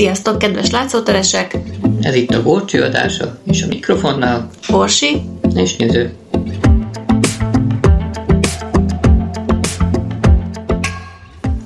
Sziasztok, 0.00 0.38
kedves 0.38 0.70
látszóteresek! 0.70 1.56
Ez 2.00 2.14
itt 2.14 2.30
a 2.30 2.42
Górcső 2.42 2.82
adása, 2.82 3.38
és 3.44 3.62
a 3.62 3.66
mikrofonnál 3.66 4.50
Orsi 4.68 5.22
és 5.54 5.76
néző. 5.76 6.12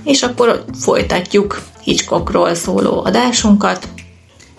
és 0.04 0.22
akkor 0.22 0.64
folytatjuk 0.80 1.62
Hitchcockról 1.82 2.54
szóló 2.54 3.04
adásunkat, 3.04 3.88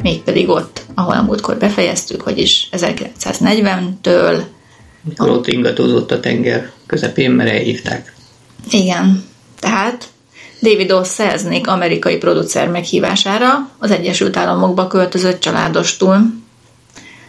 mégpedig 0.01 0.49
ott, 0.49 0.81
ahol 0.93 1.15
a 1.15 1.21
múltkor 1.21 1.57
befejeztük, 1.57 2.23
vagyis 2.23 2.69
1940-től. 2.71 4.41
Mikor 5.01 5.29
ott 5.29 5.47
ingatózott 5.47 6.11
a 6.11 6.19
tenger 6.19 6.71
közepén, 6.85 7.31
mert 7.31 7.49
elhívták. 7.49 8.13
Igen, 8.69 9.23
tehát 9.59 10.07
David 10.65 10.91
O. 10.91 11.03
Selznick 11.03 11.67
amerikai 11.67 12.17
producer 12.17 12.67
meghívására 12.67 13.69
az 13.77 13.91
Egyesült 13.91 14.37
Államokba 14.37 14.87
költözött 14.87 15.39
családostul. 15.39 16.17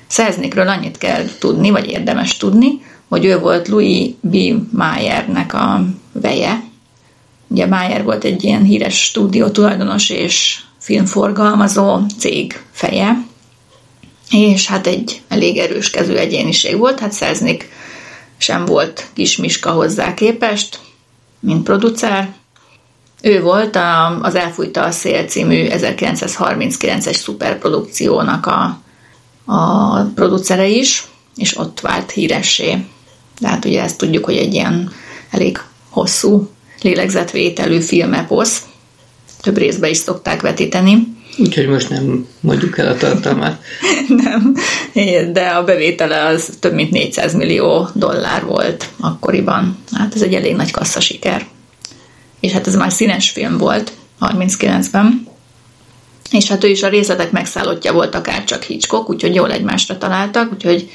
Selznickről 0.06 0.68
annyit 0.68 0.98
kell 0.98 1.24
tudni, 1.38 1.70
vagy 1.70 1.90
érdemes 1.90 2.36
tudni, 2.36 2.84
hogy 3.08 3.24
ő 3.24 3.38
volt 3.38 3.68
Louis 3.68 4.10
B. 4.20 4.36
Mayernek 4.72 5.54
a 5.54 5.84
veje. 6.12 6.62
Ugye 7.48 7.66
Mayer 7.66 8.04
volt 8.04 8.24
egy 8.24 8.44
ilyen 8.44 8.62
híres 8.62 9.04
stúdió 9.04 9.48
tulajdonos 9.48 10.10
és 10.10 10.60
filmforgalmazó 10.78 12.00
cég 12.18 12.60
feje, 12.70 13.24
és 14.30 14.66
hát 14.66 14.86
egy 14.86 15.22
elég 15.28 15.58
erős 15.58 15.90
kezű 15.90 16.14
egyéniség 16.14 16.78
volt, 16.78 16.98
hát 16.98 17.14
Selznick 17.14 17.68
sem 18.36 18.64
volt 18.64 19.06
kismiska 19.12 19.70
hozzá 19.70 20.14
képest, 20.14 20.78
mint 21.40 21.62
producer, 21.62 22.34
ő 23.22 23.40
volt 23.40 23.76
a, 23.76 24.20
az 24.20 24.34
Elfújta 24.34 24.82
a 24.82 24.90
szél 24.90 25.24
című 25.24 25.66
1939-es 25.68 27.14
szuperprodukciónak 27.14 28.46
a, 28.46 28.80
a 29.52 30.02
producere 30.14 30.66
is, 30.66 31.04
és 31.36 31.58
ott 31.58 31.80
vált 31.80 32.10
híressé. 32.10 32.76
De 33.40 33.48
hát 33.48 33.64
ugye 33.64 33.82
ezt 33.82 33.98
tudjuk, 33.98 34.24
hogy 34.24 34.36
egy 34.36 34.54
ilyen 34.54 34.92
elég 35.30 35.60
hosszú 35.90 36.50
lélegzetvételű 36.82 37.80
filmeposz. 37.80 38.62
Több 39.40 39.58
részbe 39.58 39.88
is 39.88 39.96
szokták 39.96 40.40
vetíteni. 40.40 41.14
Úgyhogy 41.38 41.68
most 41.68 41.90
nem 41.90 42.26
mondjuk 42.40 42.78
el 42.78 42.88
a 42.88 42.96
tartalmát. 42.96 43.62
nem, 44.24 44.54
de 45.32 45.48
a 45.48 45.64
bevétele 45.64 46.24
az 46.24 46.56
több 46.60 46.74
mint 46.74 46.90
400 46.90 47.34
millió 47.34 47.88
dollár 47.94 48.44
volt 48.44 48.88
akkoriban. 49.00 49.78
Hát 49.92 50.14
ez 50.14 50.22
egy 50.22 50.34
elég 50.34 50.56
nagy 50.56 50.70
kassza 50.70 51.00
siker 51.00 51.46
és 52.46 52.52
hát 52.52 52.66
ez 52.66 52.74
már 52.74 52.92
színes 52.92 53.30
film 53.30 53.58
volt 53.58 53.92
39-ben, 54.20 55.28
és 56.30 56.48
hát 56.48 56.64
ő 56.64 56.68
is 56.68 56.82
a 56.82 56.88
részletek 56.88 57.30
megszállottja 57.30 57.92
volt 57.92 58.14
akár 58.14 58.44
csak 58.44 58.62
Hitchcock, 58.62 59.08
úgyhogy 59.08 59.34
jól 59.34 59.52
egymásra 59.52 59.98
találtak, 59.98 60.52
úgyhogy 60.52 60.90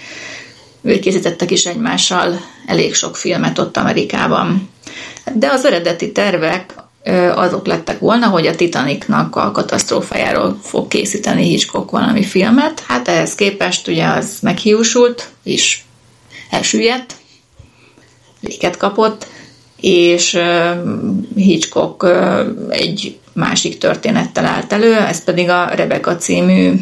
ők 0.82 1.00
készítettek 1.00 1.52
is 1.52 1.66
egymással 1.66 2.40
elég 2.66 2.94
sok 2.94 3.18
filmet 3.18 3.60
ott 3.60 3.78
Amerikában. 3.78 4.70
De 5.34 5.52
az 5.52 5.66
eredeti 5.66 6.12
tervek 6.12 6.76
azok 7.36 7.66
lettek 7.66 8.00
volna, 8.00 8.28
hogy 8.28 8.48
a 8.48 8.56
Titanicnak 8.56 9.36
a 9.36 9.52
katasztrófájáról 9.52 10.60
fog 10.64 10.88
készíteni 10.88 11.44
Hitchcock 11.44 11.92
valami 11.92 12.24
filmet. 12.24 12.84
Hát 12.88 13.08
ehhez 13.08 13.36
képest 13.36 13.88
ugye 13.88 14.08
az 14.08 14.38
meghiúsult, 14.42 15.30
és 15.44 15.80
elsüllyedt, 16.50 17.16
léket 18.42 18.78
kapott, 18.78 19.28
és 19.82 20.40
Hitchcock 21.36 22.08
egy 22.70 23.20
másik 23.34 23.78
történettel 23.78 24.46
állt 24.46 24.74
elő, 24.74 24.96
ez 24.96 25.24
pedig 25.24 25.50
a 25.50 25.66
Rebecca 25.66 26.16
című 26.16 26.74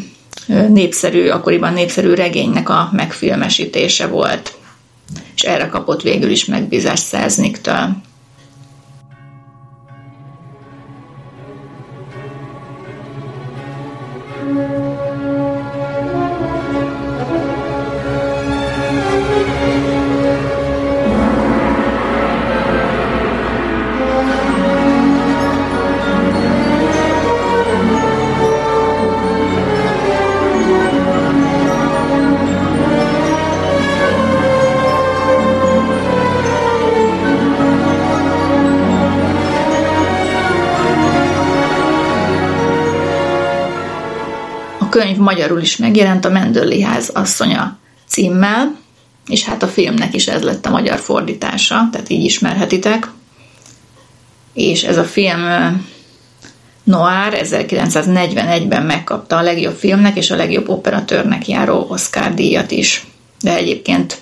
népszerű, 0.68 1.28
akkoriban 1.28 1.72
népszerű 1.72 2.12
regénynek 2.12 2.68
a 2.68 2.88
megfilmesítése 2.92 4.06
volt. 4.06 4.52
És 5.34 5.42
erre 5.42 5.66
kapott 5.66 6.02
végül 6.02 6.30
is 6.30 6.44
megbízást 6.44 7.06
Szerzniktől. 7.06 7.96
Könyv 45.00 45.16
magyarul 45.16 45.60
is 45.60 45.76
megjelent, 45.76 46.24
a 46.24 46.30
Mendőli 46.30 46.82
ház 46.82 47.10
asszonya 47.12 47.78
címmel, 48.06 48.76
és 49.26 49.44
hát 49.44 49.62
a 49.62 49.68
filmnek 49.68 50.14
is 50.14 50.26
ez 50.26 50.42
lett 50.42 50.66
a 50.66 50.70
magyar 50.70 50.98
fordítása, 50.98 51.88
tehát 51.92 52.10
így 52.10 52.24
ismerhetitek. 52.24 53.10
És 54.52 54.82
ez 54.82 54.96
a 54.96 55.04
film 55.04 55.42
Noir 56.84 57.40
1941-ben 57.42 58.82
megkapta 58.82 59.36
a 59.36 59.42
legjobb 59.42 59.76
filmnek 59.76 60.16
és 60.16 60.30
a 60.30 60.36
legjobb 60.36 60.68
operatőrnek 60.68 61.48
járó 61.48 61.86
Oscar 61.88 62.34
díjat 62.34 62.70
is. 62.70 63.06
De 63.40 63.56
egyébként 63.56 64.18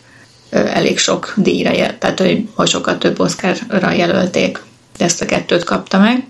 elég 0.51 0.99
sok 0.99 1.35
díjra, 1.37 1.99
tehát 1.99 2.21
hogy 2.21 2.49
sokkal 2.67 2.99
több 2.99 3.21
Oscarra 3.21 3.91
jelölték, 3.91 4.63
de 4.97 5.05
ezt 5.05 5.23
a 5.23 5.27
kettőt 5.27 5.65
kapta 5.65 5.99
meg 5.99 6.27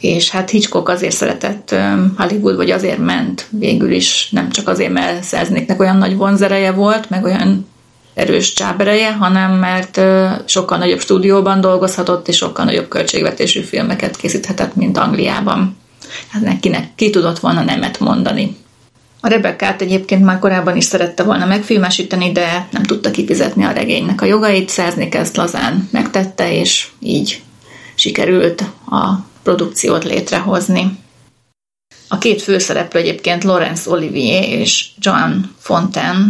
és 0.00 0.30
hát 0.30 0.50
Hitchcock 0.50 0.88
azért 0.88 1.14
szeretett 1.14 1.74
Hollywood, 2.16 2.56
vagy 2.56 2.70
azért 2.70 2.98
ment 2.98 3.46
végül 3.50 3.92
is, 3.92 4.28
nem 4.30 4.50
csak 4.50 4.68
azért, 4.68 4.92
mert 4.92 5.22
Szelznéknek 5.22 5.80
olyan 5.80 5.96
nagy 5.96 6.16
vonzereje 6.16 6.72
volt, 6.72 7.10
meg 7.10 7.24
olyan 7.24 7.66
erős 8.14 8.52
csábereje, 8.52 9.12
hanem 9.12 9.52
mert 9.52 10.00
sokkal 10.48 10.78
nagyobb 10.78 11.00
stúdióban 11.00 11.60
dolgozhatott, 11.60 12.28
és 12.28 12.36
sokkal 12.36 12.64
nagyobb 12.64 12.88
költségvetésű 12.88 13.60
filmeket 13.60 14.16
készíthetett, 14.16 14.74
mint 14.74 14.98
Angliában. 14.98 15.76
Hát 16.28 16.42
nekinek 16.42 16.94
ki 16.94 17.10
tudott 17.10 17.38
volna 17.38 17.62
nemet 17.62 17.98
mondani. 17.98 18.56
A 19.20 19.28
Rebeccát 19.28 19.82
egyébként 19.82 20.24
már 20.24 20.38
korábban 20.38 20.76
is 20.76 20.84
szerette 20.84 21.22
volna 21.22 21.46
megfilmesíteni, 21.46 22.32
de 22.32 22.68
nem 22.70 22.82
tudta 22.82 23.10
kifizetni 23.10 23.64
a 23.64 23.72
regénynek 23.72 24.22
a 24.22 24.26
jogait, 24.26 24.68
Szerznik 24.68 25.14
ezt 25.14 25.36
lazán 25.36 25.88
megtette, 25.92 26.52
és 26.52 26.88
így 27.00 27.42
sikerült 27.94 28.64
a 28.90 29.32
produkciót 29.44 30.04
létrehozni. 30.04 30.98
A 32.08 32.18
két 32.18 32.42
főszereplő 32.42 33.00
egyébként 33.00 33.44
Laurence 33.44 33.90
Olivier 33.90 34.48
és 34.48 34.86
John 34.98 35.32
Fontaine 35.58 36.26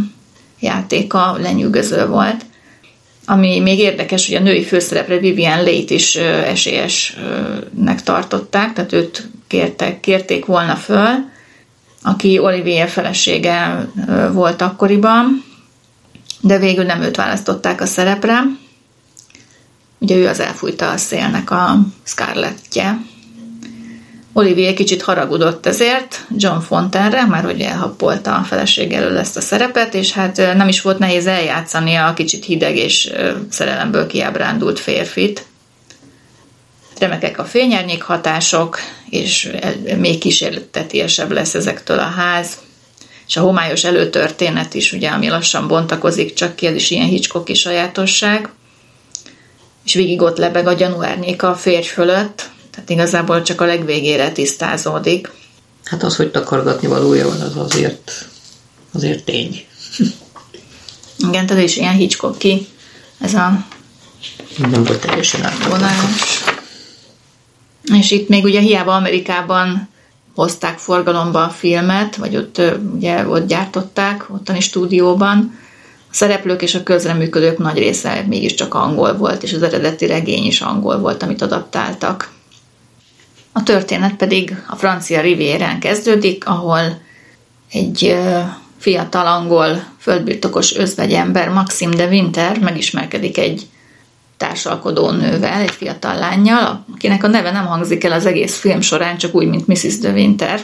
játéka 0.61 1.37
lenyűgöző 1.41 2.07
volt. 2.07 2.45
Ami 3.27 3.61
még 3.61 3.79
érdekes, 3.79 4.27
hogy 4.27 4.37
a 4.37 4.41
női 4.41 4.65
főszereplő 4.65 5.19
Vivian 5.19 5.63
Leight 5.63 5.91
is 5.91 6.17
esélyesnek 6.17 8.03
tartották, 8.05 8.73
tehát 8.73 8.93
őt 8.93 9.29
kértek, 9.47 10.01
kérték 10.01 10.45
volna 10.45 10.77
föl, 10.77 11.11
aki 12.03 12.39
Olivier 12.39 12.89
felesége 12.89 13.89
volt 14.33 14.63
akkoriban, 14.63 15.45
de 16.41 16.59
végül 16.59 16.85
nem 16.85 17.03
őt 17.03 17.17
választották 17.17 17.81
a 17.81 17.87
szerepre. 17.87 18.43
Ugye 20.05 20.17
ő 20.17 20.29
az 20.29 20.41
elfújta 20.41 20.91
a 20.91 20.97
szélnek 20.97 21.51
a 21.51 21.79
Scarlettje. 22.03 23.01
Olivier 24.33 24.75
kicsit 24.75 25.03
haragudott 25.03 25.67
ezért 25.67 26.27
John 26.37 26.59
Fontenre, 26.59 27.27
már 27.27 27.45
hogy 27.45 27.61
elhappolta 27.61 28.35
a 28.35 28.43
feleség 28.43 28.93
elől 28.93 29.19
ezt 29.19 29.37
a 29.37 29.41
szerepet, 29.41 29.95
és 29.95 30.13
hát 30.13 30.37
nem 30.37 30.69
is 30.69 30.81
volt 30.81 30.99
nehéz 30.99 31.27
eljátszani 31.27 31.95
a 31.95 32.13
kicsit 32.15 32.45
hideg 32.45 32.77
és 32.77 33.13
szerelemből 33.51 34.07
kiábrándult 34.07 34.79
férfit. 34.79 35.47
Remekek 36.99 37.39
a 37.39 37.45
fényárnyék 37.45 38.03
hatások, 38.03 38.79
és 39.11 39.51
még 39.99 40.19
kísérletetiesebb 40.19 41.31
lesz 41.31 41.55
ezektől 41.55 41.99
a 41.99 42.13
ház. 42.17 42.59
És 43.27 43.37
a 43.37 43.41
homályos 43.41 43.85
előtörténet 43.85 44.75
is, 44.75 44.93
ugye, 44.93 45.09
ami 45.09 45.29
lassan 45.29 45.69
bontakozik, 45.69 46.35
csak 46.35 46.57
ki, 46.57 46.67
ez 46.67 46.75
is 46.75 46.91
ilyen 46.91 47.07
Hitchcocki 47.07 47.55
sajátosság 47.55 48.49
és 49.85 49.95
végig 49.95 50.23
ott 50.23 50.39
lebeg 50.39 50.67
a 50.67 50.73
gyanúárnyéka 50.73 51.51
a 51.51 51.55
férj 51.55 51.87
fölött, 51.87 52.51
tehát 52.71 52.91
igazából 52.91 53.43
csak 53.43 53.61
a 53.61 53.65
legvégére 53.65 54.33
tisztázódik. 54.33 55.31
Hát 55.85 56.03
az, 56.03 56.17
hogy 56.17 56.31
takargatni 56.31 56.89
valója 56.89 57.29
van, 57.29 57.41
az 57.41 57.57
azért, 57.57 58.29
azért 58.93 59.25
tény. 59.25 59.67
Igen, 61.29 61.47
tehát 61.47 61.63
is 61.63 61.77
ilyen 61.77 62.09
ki. 62.39 62.67
ez 63.21 63.35
a 63.35 63.67
nem 64.59 64.85
volt 64.85 65.01
teljesen 65.01 65.45
átvonás. 65.45 66.45
És 67.95 68.11
itt 68.11 68.29
még 68.29 68.45
ugye 68.45 68.61
hiába 68.61 68.95
Amerikában 68.95 69.89
hozták 70.35 70.79
forgalomba 70.79 71.45
a 71.45 71.49
filmet, 71.49 72.17
vagy 72.17 72.37
ott 72.37 72.63
ugye 72.95 73.27
ott 73.27 73.47
gyártották, 73.47 74.27
ottani 74.31 74.61
stúdióban. 74.61 75.59
Szereplők 76.15 76.63
és 76.63 76.75
a 76.75 76.83
közreműködők 76.83 77.59
nagy 77.59 77.79
része 77.79 78.25
mégiscsak 78.29 78.75
angol 78.75 79.17
volt, 79.17 79.43
és 79.43 79.53
az 79.53 79.63
eredeti 79.63 80.07
regény 80.07 80.45
is 80.45 80.61
angol 80.61 80.99
volt, 80.99 81.23
amit 81.23 81.43
adaptáltak. 81.43 82.33
A 83.53 83.63
történet 83.63 84.15
pedig 84.15 84.57
a 84.69 84.77
francia 84.77 85.21
rivérán 85.21 85.81
kezdődik, 85.81 86.47
ahol 86.47 87.01
egy 87.71 88.17
fiatal 88.79 89.27
angol 89.27 89.85
földbirtokos 89.99 90.77
özvegyember, 90.77 91.49
Maxim 91.49 91.91
de 91.91 92.07
Winter 92.07 92.59
megismerkedik 92.59 93.39
egy 93.39 93.67
társalkodó 94.37 95.11
nővel, 95.11 95.61
egy 95.61 95.71
fiatal 95.71 96.19
lányjal, 96.19 96.85
akinek 96.95 97.25
a 97.25 97.29
neve 97.29 97.51
nem 97.51 97.67
hangzik 97.67 98.05
el 98.05 98.13
az 98.13 98.27
egész 98.27 98.57
film 98.57 98.81
során, 98.81 99.17
csak 99.17 99.35
úgy, 99.35 99.47
mint 99.47 99.67
Mrs. 99.67 99.99
de 99.99 100.11
Winter. 100.11 100.61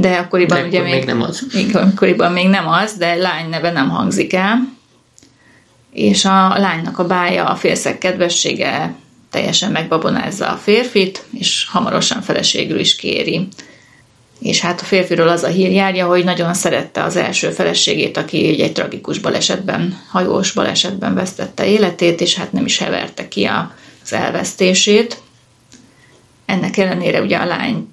De 0.00 0.16
akkoriban 0.16 0.60
de 0.60 0.66
ugye 0.66 0.82
még, 0.82 0.92
még 0.92 1.04
nem 1.04 1.22
az. 1.22 1.46
Akkoriban 1.72 2.32
még 2.32 2.48
nem 2.48 2.68
az, 2.68 2.94
de 2.94 3.14
lány 3.14 3.48
neve 3.48 3.72
nem 3.72 3.88
hangzik 3.88 4.32
el. 4.32 4.72
És 5.92 6.24
a 6.24 6.58
lánynak 6.58 6.98
a 6.98 7.06
bája, 7.06 7.44
a 7.44 7.56
félszeg 7.56 7.98
kedvessége 7.98 8.94
teljesen 9.30 9.72
megbabonázza 9.72 10.48
a 10.48 10.56
férfit, 10.56 11.24
és 11.30 11.66
hamarosan 11.70 12.22
feleségül 12.22 12.78
is 12.78 12.96
kéri. 12.96 13.48
És 14.40 14.60
hát 14.60 14.80
a 14.80 14.84
férfiről 14.84 15.28
az 15.28 15.42
a 15.42 15.48
hír 15.48 15.70
járja, 15.70 16.06
hogy 16.06 16.24
nagyon 16.24 16.54
szerette 16.54 17.02
az 17.02 17.16
első 17.16 17.50
feleségét, 17.50 18.16
aki 18.16 18.62
egy 18.62 18.72
tragikus 18.72 19.18
balesetben, 19.18 20.00
hajós 20.10 20.52
balesetben 20.52 21.14
vesztette 21.14 21.66
életét, 21.66 22.20
és 22.20 22.34
hát 22.34 22.52
nem 22.52 22.64
is 22.64 22.78
heverte 22.78 23.28
ki 23.28 23.44
az 23.44 24.12
elvesztését. 24.12 25.20
Ennek 26.46 26.76
ellenére 26.76 27.20
ugye 27.20 27.36
a 27.36 27.44
lány 27.44 27.88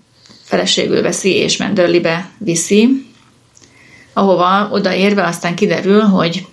feleségül 0.55 1.01
veszi 1.01 1.35
és 1.35 1.57
Mendörlibe 1.57 2.29
viszi, 2.37 3.05
ahova 4.13 4.69
odaérve 4.71 5.23
aztán 5.23 5.55
kiderül, 5.55 6.01
hogy 6.01 6.45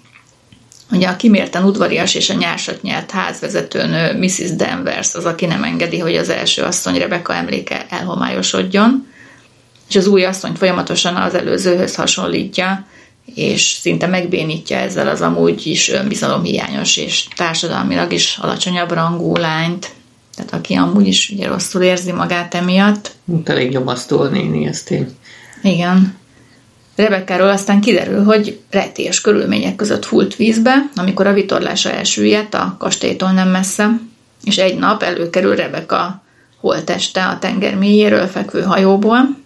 Ugye 0.91 1.09
a 1.09 1.17
kimérten 1.17 1.65
udvarias 1.65 2.15
és 2.15 2.31
a 2.31 2.35
nyársat 2.35 2.83
nyelt 2.83 3.11
házvezetőnő 3.11 4.19
Mrs. 4.19 4.57
Danvers 4.57 5.15
az, 5.15 5.25
aki 5.25 5.47
nem 5.47 5.65
engedi, 5.65 5.99
hogy 5.99 6.17
az 6.17 6.29
első 6.29 6.63
asszony 6.63 6.99
Rebecca 6.99 7.35
emléke 7.35 7.87
elhomályosodjon, 7.89 9.07
és 9.89 9.97
az 9.97 10.07
új 10.07 10.25
asszonyt 10.25 10.59
folyamatosan 10.59 11.17
az 11.17 11.35
előzőhöz 11.35 11.95
hasonlítja, 11.95 12.87
és 13.35 13.63
szinte 13.63 14.07
megbénítja 14.07 14.77
ezzel 14.77 15.09
az 15.09 15.21
amúgy 15.21 15.67
is 15.67 15.91
önbizalomhiányos 15.91 16.97
és 16.97 17.27
társadalmilag 17.37 18.13
is 18.13 18.39
alacsonyabb 18.41 18.93
rangú 18.93 19.37
lányt, 19.37 19.91
tehát 20.35 20.53
aki 20.53 20.75
amúgy 20.75 21.07
is 21.07 21.31
ugye 21.31 21.49
rosszul 21.49 21.83
érzi 21.83 22.13
magát 22.13 22.55
emiatt. 22.55 23.11
Elég 23.45 23.71
nyomasztó 23.71 24.21
a 24.21 24.29
néni, 24.29 24.67
ezt 24.67 24.91
én. 24.91 25.09
Igen. 25.63 26.21
Rebekkáról 26.97 27.49
aztán 27.49 27.81
kiderül, 27.81 28.25
hogy 28.25 28.61
rejtélyes 28.71 29.21
körülmények 29.21 29.77
között 29.77 30.05
fult 30.05 30.37
vízbe, 30.37 30.75
amikor 30.95 31.27
a 31.27 31.33
vitorlása 31.33 31.91
elsüllyedt 31.91 32.55
a 32.55 32.77
kastélytól 32.79 33.31
nem 33.33 33.49
messze, 33.49 34.01
és 34.45 34.59
egy 34.59 34.79
nap 34.79 35.03
előkerül 35.03 35.55
Rebeka 35.55 36.23
holteste 36.61 37.25
a 37.25 37.39
tenger 37.39 37.75
mélyéről 37.75 38.27
fekvő 38.27 38.63
hajóból. 38.63 39.37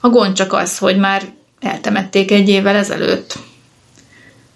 A 0.00 0.08
gond 0.08 0.32
csak 0.32 0.52
az, 0.52 0.78
hogy 0.78 0.96
már 0.96 1.22
eltemették 1.60 2.30
egy 2.30 2.48
évvel 2.48 2.76
ezelőtt. 2.76 3.38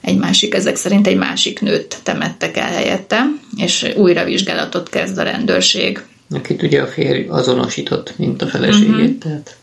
Egy 0.02 0.18
másik, 0.18 0.54
ezek 0.54 0.76
szerint 0.76 1.06
egy 1.06 1.16
másik 1.16 1.60
nőt 1.60 1.98
temettek 2.02 2.56
el 2.56 2.72
helyette, 2.72 3.24
és 3.56 3.92
újra 3.96 4.24
vizsgálatot 4.24 4.88
kezd 4.88 5.18
a 5.18 5.22
rendőrség. 5.22 6.02
Akit 6.30 6.62
ugye 6.62 6.80
a 6.80 6.86
férj 6.86 7.26
azonosított, 7.28 8.14
mint 8.16 8.42
a 8.42 8.46
feleségét, 8.46 8.88
uh-huh. 8.88 9.18
tehát... 9.18 9.56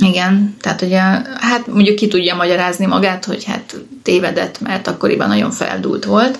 Igen, 0.00 0.56
tehát 0.60 0.82
ugye, 0.82 1.00
hát 1.40 1.66
mondjuk 1.66 1.96
ki 1.96 2.08
tudja 2.08 2.34
magyarázni 2.34 2.86
magát, 2.86 3.24
hogy 3.24 3.44
hát 3.44 3.76
tévedett, 4.02 4.60
mert 4.60 4.86
akkoriban 4.86 5.28
nagyon 5.28 5.50
feldult 5.50 6.04
volt, 6.04 6.38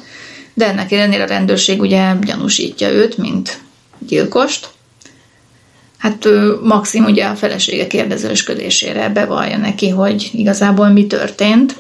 de 0.55 0.67
ennek 0.67 0.93
ellenére 0.93 1.23
a 1.23 1.27
rendőrség 1.27 1.81
ugye 1.81 2.15
gyanúsítja 2.21 2.91
őt, 2.91 3.19
mint 3.19 3.61
gyilkost. 3.99 4.69
Hát 5.99 6.29
Maxim 6.63 7.05
ugye 7.05 7.25
a 7.25 7.35
felesége 7.35 7.87
kérdezősködésére 7.87 9.09
bevallja 9.09 9.57
neki, 9.57 9.89
hogy 9.89 10.31
igazából 10.33 10.89
mi 10.89 11.07
történt, 11.07 11.77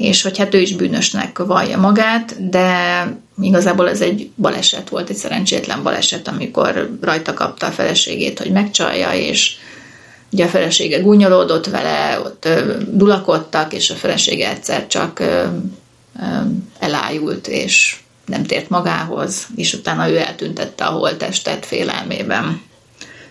és 0.00 0.22
hogy 0.22 0.38
hát 0.38 0.54
ő 0.54 0.60
is 0.60 0.74
bűnösnek 0.74 1.38
vallja 1.38 1.78
magát, 1.78 2.50
de 2.50 3.06
igazából 3.42 3.88
ez 3.88 4.00
egy 4.00 4.30
baleset 4.36 4.88
volt, 4.88 5.10
egy 5.10 5.16
szerencsétlen 5.16 5.82
baleset, 5.82 6.28
amikor 6.28 6.98
rajta 7.00 7.34
kapta 7.34 7.66
a 7.66 7.70
feleségét, 7.70 8.38
hogy 8.38 8.50
megcsalja, 8.50 9.12
és 9.12 9.56
Ugye 10.32 10.44
a 10.44 10.48
felesége 10.48 10.98
gúnyolódott 10.98 11.66
vele, 11.66 12.20
ott 12.20 12.48
dulakodtak, 12.90 13.72
és 13.72 13.90
a 13.90 13.94
felesége 13.94 14.50
egyszer 14.50 14.86
csak 14.86 15.22
elájult, 16.78 17.46
és 17.46 17.96
nem 18.26 18.44
tért 18.44 18.68
magához, 18.68 19.46
és 19.56 19.72
utána 19.72 20.08
ő 20.08 20.18
eltüntette 20.18 20.84
a 20.84 20.90
holttestet 20.90 21.66
félelmében, 21.66 22.62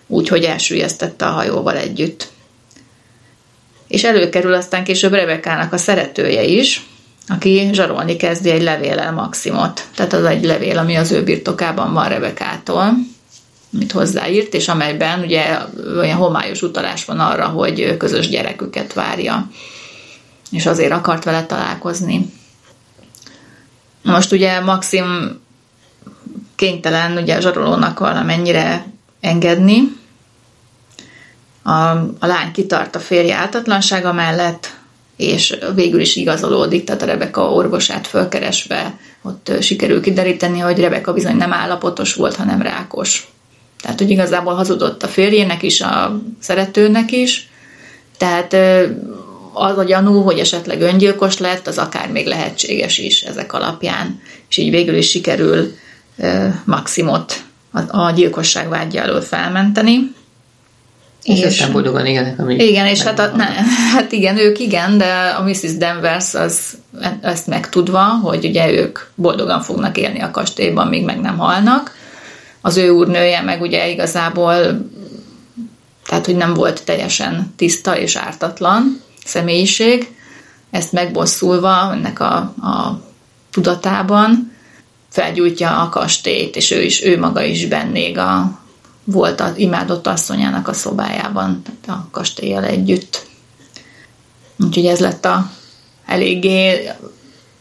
úgyhogy 0.08 0.44
elsüllyesztette 0.44 1.26
a 1.26 1.32
hajóval 1.32 1.78
együtt. 1.78 2.28
És 3.90 4.04
előkerül 4.04 4.54
aztán 4.54 4.84
később 4.84 5.14
Rebekának 5.14 5.74
a 5.74 5.78
szeretője 5.78 6.44
is, 6.44 6.86
aki 7.28 7.70
zsarolni 7.72 8.16
kezdi 8.16 8.50
egy 8.50 8.62
levéllel 8.62 9.12
Maximot. 9.12 9.88
Tehát 9.96 10.14
az 10.14 10.24
egy 10.24 10.44
levél, 10.44 10.78
ami 10.78 10.96
az 10.96 11.12
ő 11.12 11.24
birtokában 11.24 11.94
van 11.94 12.10
Rebekától 12.10 12.94
amit 13.74 13.92
hozzáírt, 13.92 14.54
és 14.54 14.68
amelyben 14.68 15.20
ugye 15.20 15.58
olyan 15.98 16.18
homályos 16.18 16.62
utalás 16.62 17.06
van 17.06 17.20
arra, 17.20 17.48
hogy 17.48 17.98
közös 17.98 18.30
gyereküket 18.30 18.94
várja, 18.94 19.50
és 20.52 20.66
azért 20.66 20.92
akart 20.92 21.24
vele 21.24 21.46
találkozni. 21.46 22.34
Most 24.02 24.32
ugye 24.32 24.60
Maxim 24.60 25.40
kénytelen 26.56 27.18
ugye 27.18 27.36
a 27.36 27.42
zsarolónak 27.42 28.00
valamennyire 28.00 28.86
engedni. 29.22 29.98
A, 31.64 31.72
a 32.20 32.26
lány 32.26 32.52
kitart 32.52 32.96
a 32.96 33.00
férje 33.00 33.36
áltatlansága 33.36 34.14
mellett, 34.14 34.78
és 35.18 35.58
végül 35.76 36.00
is 36.00 36.16
igazolódik, 36.16 36.84
tehát 36.84 37.02
a 37.02 37.06
Rebeka 37.06 37.52
orvosát 37.52 38.08
fölkeresve 38.08 39.00
ott 39.22 39.52
sikerül 39.62 40.02
kideríteni, 40.02 40.60
hogy 40.60 40.80
Rebeka 40.80 41.14
bizony 41.14 41.36
nem 41.36 41.54
állapotos 41.54 42.14
volt, 42.14 42.36
hanem 42.36 42.62
rákos. 42.62 43.28
Tehát, 43.82 44.00
hogy 44.00 44.10
igazából 44.10 44.54
hazudott 44.54 45.04
a 45.04 45.08
férjének 45.08 45.64
is, 45.64 45.82
a 45.82 46.22
szeretőnek 46.40 47.12
is. 47.12 47.50
Tehát 48.18 48.54
az 49.54 49.78
a 49.78 49.84
gyanú, 49.84 50.22
hogy 50.22 50.40
esetleg 50.40 50.82
öngyilkos 50.82 51.38
lett, 51.38 51.68
az 51.68 51.78
akár 51.78 52.12
még 52.12 52.28
lehetséges 52.28 52.98
is 52.98 53.22
ezek 53.22 53.54
alapján. 53.54 54.22
És 54.50 54.58
így 54.58 54.70
végül 54.70 54.96
is 54.96 55.10
sikerül 55.10 55.76
Maximot 56.64 57.44
a 57.88 58.12
gyilkosság 58.12 58.70
vágyja 58.70 59.02
elől 59.02 59.22
felmenteni. 59.22 60.16
És, 61.24 61.40
és 61.40 61.66
boldogan 61.66 62.06
igen, 62.06 62.36
ami 62.38 62.56
Igen, 62.56 62.86
és 62.86 63.02
hát, 63.02 63.20
a, 63.20 63.36
ne, 63.36 63.46
hát 63.94 64.12
igen, 64.12 64.38
ők 64.38 64.60
igen, 64.60 64.98
de 64.98 65.36
a 65.38 65.44
Mrs. 65.44 65.78
Danvers 65.78 66.34
az 66.34 66.78
ezt 67.22 67.48
megtudva, 67.48 68.04
hogy 68.04 68.46
ugye 68.46 68.72
ők 68.72 69.00
boldogan 69.16 69.62
fognak 69.62 69.98
élni 69.98 70.20
a 70.22 70.32
kastélyban, 70.32 70.88
míg 70.88 71.04
meg 71.04 71.20
nem 71.20 71.38
halnak, 71.38 71.96
az 72.62 72.78
ő 72.78 72.90
úrnője 72.90 73.42
meg 73.42 73.62
ugye 73.62 73.90
igazából, 73.90 74.58
tehát 76.06 76.26
hogy 76.26 76.36
nem 76.36 76.54
volt 76.54 76.84
teljesen 76.86 77.54
tiszta 77.58 77.98
és 77.98 78.16
ártatlan 78.16 79.02
személyiség, 79.26 80.08
ezt 80.72 80.92
megbosszulva 80.92 81.92
ennek 81.94 82.20
a, 82.20 82.36
a 82.38 83.02
tudatában 83.52 84.52
felgyújtja 85.10 85.82
a 85.82 85.90
kastélyt, 85.90 86.56
és 86.56 86.72
ő 86.72 86.82
is, 86.82 87.04
ő 87.04 87.20
maga 87.20 87.44
is 87.44 87.66
bennég 87.66 88.18
a, 88.18 88.60
volt 89.12 89.42
az 89.42 89.58
imádott 89.58 90.08
asszonyának 90.08 90.68
a 90.68 90.74
szobájában, 90.74 91.62
a 91.88 92.10
kastélyjal 92.12 92.64
együtt. 92.64 93.28
Úgyhogy 94.64 94.86
ez 94.86 95.00
lett 95.00 95.26
a 95.26 95.52
eléggé 96.06 96.90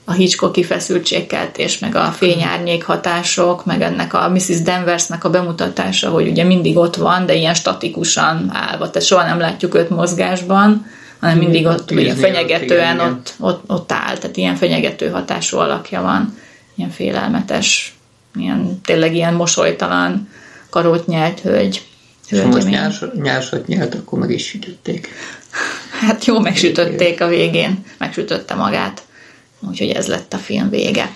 a 0.04 0.12
Hitchcocki 0.12 0.62
feszültségkeltés, 0.62 1.78
meg 1.78 1.94
a 1.94 2.04
fényárnyék 2.04 2.84
hatások, 2.84 3.64
meg 3.64 3.82
ennek 3.82 4.14
a 4.14 4.28
Mrs. 4.28 4.62
Danversnek 4.62 5.24
a 5.24 5.30
bemutatása, 5.30 6.10
hogy 6.10 6.28
ugye 6.28 6.44
mindig 6.44 6.76
ott 6.76 6.96
van, 6.96 7.26
de 7.26 7.34
ilyen 7.34 7.54
statikusan 7.54 8.50
állva, 8.52 8.90
tehát 8.90 9.08
soha 9.08 9.24
nem 9.24 9.38
látjuk 9.38 9.74
őt 9.74 9.90
mozgásban, 9.90 10.86
hanem 11.20 11.38
mindig 11.38 11.66
ott 11.66 11.90
ilyen 11.90 12.16
fenyegetően 12.16 13.00
ott, 13.00 13.34
ott, 13.38 13.62
ott 13.66 13.92
áll, 13.92 14.16
tehát 14.16 14.36
ilyen 14.36 14.56
fenyegető 14.56 15.08
hatású 15.08 15.58
alakja 15.58 16.02
van, 16.02 16.38
ilyen 16.74 16.90
félelmetes, 16.90 17.96
ilyen, 18.38 18.80
tényleg 18.84 19.14
ilyen 19.14 19.34
mosolytalan, 19.34 20.28
karót 20.70 21.06
nyelt 21.06 21.40
hölgy. 21.40 21.82
És 22.28 22.40
most 22.40 22.68
nyárs, 22.68 23.04
nyársat 23.22 23.66
nyelt, 23.66 23.94
akkor 23.94 24.18
meg 24.18 24.30
is 24.30 24.46
sütötték. 24.46 25.08
Hát 26.00 26.24
jó, 26.24 26.38
megsütötték 26.38 27.20
a 27.20 27.28
végén, 27.28 27.84
megsütötte 27.98 28.54
magát. 28.54 29.02
Úgyhogy 29.60 29.90
ez 29.90 30.06
lett 30.06 30.32
a 30.32 30.36
film 30.36 30.70
vége. 30.70 31.14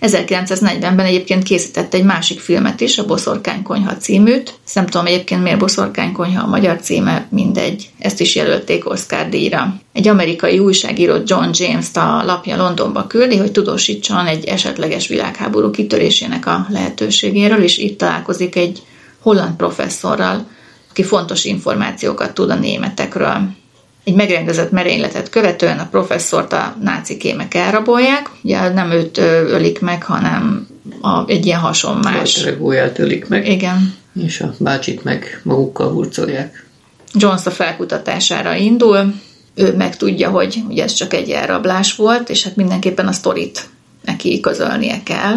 1940-ben 0.00 1.06
egyébként 1.06 1.42
készített 1.42 1.94
egy 1.94 2.04
másik 2.04 2.40
filmet 2.40 2.80
is, 2.80 2.98
a 2.98 3.06
Boszorkánykonyha 3.06 3.96
címűt. 3.96 4.54
Ezt 4.64 4.74
nem 4.74 4.86
tudom 4.86 5.06
egyébként 5.06 5.42
miért 5.42 5.58
Boszorkánykonyha 5.58 6.42
a 6.42 6.48
magyar 6.48 6.80
címe, 6.80 7.26
mindegy. 7.30 7.90
Ezt 7.98 8.20
is 8.20 8.34
jelölték 8.34 8.90
Oscar 8.90 9.28
díjra. 9.28 9.74
Egy 9.92 10.08
amerikai 10.08 10.58
újságíró 10.58 11.14
John 11.26 11.50
James-t 11.52 11.96
a 11.96 12.22
lapja 12.24 12.56
Londonba 12.56 13.06
küldi, 13.06 13.36
hogy 13.36 13.52
tudósítson 13.52 14.26
egy 14.26 14.44
esetleges 14.44 15.08
világháború 15.08 15.70
kitörésének 15.70 16.46
a 16.46 16.66
lehetőségéről, 16.68 17.62
és 17.62 17.78
itt 17.78 17.98
találkozik 17.98 18.56
egy 18.56 18.82
holland 19.20 19.56
professzorral, 19.56 20.46
aki 20.90 21.02
fontos 21.02 21.44
információkat 21.44 22.34
tud 22.34 22.50
a 22.50 22.54
németekről. 22.54 23.58
Egy 24.04 24.14
megrendezett 24.14 24.70
merényletet 24.70 25.28
követően 25.28 25.78
a 25.78 25.88
professzort 25.90 26.52
a 26.52 26.76
náci 26.82 27.16
kémek 27.16 27.54
elrabolják. 27.54 28.30
Ugye 28.42 28.68
nem 28.68 28.90
őt 28.90 29.18
ölik 29.48 29.80
meg, 29.80 30.02
hanem 30.02 30.66
a, 31.00 31.28
egy 31.28 31.46
ilyen 31.46 31.60
hasonmás. 31.60 32.44
Ragóját 32.44 32.98
ölik 32.98 33.28
meg. 33.28 33.48
Igen. 33.48 33.94
És 34.24 34.40
a 34.40 34.54
bácsit 34.58 35.04
meg 35.04 35.40
magukkal 35.44 35.90
hurcolják. 35.90 36.66
Jones 37.12 37.46
a 37.46 37.50
felkutatására 37.50 38.54
indul, 38.54 39.14
ő 39.54 39.76
meg 39.76 39.96
tudja, 39.96 40.30
hogy 40.30 40.62
ugye 40.68 40.82
ez 40.82 40.92
csak 40.92 41.14
egy 41.14 41.30
elrablás 41.30 41.94
volt, 41.94 42.28
és 42.28 42.44
hát 42.44 42.56
mindenképpen 42.56 43.06
a 43.06 43.12
sztorit 43.12 43.68
neki 44.04 44.40
közölnie 44.40 45.02
kell. 45.02 45.36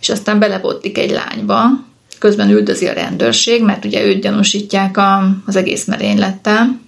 És 0.00 0.08
aztán 0.08 0.38
belebottik 0.38 0.98
egy 0.98 1.10
lányba, 1.10 1.62
közben 2.18 2.50
üldözi 2.50 2.86
a 2.86 2.92
rendőrség, 2.92 3.62
mert 3.62 3.84
ugye 3.84 4.04
őt 4.04 4.20
gyanúsítják 4.20 4.96
a, 4.96 5.36
az 5.46 5.56
egész 5.56 5.84
merénylettel. 5.84 6.80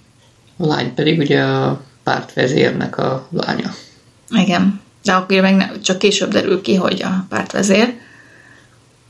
A 0.57 0.65
lány 0.65 0.93
pedig 0.93 1.19
ugye 1.19 1.41
a 1.41 1.81
pártvezérnek 2.03 2.97
a 2.97 3.27
lánya. 3.31 3.73
Igen, 4.29 4.81
de 5.03 5.13
akkor 5.13 5.41
meg 5.41 5.55
ne, 5.55 5.79
csak 5.79 5.97
később 5.97 6.31
derül 6.31 6.61
ki, 6.61 6.75
hogy 6.75 7.03
a 7.03 7.25
pártvezér, 7.29 7.93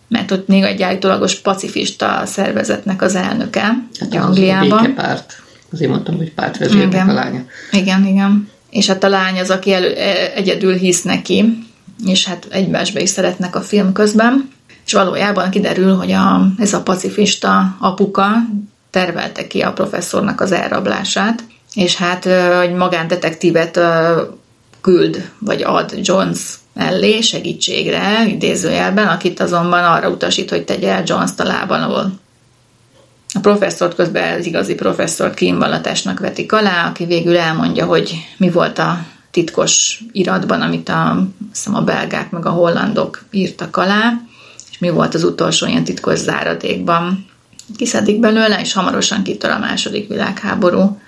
mert 0.08 0.32
ott 0.32 0.48
még 0.48 0.64
egy 0.64 0.82
állítólagos 0.82 1.36
pacifista 1.36 2.22
szervezetnek 2.26 3.02
az 3.02 3.16
elnöke 3.16 3.62
hát 4.00 4.16
Angliában. 4.16 4.86
A 4.86 4.94
párt. 4.94 5.44
Azért 5.72 5.92
mondtam, 5.92 6.18
hogy 6.18 6.34
pártvezérnek 6.34 6.94
igen. 6.94 7.10
a 7.10 7.14
lánya. 7.14 7.46
Igen, 7.72 8.06
igen. 8.06 8.50
És 8.70 8.88
hát 8.88 9.04
a 9.04 9.10
lány 9.10 9.40
az, 9.40 9.50
aki 9.50 9.74
elő, 9.74 9.94
e, 9.96 10.32
egyedül 10.36 10.74
hisz 10.74 11.02
neki, 11.02 11.66
és 12.06 12.26
hát 12.26 12.48
egymásba 12.50 13.00
is 13.00 13.10
szeretnek 13.10 13.56
a 13.56 13.62
film 13.62 13.94
közben 13.94 14.54
és 14.86 14.94
valójában 14.94 15.50
kiderül, 15.50 15.96
hogy 15.96 16.12
a, 16.12 16.48
ez 16.58 16.74
a 16.74 16.82
pacifista 16.82 17.76
apuka 17.80 18.28
tervelte 18.96 19.48
ki 19.48 19.62
a 19.62 19.74
professzornak 19.74 20.42
az 20.42 20.52
elrablását, 20.52 21.44
és 21.74 21.96
hát 21.96 22.26
egy 22.62 22.74
magándetektívet 22.74 23.80
küld, 24.82 25.30
vagy 25.40 25.64
ad 25.64 25.94
Jones 26.02 26.40
mellé 26.74 27.22
segítségre, 27.22 28.26
idézőjelben, 28.28 29.08
akit 29.08 29.40
azonban 29.40 29.84
arra 29.84 30.10
utasít, 30.10 30.50
hogy 30.50 30.66
tegye 30.66 30.92
el 30.92 31.04
Jones-t 31.06 31.40
a 31.40 31.44
lában. 31.44 32.20
A 33.34 33.40
professzort 33.42 33.96
közben 33.96 34.40
az 34.40 34.46
igazi 34.46 34.76
professzor 34.76 35.34
kínvallatásnak 35.34 36.20
vetik 36.20 36.54
alá, 36.54 36.88
aki 36.88 37.06
végül 37.06 37.38
elmondja, 37.38 37.86
hogy 37.86 38.14
mi 38.38 38.50
volt 38.50 38.80
a 38.80 39.06
titkos 39.32 40.04
iratban, 40.12 40.62
amit 40.62 40.90
a, 40.90 41.28
a 41.74 41.82
belgák 41.82 42.32
meg 42.32 42.46
a 42.46 42.50
hollandok 42.50 43.24
írtak 43.32 43.78
alá, 43.78 44.14
és 44.72 44.78
mi 44.78 44.90
volt 44.90 45.14
az 45.14 45.24
utolsó 45.24 45.68
ilyen 45.68 45.84
titkos 45.84 46.20
záradékban. 46.20 47.34
Kiszedik 47.78 48.20
belőle, 48.20 48.60
és 48.62 48.74
hamarosan 48.74 49.24
kitör 49.24 49.50
a 49.50 49.60
második 49.60 50.08
világháború. 50.08 51.00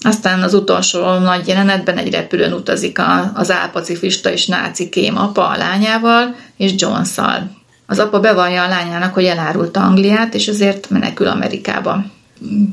Aztán 0.00 0.42
az 0.42 0.54
utolsó 0.54 1.18
nagy 1.18 1.48
jelenetben 1.48 1.96
egy 1.96 2.12
repülőn 2.12 2.52
utazik 2.52 2.98
az 3.34 3.50
álpacifista 3.50 4.30
és 4.30 4.46
náci 4.46 4.88
kém 4.88 5.18
apa 5.18 5.48
a 5.48 5.56
lányával 5.56 6.34
és 6.56 6.72
Jones-szal. 6.76 7.50
Az 7.86 7.98
apa 7.98 8.20
bevallja 8.20 8.62
a 8.62 8.68
lányának, 8.68 9.14
hogy 9.14 9.24
elárulta 9.24 9.80
Angliát, 9.80 10.34
és 10.34 10.46
ezért 10.46 10.90
menekül 10.90 11.26
Amerikába. 11.26 12.04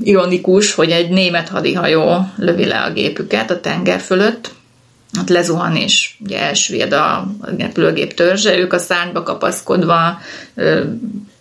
Ironikus, 0.03 0.73
hogy 0.73 0.89
egy 0.89 1.09
német 1.09 1.49
hadihajó 1.49 2.29
lövi 2.37 2.65
le 2.65 2.79
a 2.79 2.93
gépüket 2.93 3.51
a 3.51 3.59
tenger 3.59 3.99
fölött, 3.99 4.51
ott 5.19 5.29
lezuhan 5.29 5.75
és 5.75 6.15
ugye 6.19 6.39
elsüllyed 6.39 6.93
a 6.93 7.31
repülőgép 7.57 8.13
törzse, 8.13 8.57
ők 8.57 8.73
a 8.73 8.79
szárnyba 8.79 9.23
kapaszkodva 9.23 10.19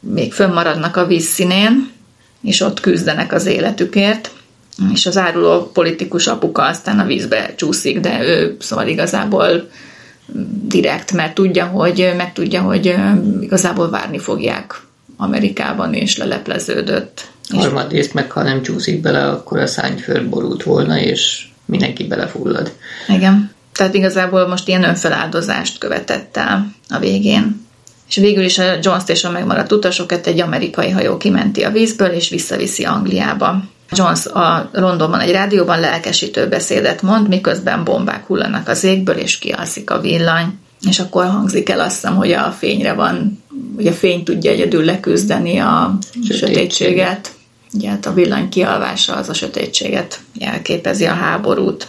még 0.00 0.32
fönnmaradnak 0.32 0.96
a 0.96 1.06
vízszínén, 1.06 1.90
és 2.42 2.60
ott 2.60 2.80
küzdenek 2.80 3.32
az 3.32 3.46
életükért, 3.46 4.30
és 4.92 5.06
az 5.06 5.16
áruló 5.16 5.70
politikus 5.72 6.26
apuka 6.26 6.62
aztán 6.62 6.98
a 6.98 7.04
vízbe 7.04 7.54
csúszik, 7.56 8.00
de 8.00 8.22
ő 8.22 8.56
szóval 8.58 8.88
igazából 8.88 9.70
direkt, 10.64 11.12
mert 11.12 11.34
tudja, 11.34 11.66
hogy 11.66 12.12
meg 12.16 12.32
tudja, 12.32 12.60
hogy 12.60 12.94
igazából 13.40 13.90
várni 13.90 14.18
fogják 14.18 14.82
Amerikában, 15.16 15.94
és 15.94 16.16
lelepleződött. 16.16 17.28
Harmadrészt 17.48 18.14
meg, 18.14 18.30
ha 18.30 18.42
nem 18.42 18.62
csúszik 18.62 19.00
bele, 19.00 19.28
akkor 19.28 19.58
a 19.58 19.66
szárny 19.66 19.98
fölborult 19.98 20.62
volna, 20.62 20.98
és 20.98 21.46
mindenki 21.64 22.06
belefullad. 22.06 22.72
Igen. 23.08 23.54
Tehát 23.72 23.94
igazából 23.94 24.48
most 24.48 24.68
ilyen 24.68 24.84
önfeláldozást 24.84 25.78
követett 25.78 26.36
el 26.36 26.74
a 26.88 26.98
végén. 26.98 27.68
És 28.10 28.16
végül 28.16 28.44
is 28.44 28.58
a 28.58 29.02
és 29.06 29.24
a 29.24 29.30
megmaradt 29.30 29.72
utasokat 29.72 30.26
egy 30.26 30.40
amerikai 30.40 30.90
hajó 30.90 31.16
kimenti 31.16 31.62
a 31.62 31.70
vízből, 31.70 32.08
és 32.08 32.28
visszaviszi 32.28 32.84
Angliába. 32.84 33.62
Jones 33.92 34.26
a 34.26 34.70
Londonban 34.72 35.20
egy 35.20 35.30
rádióban 35.30 35.80
lelkesítő 35.80 36.48
beszédet 36.48 37.02
mond, 37.02 37.28
miközben 37.28 37.84
bombák 37.84 38.26
hullanak 38.26 38.68
az 38.68 38.84
égből, 38.84 39.16
és 39.16 39.38
kialszik 39.38 39.90
a 39.90 40.00
villany. 40.00 40.58
És 40.88 40.98
akkor 40.98 41.24
hangzik 41.24 41.68
el 41.68 41.80
azt 41.80 41.94
hiszem, 41.94 42.16
hogy 42.16 42.32
a 42.32 42.54
fényre 42.58 42.92
van, 42.92 43.42
hogy 43.76 43.86
a 43.86 43.92
fény 43.92 44.24
tudja 44.24 44.50
egyedül 44.50 44.84
leküzdeni 44.84 45.58
a 45.58 45.98
Sötétség. 46.12 46.36
sötétséget. 46.36 47.30
Ugye 47.74 47.88
hát 47.88 48.06
a 48.06 48.12
villany 48.12 48.48
kialvása 48.48 49.14
az 49.14 49.28
a 49.28 49.34
sötétséget 49.34 50.20
jelképezi 50.32 51.04
a 51.04 51.14
háborút 51.14 51.88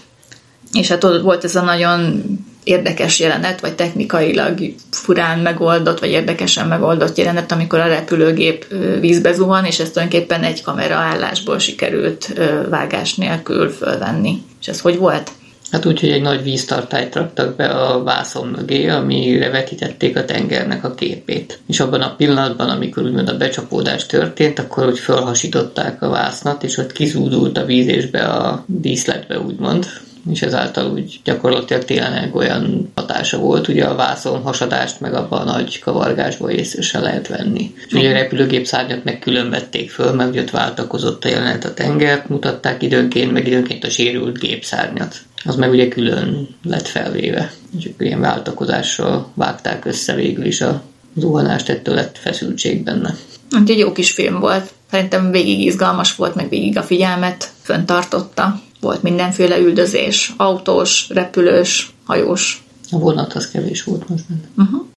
és 0.73 0.87
hát 0.87 1.03
ott 1.03 1.21
volt 1.21 1.43
ez 1.43 1.55
a 1.55 1.61
nagyon 1.61 2.23
érdekes 2.63 3.19
jelenet, 3.19 3.61
vagy 3.61 3.75
technikailag 3.75 4.59
furán 4.91 5.39
megoldott, 5.39 5.99
vagy 5.99 6.09
érdekesen 6.09 6.67
megoldott 6.67 7.17
jelenet, 7.17 7.51
amikor 7.51 7.79
a 7.79 7.87
repülőgép 7.87 8.65
vízbe 8.99 9.33
zuhan, 9.33 9.65
és 9.65 9.79
ezt 9.79 9.93
tulajdonképpen 9.93 10.43
egy 10.43 10.61
kamera 10.61 10.95
állásból 10.95 11.59
sikerült 11.59 12.33
vágás 12.69 13.15
nélkül 13.15 13.69
fölvenni. 13.69 14.43
És 14.61 14.67
ez 14.67 14.79
hogy 14.79 14.97
volt? 14.97 15.31
Hát 15.71 15.85
úgy, 15.85 15.99
hogy 15.99 16.09
egy 16.09 16.21
nagy 16.21 16.43
víztartályt 16.43 17.15
raktak 17.15 17.55
be 17.55 17.65
a 17.65 18.03
vászon 18.03 18.47
mögé, 18.47 18.87
amire 18.87 19.49
vetítették 19.49 20.17
a 20.17 20.25
tengernek 20.25 20.83
a 20.83 20.95
képét. 20.95 21.59
És 21.67 21.79
abban 21.79 22.01
a 22.01 22.15
pillanatban, 22.15 22.69
amikor 22.69 23.03
úgymond 23.03 23.29
a 23.29 23.37
becsapódás 23.37 24.05
történt, 24.05 24.59
akkor 24.59 24.87
úgy 24.87 24.99
felhasították 24.99 26.01
a 26.01 26.09
vásznat, 26.09 26.63
és 26.63 26.77
ott 26.77 26.91
kizúdult 26.91 27.57
a 27.57 27.65
víz 27.65 27.87
és 27.87 28.05
be 28.05 28.23
a 28.23 28.63
díszletbe, 28.67 29.39
úgymond 29.39 29.87
és 30.29 30.41
ezáltal 30.41 30.91
úgy 30.91 31.19
gyakorlatilag 31.23 31.85
tényleg 31.85 32.35
olyan 32.35 32.91
hatása 32.95 33.37
volt, 33.37 33.67
ugye 33.67 33.85
a 33.85 33.95
vászon 33.95 34.41
hasadást 34.41 34.99
meg 34.99 35.13
abban 35.13 35.47
a 35.47 35.51
nagy 35.51 35.79
kavargásból 35.79 36.49
észre 36.49 36.99
lehet 36.99 37.27
venni. 37.27 37.73
És 37.87 37.93
ugye 37.93 38.09
a 38.09 38.13
repülőgép 38.13 38.65
szárnyat 38.65 39.03
meg 39.03 39.19
külön 39.19 39.49
vették 39.49 39.91
föl, 39.91 40.11
meg 40.11 40.33
ott 40.35 40.49
váltakozott 40.49 41.25
a 41.25 41.29
jelenet 41.29 41.65
a 41.65 41.73
tengert, 41.73 42.29
mutatták 42.29 42.83
időnként, 42.83 43.31
meg 43.31 43.47
időnként 43.47 43.83
a 43.83 43.89
sérült 43.89 44.39
gépszárnyat. 44.39 45.15
Az 45.43 45.55
meg 45.55 45.71
ugye 45.71 45.87
külön 45.87 46.47
lett 46.63 46.87
felvéve. 46.87 47.51
Csak 47.81 47.91
ilyen 47.97 48.19
váltakozással 48.19 49.31
vágták 49.33 49.85
össze 49.85 50.15
végül 50.15 50.45
is 50.45 50.61
a 50.61 50.81
zuhanást, 51.15 51.69
ettől 51.69 51.95
lett 51.95 52.17
feszültség 52.17 52.83
benne. 52.83 53.15
Hát 53.51 53.69
egy 53.69 53.77
jó 53.77 53.91
kis 53.91 54.11
film 54.11 54.39
volt. 54.39 54.71
Szerintem 54.91 55.31
végig 55.31 55.61
izgalmas 55.61 56.15
volt, 56.15 56.35
meg 56.35 56.49
végig 56.49 56.77
a 56.77 56.83
figyelmet 56.83 57.49
föntartotta. 57.61 58.61
Volt 58.81 59.03
mindenféle 59.03 59.59
üldözés, 59.59 60.33
autós, 60.37 61.09
repülős, 61.09 61.93
hajós. 62.05 62.63
A 62.91 62.97
vonat 62.97 63.33
az 63.33 63.49
kevés 63.49 63.83
volt 63.83 64.09
most 64.09 64.23
benne. 64.27 64.41
Uh-huh. 64.57 64.90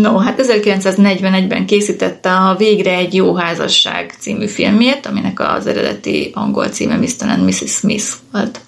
No, 0.00 0.16
hát 0.16 0.40
1941-ben 0.42 1.66
készítette 1.66 2.32
a 2.32 2.56
Végre 2.56 2.94
egy 2.94 3.14
jó 3.14 3.34
házasság 3.34 4.14
című 4.18 4.46
filmjét, 4.46 5.06
aminek 5.06 5.40
az 5.40 5.66
eredeti 5.66 6.30
angol 6.34 6.68
címe 6.68 6.96
Mr. 6.96 7.28
and 7.28 7.44
Mrs. 7.44 7.70
Smith 7.70 8.06
volt. 8.32 8.60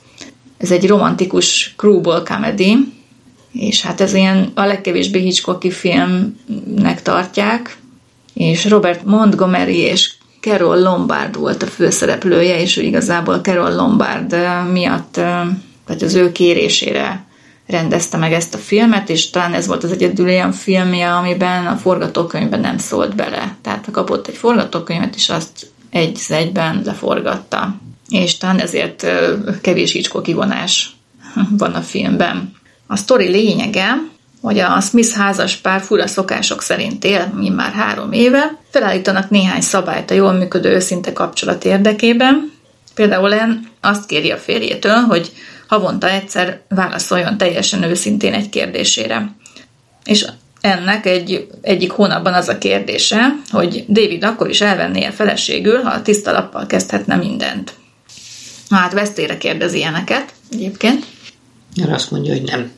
Ez 0.59 0.71
egy 0.71 0.87
romantikus 0.87 1.45
screwball 1.45 2.23
comedy, 2.23 2.77
és 3.53 3.83
hát 3.83 4.01
ez 4.01 4.15
ilyen 4.15 4.53
a 4.55 4.65
legkevésbé 4.65 5.21
Hitchcocki 5.21 5.71
filmnek 5.71 7.03
tartják, 7.03 7.77
és 8.35 8.65
Robert 8.69 9.05
Montgomery 9.05 9.79
és 9.79 10.13
Carol 10.41 10.81
Lombard 10.81 11.39
volt 11.39 11.63
a 11.63 11.67
főszereplője, 11.67 12.61
és 12.61 12.77
ő 12.77 12.83
igazából 12.83 13.39
Carol 13.39 13.75
Lombard 13.75 14.37
miatt, 14.73 15.21
vagy 15.87 16.05
az 16.05 16.15
ő 16.15 16.33
kérésére 16.33 17.27
rendezte 17.69 18.17
meg 18.17 18.33
ezt 18.33 18.55
a 18.55 18.59
filmet, 18.59 19.09
és 19.09 19.31
talán 19.31 19.55
ez 19.55 19.67
volt 19.67 19.85
az 19.85 19.93
egyedül 19.93 20.27
olyan 20.27 20.53
filmje, 20.53 21.15
amiben 21.15 21.67
a 21.67 21.77
forgatókönyvben 21.77 22.61
nem 22.61 22.79
szólt 22.79 23.15
bele. 23.15 23.57
Tehát 23.63 23.89
kapott 23.93 24.27
egy 24.27 24.37
forgatókönyvet, 24.37 25.15
és 25.15 25.29
azt 25.29 25.71
egy 25.91 26.21
egyben 26.29 26.83
leforgatta. 26.85 27.75
És 28.09 28.37
talán 28.37 28.59
ezért 28.59 29.07
kevés 29.61 29.93
Hitchcock 29.93 30.25
kivonás 30.25 30.97
van 31.59 31.75
a 31.75 31.81
filmben. 31.81 32.57
A 32.87 32.97
sztori 32.97 33.29
lényege, 33.29 33.95
hogy 34.41 34.59
a 34.59 34.81
Smith 34.81 35.15
házas 35.15 35.57
pár 35.57 35.81
fura 35.81 36.07
szokások 36.07 36.63
szerint 36.63 37.05
él, 37.05 37.33
mi 37.37 37.49
már 37.49 37.73
három 37.73 38.13
éve, 38.13 38.57
felállítanak 38.71 39.31
néhány 39.31 39.61
szabályt 39.61 40.11
a 40.11 40.15
jól 40.15 40.33
működő 40.33 40.75
őszinte 40.75 41.13
kapcsolat 41.13 41.65
érdekében. 41.65 42.53
Például 42.95 43.29
Len 43.29 43.69
azt 43.81 44.07
kéri 44.07 44.31
a 44.31 44.37
férjétől, 44.37 44.97
hogy 44.97 45.33
havonta 45.69 46.11
egyszer 46.11 46.61
válaszoljon 46.69 47.39
teljesen 47.39 47.83
őszintén 47.83 48.33
egy 48.33 48.49
kérdésére. 48.49 49.35
És 50.05 50.27
ennek 50.61 51.07
egy, 51.07 51.47
egyik 51.61 51.91
hónapban 51.91 52.35
az 52.35 52.49
a 52.49 52.59
kérdése, 52.59 53.35
hogy 53.51 53.85
David 53.89 54.25
akkor 54.25 54.49
is 54.49 54.61
elvenné 54.61 55.05
a 55.05 55.13
feleségül, 55.13 55.83
ha 55.83 55.91
a 55.91 56.03
tiszta 56.03 56.33
lappal 56.33 56.67
kezdhetne 56.67 57.17
mindent. 57.17 57.73
Hát 58.71 58.93
vesztére 58.93 59.39
kérdezi 59.39 59.77
ilyeneket 59.77 60.33
egyébként. 60.53 61.07
Erre 61.77 61.95
azt 61.95 62.11
mondja, 62.11 62.33
hogy 62.33 62.43
nem. 62.43 62.71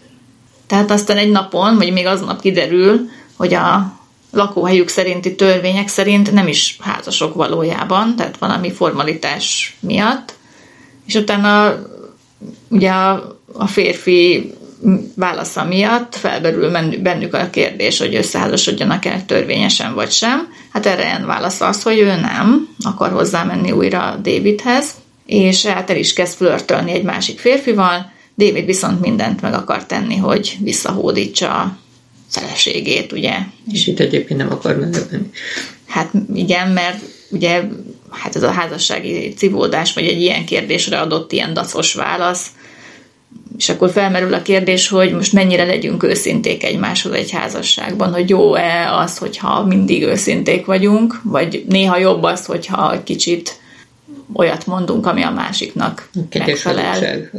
Tehát 0.67 0.91
aztán 0.91 1.17
egy 1.17 1.31
napon, 1.31 1.77
vagy 1.77 1.93
még 1.93 2.07
aznap 2.07 2.41
kiderül, 2.41 3.09
hogy 3.37 3.55
a 3.55 3.99
lakóhelyük 4.31 4.89
szerinti 4.89 5.35
törvények 5.35 5.89
szerint 5.89 6.33
nem 6.33 6.49
is 6.49 6.77
házasok 6.81 7.35
valójában, 7.35 8.17
tehát 8.17 8.39
valami 8.39 8.73
formalitás 8.73 9.77
miatt. 9.81 10.35
És 11.07 11.15
utána 11.15 11.79
ugye 12.71 12.91
a, 12.91 13.41
a 13.53 13.67
férfi 13.67 14.53
válasza 15.15 15.65
miatt 15.65 16.17
felberül 16.17 16.71
bennük 17.03 17.35
a 17.35 17.51
kérdés, 17.51 17.99
hogy 17.99 18.15
összeházasodjanak-e 18.15 19.23
törvényesen 19.27 19.95
vagy 19.95 20.11
sem. 20.11 20.53
Hát 20.73 20.87
erre 20.87 21.03
ilyen 21.03 21.27
válasz 21.27 21.61
az, 21.61 21.83
hogy 21.83 21.99
ő 21.99 22.07
nem 22.07 22.69
akar 22.85 23.11
hozzámenni 23.11 23.73
újra 23.73 24.19
Davidhez, 24.23 24.95
és 25.27 25.67
hát 25.67 25.91
el 25.91 25.97
is 25.97 26.13
kezd 26.13 26.37
flörtölni 26.37 26.93
egy 26.93 27.03
másik 27.03 27.39
férfival, 27.39 28.13
David 28.37 28.65
viszont 28.65 29.01
mindent 29.01 29.41
meg 29.41 29.55
akar 29.55 29.87
tenni, 29.87 30.17
hogy 30.17 30.57
visszahódítsa 30.61 31.51
a 31.51 31.79
feleségét, 32.29 33.13
ugye. 33.13 33.37
És 33.73 33.87
itt 33.87 33.99
egyébként 33.99 34.41
nem 34.41 34.53
akar 34.53 34.77
menni. 34.77 35.31
Hát 35.87 36.11
igen, 36.35 36.69
mert 36.69 37.03
ugye 37.31 37.63
hát 38.11 38.37
ez 38.37 38.43
a 38.43 38.51
házassági 38.51 39.35
civódás, 39.35 39.93
vagy 39.93 40.07
egy 40.07 40.21
ilyen 40.21 40.45
kérdésre 40.45 41.01
adott 41.01 41.33
ilyen 41.33 41.55
dacos 41.55 41.95
válasz, 41.95 42.47
és 43.61 43.69
akkor 43.69 43.91
felmerül 43.91 44.35
a 44.35 44.43
kérdés, 44.43 44.89
hogy 44.89 45.13
most 45.13 45.33
mennyire 45.33 45.65
legyünk 45.65 46.03
őszinték 46.03 46.65
egymáshoz 46.65 47.13
egy 47.13 47.31
házasságban, 47.31 48.13
hogy 48.13 48.29
jó-e 48.29 48.97
az, 48.97 49.19
hogyha 49.19 49.65
mindig 49.65 50.03
őszinték 50.03 50.67
vagyunk, 50.67 51.21
vagy 51.23 51.65
néha 51.69 51.99
jobb 51.99 52.23
az, 52.23 52.47
hogyha 52.47 52.93
egy 52.93 53.03
kicsit 53.03 53.61
olyat 54.33 54.67
mondunk, 54.67 55.07
ami 55.07 55.23
a 55.23 55.31
másiknak 55.31 56.09
Kegyes 56.29 56.47
megfelel. 56.47 56.91
Hazugság, 56.91 57.31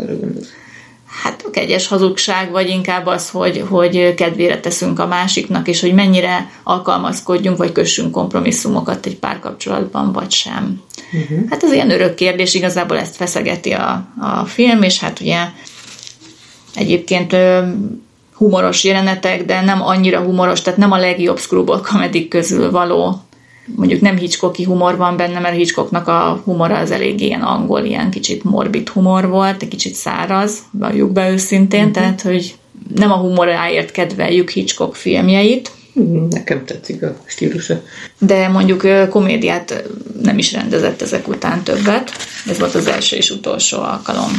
hát 1.23 1.43
a 1.47 1.49
kegyes 1.49 1.87
hazugság, 1.87 2.51
vagy 2.51 2.69
inkább 2.69 3.05
az, 3.05 3.29
hogy, 3.29 3.63
hogy 3.69 4.13
kedvére 4.13 4.59
teszünk 4.59 4.99
a 4.99 5.07
másiknak, 5.07 5.67
és 5.67 5.81
hogy 5.81 5.93
mennyire 5.93 6.51
alkalmazkodjunk, 6.63 7.57
vagy 7.57 7.71
kössünk 7.71 8.11
kompromisszumokat 8.11 9.05
egy 9.05 9.15
párkapcsolatban, 9.15 10.11
vagy 10.11 10.31
sem. 10.31 10.81
Uh-huh. 11.11 11.49
Hát 11.49 11.63
ez 11.63 11.73
ilyen 11.73 11.91
örök 11.91 12.15
kérdés, 12.15 12.53
igazából 12.53 12.97
ezt 12.97 13.15
feszegeti 13.15 13.71
a, 13.71 14.07
a 14.19 14.45
film, 14.45 14.81
és 14.81 14.99
hát 14.99 15.19
ugye 15.19 15.37
egyébként 16.75 17.35
humoros 18.33 18.83
jelenetek, 18.83 19.45
de 19.45 19.61
nem 19.61 19.81
annyira 19.81 20.19
humoros, 20.19 20.61
tehát 20.61 20.79
nem 20.79 20.91
a 20.91 20.97
legjobb 20.97 21.39
screwball 21.39 21.81
komedik 21.81 22.27
közül 22.27 22.71
való 22.71 23.21
mondjuk 23.75 24.01
nem 24.01 24.17
Hitchcocki 24.17 24.63
humor 24.63 24.97
van 24.97 25.17
benne, 25.17 25.39
mert 25.39 25.55
Hitchcocknak 25.55 26.07
a 26.07 26.41
humora 26.43 26.77
az 26.77 26.91
elég 26.91 27.21
ilyen 27.21 27.41
angol, 27.41 27.83
ilyen 27.83 28.09
kicsit 28.09 28.43
morbid 28.43 28.89
humor 28.89 29.27
volt, 29.27 29.61
egy 29.61 29.67
kicsit 29.67 29.93
száraz, 29.93 30.57
valljuk 30.71 31.11
be 31.11 31.29
őszintén, 31.29 31.79
uh-huh. 31.79 31.93
tehát 31.93 32.21
hogy 32.21 32.55
nem 32.95 33.11
a 33.11 33.15
humoráért 33.15 33.91
kedveljük 33.91 34.49
Hitchcock 34.49 34.95
filmjeit. 34.95 35.71
Mhm, 35.93 36.27
nekem 36.29 36.65
tetszik 36.65 37.03
a 37.03 37.15
stílusa. 37.25 37.81
De 38.19 38.47
mondjuk 38.47 39.09
komédiát 39.09 39.83
nem 40.21 40.37
is 40.37 40.53
rendezett 40.53 41.01
ezek 41.01 41.27
után 41.27 41.63
többet. 41.63 42.11
Ez 42.49 42.59
volt 42.59 42.75
az 42.75 42.87
első 42.87 43.15
és 43.15 43.29
utolsó 43.29 43.77
alkalom. 43.77 44.31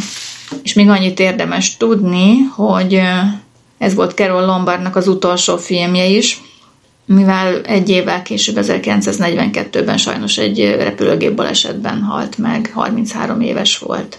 És 0.62 0.74
még 0.74 0.88
annyit 0.88 1.20
érdemes 1.20 1.76
tudni, 1.76 2.38
hogy 2.38 3.00
ez 3.78 3.94
volt 3.94 4.14
Carol 4.14 4.44
Lombardnak 4.44 4.96
az 4.96 5.08
utolsó 5.08 5.56
filmje 5.56 6.06
is, 6.06 6.40
mivel 7.04 7.60
egy 7.60 7.88
évvel 7.88 8.22
később, 8.22 8.56
1942-ben 8.60 9.96
sajnos 9.96 10.38
egy 10.38 10.74
repülőgép 10.78 11.34
balesetben 11.34 12.02
halt 12.02 12.38
meg, 12.38 12.70
33 12.74 13.40
éves 13.40 13.78
volt. 13.78 14.18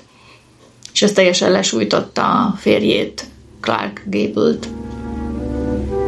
És 0.94 1.02
ez 1.02 1.12
teljesen 1.12 1.52
lesújtotta 1.52 2.22
a 2.22 2.56
férjét, 2.58 3.26
Clark 3.62 4.04
Gable-t.– 4.06 4.68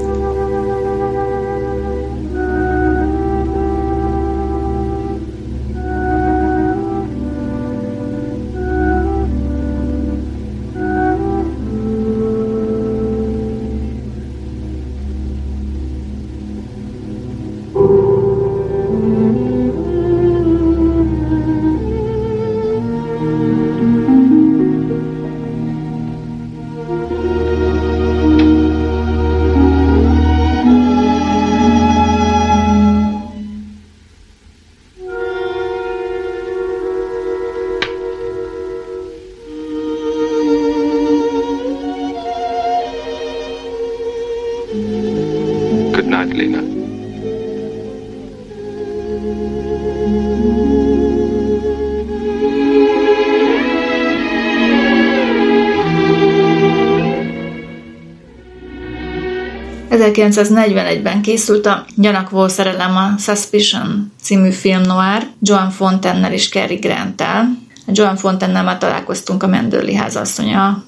1941-ben 60.16 61.22
készült 61.22 61.66
a 61.66 61.86
Gyanakvó 61.96 62.48
szerelem 62.48 62.96
a 62.96 63.14
Suspicion 63.18 64.12
című 64.22 64.52
film 64.52 64.82
noir, 64.82 65.28
Joan 65.42 65.70
Fontennel 65.70 66.34
és 66.34 66.50
Cary 66.50 66.76
Grant-tel. 66.76 67.58
Joan 67.88 68.16
Fontennel 68.16 68.64
már 68.64 68.78
találkoztunk 68.78 69.44
a 69.44 69.48
Mendőli 69.48 69.96
házasszonya 69.96 70.84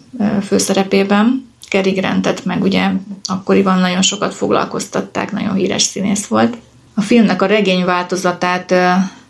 főszerepében. 0.45 1.45
Cary 1.69 1.91
Grantet 1.91 2.45
meg 2.45 2.63
ugye 2.63 2.89
akkoriban 3.25 3.79
nagyon 3.79 4.01
sokat 4.01 4.33
foglalkoztatták, 4.33 5.31
nagyon 5.31 5.55
híres 5.55 5.81
színész 5.81 6.25
volt. 6.25 6.57
A 6.93 7.01
filmnek 7.01 7.41
a 7.41 7.45
regény 7.45 7.85
változatát 7.85 8.73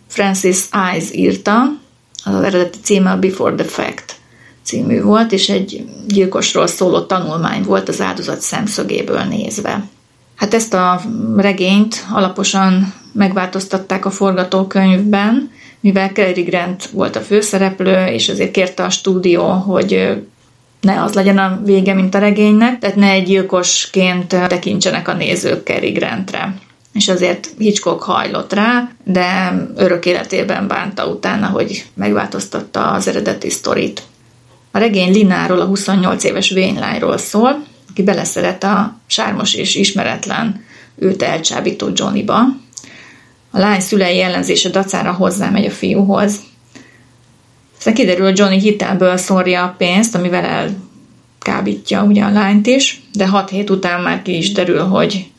Francis 0.08 0.58
Eyes 0.72 1.12
írta, 1.12 1.74
az 2.26 2.44
eredeti 2.44 2.78
címe 2.84 3.12
a 3.12 3.20
Before 3.20 3.56
the 3.56 3.68
Fact 3.68 3.97
című 4.68 5.02
volt, 5.02 5.32
és 5.32 5.50
egy 5.50 5.86
gyilkosról 6.08 6.68
szóló 6.68 7.00
tanulmány 7.00 7.64
volt 7.64 7.90
az 7.90 8.02
áldozat 8.02 8.42
szemszögéből 8.42 9.22
nézve. 9.22 9.84
Hát 10.36 10.54
ezt 10.54 10.74
a 10.74 11.02
regényt 11.38 12.06
alaposan 12.12 12.94
megváltoztatták 13.14 14.06
a 14.06 14.10
forgatókönyvben, 14.10 15.52
mivel 15.80 16.10
Cary 16.10 16.42
Grant 16.42 16.86
volt 16.86 17.16
a 17.16 17.20
főszereplő, 17.20 18.06
és 18.06 18.28
ezért 18.28 18.52
kérte 18.52 18.84
a 18.84 18.90
stúdió, 18.90 19.44
hogy 19.44 20.18
ne 20.82 21.04
az 21.04 21.14
legyen 21.14 21.38
a 21.38 21.62
vége, 21.64 21.94
mint 21.94 22.16
a 22.16 22.20
regénynek, 22.20 22.80
tehát 22.80 22.96
ne 22.96 23.10
egy 23.10 23.24
gyilkosként 23.24 24.28
tekintsenek 24.28 25.08
a 25.08 25.14
nézők 25.14 25.66
Cary 25.66 25.92
Grantre. 25.92 26.56
És 26.94 27.08
azért 27.08 27.50
Hitchcock 27.58 28.04
hajlott 28.04 28.54
rá, 28.54 28.90
de 29.04 29.54
örök 29.76 30.06
életében 30.06 30.68
bánta 30.68 31.08
utána, 31.08 31.48
hogy 31.48 31.86
megváltoztatta 31.94 32.92
az 32.92 33.08
eredeti 33.08 33.50
sztorit. 33.50 34.04
A 34.78 34.80
regény 34.80 35.12
Lináról, 35.12 35.60
a 35.60 35.66
28 35.66 36.24
éves 36.24 36.50
vénylányról 36.50 37.18
szól, 37.18 37.66
aki 37.90 38.04
beleszeret 38.04 38.64
a 38.64 39.00
sármos 39.08 39.54
és 39.54 39.76
ismeretlen 39.76 40.64
őt 40.96 41.22
elcsábító 41.22 41.90
Johnnyba. 41.94 42.38
A 43.52 43.60
lány 43.60 43.80
szülei 43.80 44.22
ellenzése 44.22 44.70
dacára 44.70 45.12
hozzámegy 45.12 45.66
a 45.66 45.72
fiúhoz. 45.72 46.40
Aztán 47.78 47.94
kiderül, 47.94 48.26
hogy 48.26 48.38
Johnny 48.38 48.60
hitelből 48.60 49.18
szórja 49.18 49.64
a 49.64 49.76
pénzt, 49.78 50.16
amivel 50.16 50.46
elkábítja 50.46 52.04
ugye 52.04 52.24
a 52.24 52.32
lányt 52.32 52.68
is, 52.68 53.02
de 53.14 53.28
hat 53.28 53.50
hét 53.50 53.70
után 53.70 54.02
már 54.02 54.22
ki 54.22 54.38
is 54.38 54.52
derül, 54.52 54.84
hogy 54.84 55.32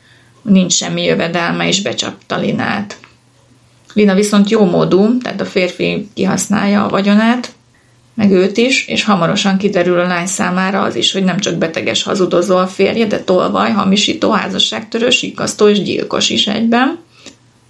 nincs 0.43 0.73
semmi 0.73 1.05
jövedelme, 1.05 1.67
és 1.67 1.83
becsapta 1.83 2.39
Linát. 2.39 2.99
Lina 3.93 4.15
viszont 4.15 4.51
jó 4.51 4.65
módú, 4.65 5.19
tehát 5.19 5.41
a 5.41 5.47
férfi 5.47 6.09
kihasználja 6.15 6.85
a 6.85 6.89
vagyonát, 6.89 7.57
meg 8.19 8.31
őt 8.31 8.57
is, 8.57 8.87
és 8.87 9.05
hamarosan 9.05 9.59
kiderül 9.59 10.01
a 10.01 10.07
lány 10.07 10.27
számára 10.27 10.81
az 10.81 10.95
is, 10.95 11.13
hogy 11.13 11.25
nem 11.25 11.39
csak 11.39 11.55
beteges 11.55 12.03
hazudozó 12.03 12.57
a 12.57 12.67
férje, 12.67 13.07
de 13.07 13.21
tolvaj, 13.21 13.71
hamisító, 13.71 14.31
házasságtörő, 14.31 15.11
sikasztó 15.11 15.69
és 15.69 15.83
gyilkos 15.83 16.31
is 16.31 16.47
egyben. 16.47 16.99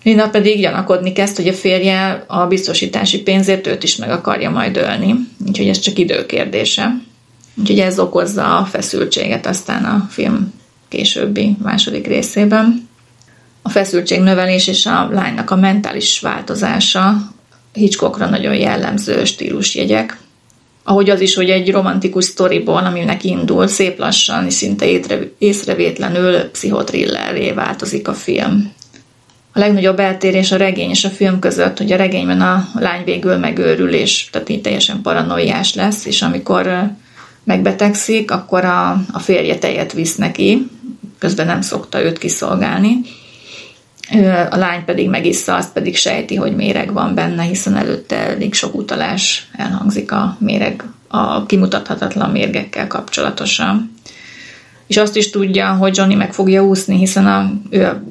Lina 0.03 0.29
pedig 0.29 0.61
gyanakodni 0.61 1.13
kezd, 1.13 1.37
hogy 1.37 1.49
a 1.49 1.53
férje 1.53 2.25
a 2.27 2.47
biztosítási 2.47 3.23
pénzért 3.23 3.67
őt 3.67 3.83
is 3.83 3.97
meg 3.97 4.11
akarja 4.11 4.51
majd 4.51 4.77
ölni, 4.77 5.15
úgyhogy 5.47 5.69
ez 5.69 5.79
csak 5.79 5.99
időkérdése. 5.99 7.01
Úgyhogy 7.55 7.79
ez 7.79 7.99
okozza 7.99 8.57
a 8.57 8.65
feszültséget 8.65 9.47
aztán 9.47 9.85
a 9.85 10.07
film 10.11 10.53
későbbi 10.89 11.57
második 11.63 12.07
részében. 12.07 12.89
A 13.63 13.69
feszültség 13.69 14.21
növelés 14.21 14.67
és 14.67 14.87
a 14.87 15.09
lánynak 15.11 15.51
a 15.51 15.57
mentális 15.57 16.21
változása 16.21 17.17
Hitchcockra 17.73 18.27
nagyon 18.29 18.55
jellemző 18.55 19.25
stílusjegyek, 19.25 20.19
ahogy 20.88 21.11
az 21.11 21.20
is, 21.20 21.35
hogy 21.35 21.51
egy 21.51 21.70
romantikus 21.70 22.24
sztoriból, 22.24 22.85
aminek 22.85 23.24
indul, 23.24 23.66
szép 23.66 23.98
lassan 23.98 24.46
és 24.46 24.53
szinte 24.55 24.87
észrevétlenül 25.38 26.51
pszichotrillerré 26.51 27.51
változik 27.51 28.09
a 28.09 28.14
film. 28.14 28.72
A 29.53 29.59
legnagyobb 29.59 29.98
eltérés 29.98 30.53
a 30.53 30.57
regény 30.57 30.90
és 30.90 31.05
a 31.05 31.09
film 31.09 31.38
között, 31.38 31.79
hogy 31.79 31.92
a 31.92 31.96
regényben 31.96 32.40
a 32.40 32.68
lány 32.74 33.05
végül 33.05 33.37
megőrül, 33.37 33.92
és 33.92 34.29
tehát 34.31 34.48
így 34.48 34.61
teljesen 34.61 35.03
paranoiás 35.03 35.74
lesz, 35.74 36.05
és 36.05 36.22
amikor 36.22 36.83
megbetegszik, 37.44 38.31
akkor 38.31 38.64
a, 38.64 38.90
a 39.12 39.18
férje 39.18 39.59
tejet 39.59 39.92
visz 39.92 40.16
neki, 40.16 40.68
közben 41.18 41.46
nem 41.46 41.61
szokta 41.61 42.03
őt 42.03 42.18
kiszolgálni. 42.18 43.01
A 44.51 44.57
lány 44.57 44.85
pedig 44.85 45.09
megissza, 45.09 45.55
azt 45.55 45.73
pedig 45.73 45.97
sejti, 45.97 46.35
hogy 46.35 46.57
méreg 46.57 46.92
van 46.92 47.14
benne, 47.14 47.42
hiszen 47.42 47.77
előtte 47.77 48.16
elég 48.16 48.55
sok 48.55 48.75
utalás 48.75 49.49
elhangzik 49.57 50.12
a 50.12 50.37
méreg, 50.40 50.85
a 51.09 51.47
kimutathatatlan 51.47 52.31
mérgekkel 52.31 52.87
kapcsolatosan. 52.87 53.94
És 54.87 54.97
azt 54.97 55.16
is 55.16 55.31
tudja, 55.31 55.73
hogy 55.73 55.97
Johnny 55.97 56.14
meg 56.14 56.33
fogja 56.33 56.64
úszni, 56.64 56.97
hiszen 56.97 57.27
a, 57.27 57.51
ő 57.71 58.03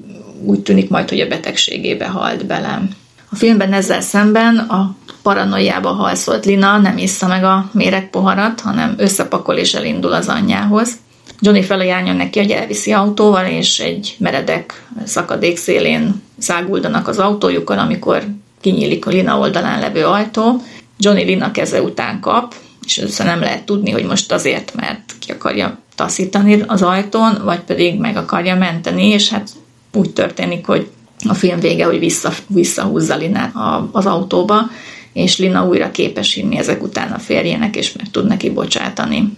úgy 0.43 0.60
tűnik 0.60 0.89
majd, 0.89 1.10
hogy 1.10 1.19
a 1.19 1.27
betegségébe 1.27 2.07
halt 2.07 2.45
bele. 2.45 2.81
A 3.29 3.36
filmben 3.36 3.73
ezzel 3.73 4.01
szemben 4.01 4.57
a 4.57 4.95
paranoiába 5.21 5.89
halszolt 5.89 6.45
Lina 6.45 6.77
nem 6.77 6.97
issza 6.97 7.27
meg 7.27 7.43
a 7.43 7.69
méregpoharat, 7.73 8.60
hanem 8.62 8.93
összepakol 8.97 9.55
és 9.55 9.73
elindul 9.73 10.13
az 10.13 10.27
anyjához. 10.27 10.91
Johnny 11.39 11.63
felajánlja 11.63 12.13
neki, 12.13 12.39
hogy 12.39 12.52
elviszi 12.52 12.91
autóval, 12.91 13.45
és 13.45 13.80
egy 13.80 14.15
meredek 14.19 14.84
szakadék 15.04 15.58
szélén 15.58 16.21
száguldanak 16.38 17.08
az 17.08 17.17
autójukkal, 17.17 17.80
amikor 17.80 18.23
kinyílik 18.62 19.06
a 19.06 19.10
Lina 19.10 19.38
oldalán 19.39 19.80
levő 19.80 20.06
ajtó. 20.06 20.62
Johnny 21.00 21.23
Lina 21.23 21.52
keze 21.52 21.82
után 21.82 22.19
kap, 22.19 22.56
és 22.86 22.97
össze 22.97 23.23
nem 23.23 23.39
lehet 23.39 23.65
tudni, 23.65 23.91
hogy 23.91 24.06
most 24.06 24.32
azért, 24.32 24.76
mert 24.76 25.15
ki 25.19 25.32
akarja 25.32 25.80
taszítani 25.95 26.63
az 26.67 26.82
ajtón, 26.82 27.41
vagy 27.43 27.60
pedig 27.60 28.00
meg 28.00 28.17
akarja 28.17 28.56
menteni, 28.56 29.08
és 29.08 29.30
hát 29.30 29.50
úgy 29.93 30.13
történik, 30.13 30.65
hogy 30.65 30.89
a 31.28 31.34
film 31.34 31.60
vége, 31.60 31.86
hogy 31.86 32.00
vissza, 32.00 32.34
visszahúzza 32.47 33.15
Linát 33.15 33.54
az 33.91 34.06
autóba, 34.06 34.69
és 35.13 35.38
Lina 35.38 35.67
újra 35.67 35.91
képes 35.91 36.34
hinni 36.34 36.58
ezek 36.58 36.84
után 36.84 37.12
a 37.12 37.19
férjének, 37.19 37.76
és 37.76 37.93
meg 37.93 38.12
tud 38.12 38.28
neki 38.28 38.50
bocsátani. 38.50 39.38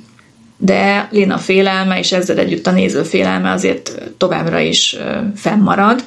De 0.61 1.07
Lina 1.11 1.37
félelme, 1.37 1.99
és 1.99 2.11
ezzel 2.11 2.37
együtt 2.37 2.67
a 2.67 2.71
néző 2.71 3.03
félelme 3.03 3.51
azért 3.51 4.01
továbbra 4.17 4.59
is 4.59 4.95
fennmarad, 5.35 6.03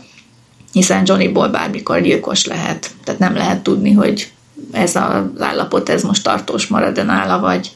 hiszen 0.72 1.02
Johnnyból 1.06 1.48
bármikor 1.48 2.00
gyilkos 2.00 2.46
lehet. 2.46 2.90
Tehát 3.04 3.20
nem 3.20 3.34
lehet 3.34 3.62
tudni, 3.62 3.92
hogy 3.92 4.30
ez 4.72 4.96
az 4.96 5.22
állapot, 5.38 5.88
ez 5.88 6.02
most 6.02 6.22
tartós 6.22 6.66
marad-e 6.66 7.02
nála, 7.02 7.40
vagy 7.40 7.70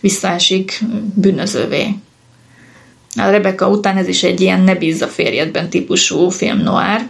visszaesik 0.00 0.80
bűnözővé. 1.14 1.94
A 3.16 3.30
Rebecca 3.30 3.68
után 3.68 3.96
ez 3.96 4.08
is 4.08 4.22
egy 4.22 4.40
ilyen 4.40 4.60
ne 4.60 4.74
bízza 4.74 5.06
férjedben 5.06 5.68
típusú 5.68 6.28
film 6.28 6.58
noir, 6.58 7.06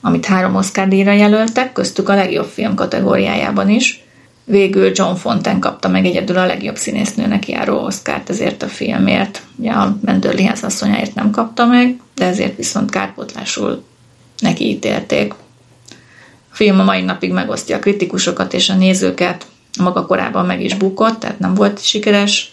amit 0.00 0.26
három 0.26 0.54
Oscar 0.54 0.88
díjra 0.88 1.12
jelöltek, 1.12 1.72
köztük 1.72 2.08
a 2.08 2.14
legjobb 2.14 2.46
film 2.46 2.74
kategóriájában 2.74 3.68
is. 3.68 4.02
Végül 4.50 4.90
John 4.94 5.14
Fontaine 5.14 5.58
kapta 5.58 5.88
meg 5.88 6.04
egyedül 6.04 6.38
a 6.38 6.46
legjobb 6.46 6.76
színésznőnek 6.76 7.48
járó 7.48 7.84
Oscárt 7.84 8.30
ezért 8.30 8.62
a 8.62 8.66
filmért. 8.66 9.42
Ugye 9.56 9.70
a 9.70 9.96
Mendőrliház 10.04 10.62
asszonyáért 10.62 11.14
nem 11.14 11.30
kapta 11.30 11.66
meg, 11.66 12.00
de 12.14 12.24
ezért 12.24 12.56
viszont 12.56 12.90
kárpótlásul 12.90 13.84
neki 14.38 14.68
ítélték. 14.68 15.34
A 16.50 16.54
film 16.54 16.80
a 16.80 16.84
mai 16.84 17.02
napig 17.02 17.32
megosztja 17.32 17.76
a 17.76 17.78
kritikusokat 17.78 18.54
és 18.54 18.68
a 18.68 18.74
nézőket, 18.74 19.46
maga 19.78 20.06
korában 20.06 20.46
meg 20.46 20.62
is 20.62 20.74
bukott, 20.74 21.18
tehát 21.20 21.38
nem 21.38 21.54
volt 21.54 21.82
sikeres, 21.82 22.52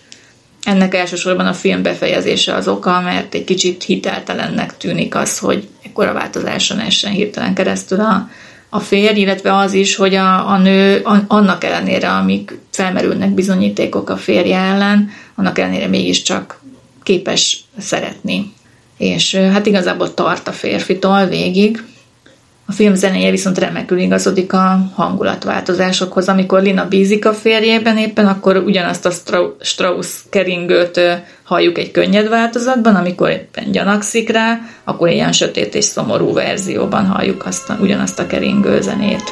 ennek 0.63 0.95
elsősorban 0.95 1.45
a 1.45 1.53
film 1.53 1.81
befejezése 1.81 2.53
az 2.53 2.67
oka, 2.67 3.01
mert 3.01 3.33
egy 3.33 3.43
kicsit 3.43 3.83
hiteltelennek 3.83 4.77
tűnik 4.77 5.15
az, 5.15 5.37
hogy 5.37 5.67
ekkora 5.83 6.13
változáson 6.13 6.79
essen 6.79 7.11
hirtelen 7.11 7.53
keresztül 7.53 7.99
a, 7.99 8.29
a 8.75 8.79
férj, 8.79 9.19
illetve 9.19 9.57
az 9.57 9.73
is, 9.73 9.95
hogy 9.95 10.15
a, 10.15 10.49
a 10.49 10.57
nő 10.57 11.01
annak 11.27 11.63
ellenére, 11.63 12.09
amik 12.09 12.57
felmerülnek 12.71 13.29
bizonyítékok 13.29 14.09
a 14.09 14.17
férje 14.17 14.59
ellen, 14.59 15.09
annak 15.35 15.59
ellenére 15.59 15.87
mégiscsak 15.87 16.61
képes 17.03 17.63
szeretni. 17.77 18.53
És 18.97 19.35
hát 19.35 19.65
igazából 19.65 20.13
tart 20.13 20.47
a 20.47 20.51
férfitól 20.51 21.25
végig, 21.25 21.83
a 22.67 22.71
film 22.71 22.95
zenéje 22.95 23.31
viszont 23.31 23.57
remekül 23.57 23.97
igazodik 23.97 24.53
a 24.53 24.91
hangulatváltozásokhoz. 24.93 26.27
Amikor 26.27 26.61
Lina 26.61 26.87
bízik 26.87 27.25
a 27.25 27.33
férjében 27.33 27.97
éppen, 27.97 28.27
akkor 28.27 28.57
ugyanazt 28.57 29.05
a 29.05 29.11
Strauss 29.59 30.07
keringőt 30.29 30.99
halljuk 31.43 31.77
egy 31.77 31.91
könnyed 31.91 32.29
változatban, 32.29 32.95
amikor 32.95 33.29
éppen 33.29 33.71
gyanakszik 33.71 34.29
rá, 34.29 34.59
akkor 34.83 35.09
ilyen 35.09 35.31
sötét 35.31 35.75
és 35.75 35.85
szomorú 35.85 36.33
verzióban 36.33 37.05
halljuk 37.05 37.45
azt, 37.45 37.73
ugyanazt 37.79 38.19
a 38.19 38.27
keringő 38.27 38.81
zenét. 38.81 39.23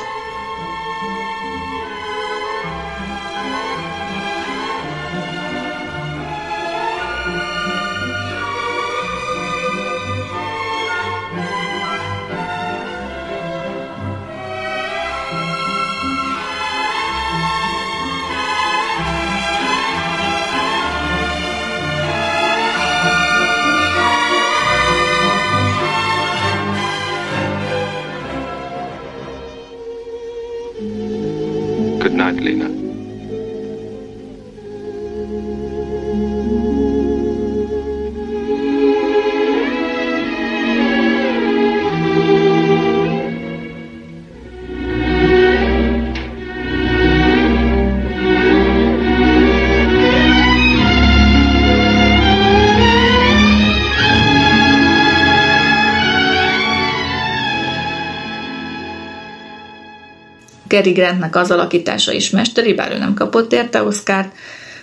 Cary 60.73 60.91
Grantnek 60.91 61.36
az 61.36 61.51
alakítása 61.51 62.12
is 62.12 62.29
mesteri, 62.29 62.73
bár 62.73 62.91
ő 62.91 62.97
nem 62.97 63.13
kapott 63.13 63.53
érte 63.53 63.83
Oscárt. 63.83 64.31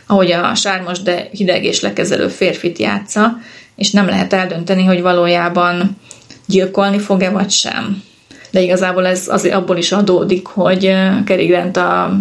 ahogy 0.07 0.33
a 0.33 0.55
sármos, 0.55 1.03
de 1.03 1.29
hideg 1.33 1.65
és 1.65 1.81
lekezelő 1.81 2.29
férfit 2.29 2.79
játsza, 2.79 3.39
és 3.77 3.91
nem 3.91 4.07
lehet 4.07 4.33
eldönteni, 4.33 4.85
hogy 4.85 5.03
valójában 5.03 5.97
gyilkolni 6.47 6.99
fog-e 6.99 7.31
vagy 7.31 7.51
sem. 7.51 8.03
De 8.51 8.61
igazából 8.61 9.07
ez 9.07 9.29
azért 9.29 9.55
abból 9.55 9.77
is 9.77 9.93
adódik, 9.93 10.47
hogy 10.47 10.95
Cary 11.25 11.47
Grant 11.47 11.77
a 11.77 12.19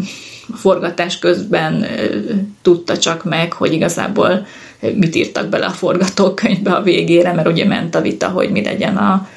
forgatás 0.56 1.20
közben 1.20 1.86
tudta 2.62 2.98
csak 2.98 3.24
meg, 3.24 3.54
hogy 3.54 3.74
igazából 3.74 4.46
mit 4.96 5.16
írtak 5.16 5.48
bele 5.48 5.66
a 5.66 5.72
forgatókönyvbe 5.72 6.72
a 6.72 6.82
végére, 6.82 7.34
mert 7.34 7.48
ugye 7.48 7.66
ment 7.66 7.96
a 7.96 8.02
vita, 8.02 8.28
hogy 8.28 8.50
mi 8.50 8.64
legyen 8.64 8.98
a, 8.98 9.28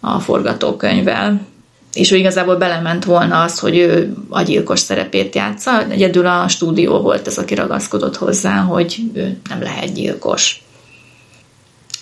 a 0.00 0.20
forgatókönyvvel. 0.20 1.52
És 1.94 2.10
ő 2.10 2.16
igazából 2.16 2.56
belement 2.56 3.04
volna 3.04 3.42
az, 3.42 3.58
hogy 3.58 3.76
ő 3.76 4.14
a 4.28 4.42
gyilkos 4.42 4.78
szerepét 4.78 5.34
játsza. 5.34 5.88
Egyedül 5.88 6.26
a 6.26 6.48
stúdió 6.48 6.98
volt 6.98 7.26
ez, 7.26 7.38
aki 7.38 7.54
ragaszkodott 7.54 8.16
hozzá, 8.16 8.56
hogy 8.56 8.98
ő 9.12 9.36
nem 9.48 9.62
lehet 9.62 9.92
gyilkos. 9.92 10.62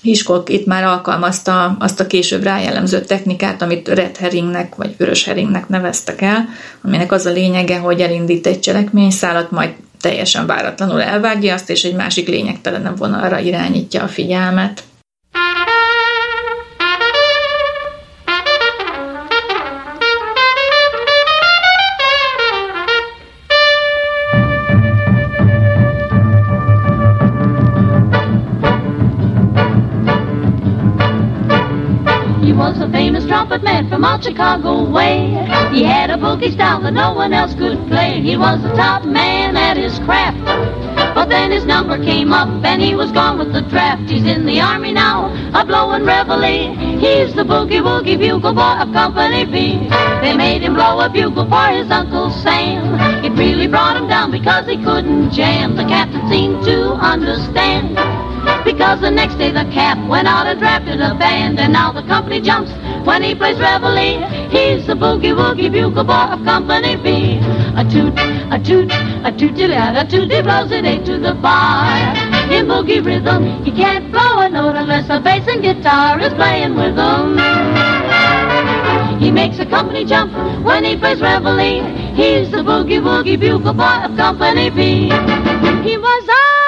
Hiskok 0.03 0.51
itt 0.51 0.67
már 0.67 0.85
alkalmazta 0.85 1.77
azt 1.79 2.01
a 2.01 2.07
később 2.07 2.43
rájellemző 2.43 3.01
technikát, 3.01 3.63
amit 3.63 3.89
red 3.89 4.17
herringnek 4.17 4.75
vagy 4.75 4.95
vörös 4.97 5.25
herringnek 5.25 5.69
neveztek 5.69 6.21
el, 6.21 6.49
aminek 6.85 7.13
az 7.13 7.27
a 7.27 7.31
lényege, 7.31 7.79
hogy 7.79 8.01
elindít 8.01 8.47
egy 8.47 8.61
cselekményszálat, 8.61 9.51
majd 9.51 9.71
teljesen 10.01 10.47
váratlanul 10.47 11.03
elvágja 11.03 11.55
azt, 11.55 11.71
és 11.71 11.85
egy 11.85 11.95
másik 11.95 12.29
lényegtelenebb 12.29 12.99
vonalra 12.99 13.39
irányítja 13.39 14.03
a 14.03 14.09
figyelmet. 14.09 14.83
From 34.03 34.21
Chicago 34.21 34.91
way. 34.91 35.29
He 35.71 35.85
had 35.85 36.11
a 36.11 36.17
boogie 36.17 36.53
style 36.53 36.81
that 36.83 36.93
no 36.93 37.15
one 37.15 37.33
else 37.33 37.55
could 37.55 37.79
play. 37.87 38.21
He 38.21 38.37
was 38.37 38.61
the 38.61 38.73
top 38.73 39.05
man 39.05 39.57
at 39.57 39.77
his 39.77 39.97
craft. 40.01 40.45
But 41.15 41.29
then 41.29 41.53
his 41.53 41.65
number 41.65 42.03
came 42.03 42.33
up 42.33 42.49
and 42.65 42.83
he 42.83 42.97
was 42.97 43.13
gone 43.13 43.39
with 43.39 43.53
the 43.53 43.63
draft. 43.63 44.11
He's 44.11 44.25
in 44.25 44.45
the 44.45 44.61
army 44.61 44.93
now, 44.93 45.31
a 45.55 45.65
blowing 45.65 46.05
reveille. 46.05 46.75
He's 46.99 47.33
the 47.37 47.45
boogie 47.45 47.81
woogie 47.81 48.19
bugle 48.19 48.55
boy 48.55 48.83
of 48.83 48.93
Company 48.93 49.45
B. 49.45 49.89
They 50.21 50.37
made 50.37 50.63
him 50.63 50.75
blow 50.75 50.99
a 50.99 51.09
bugle 51.09 51.49
for 51.49 51.69
his 51.69 51.89
Uncle 51.89 52.31
Sam. 52.43 53.25
It 53.25 53.39
really 53.39 53.69
brought 53.69 53.97
him 53.97 54.09
down 54.09 54.33
because 54.33 54.67
he 54.67 54.83
couldn't 54.83 55.31
jam. 55.31 55.77
The 55.77 55.85
captain 55.85 56.29
seemed 56.29 56.65
to 56.65 56.95
understand. 56.95 58.22
Because 58.65 59.01
the 59.01 59.11
next 59.11 59.37
day 59.37 59.51
the 59.51 59.65
cap 59.73 59.99
went 60.09 60.29
out 60.29 60.47
and 60.47 60.59
drafted 60.59 61.01
a 61.01 61.15
band, 61.15 61.59
and 61.59 61.73
now 61.73 61.93
the 61.93 62.03
company 62.03 62.41
jumps 62.41 62.71
when 63.05 63.23
he 63.23 63.35
plays 63.35 63.59
reveille. 63.59 64.23
He's 64.51 64.87
the 64.87 64.95
boogie 64.95 65.35
woogie 65.35 65.71
bugle 65.71 66.05
boy 66.05 66.33
of 66.35 66.45
Company 66.45 66.97
B. 66.97 67.39
A 67.75 67.85
toot, 67.85 68.15
a 68.53 68.59
toot, 68.63 68.93
a 69.25 69.33
tooty 69.37 69.67
lad, 69.67 69.97
a 69.97 70.09
tooty 70.09 70.43
blows 70.43 70.71
it 70.71 70.85
eight 70.85 71.05
to 71.07 71.19
the 71.19 71.35
bar. 71.35 71.87
In 72.53 72.67
boogie 72.67 73.05
rhythm, 73.05 73.65
he 73.65 73.73
can't 73.73 74.13
blow 74.13 74.39
a 74.41 74.49
note 74.49 74.77
unless 74.77 75.09
a 75.11 75.19
bass 75.19 75.47
and 75.49 75.63
guitar 75.63 76.21
is 76.21 76.33
playing 76.35 76.75
with 76.75 76.97
him. 76.97 77.39
He 79.19 79.31
makes 79.31 79.59
a 79.59 79.67
company 79.67 80.05
jump 80.05 80.33
when 80.65 80.85
he 80.85 80.97
plays 80.97 81.21
reveille. 81.21 81.85
He's 82.15 82.51
the 82.51 82.59
boogie 82.59 83.01
woogie 83.01 83.41
bugle 83.41 83.73
boy 83.73 84.05
of 84.05 84.17
Company 84.17 84.71
B. 84.71 85.09
He 85.83 85.97
was 85.97 86.29
a 86.29 86.62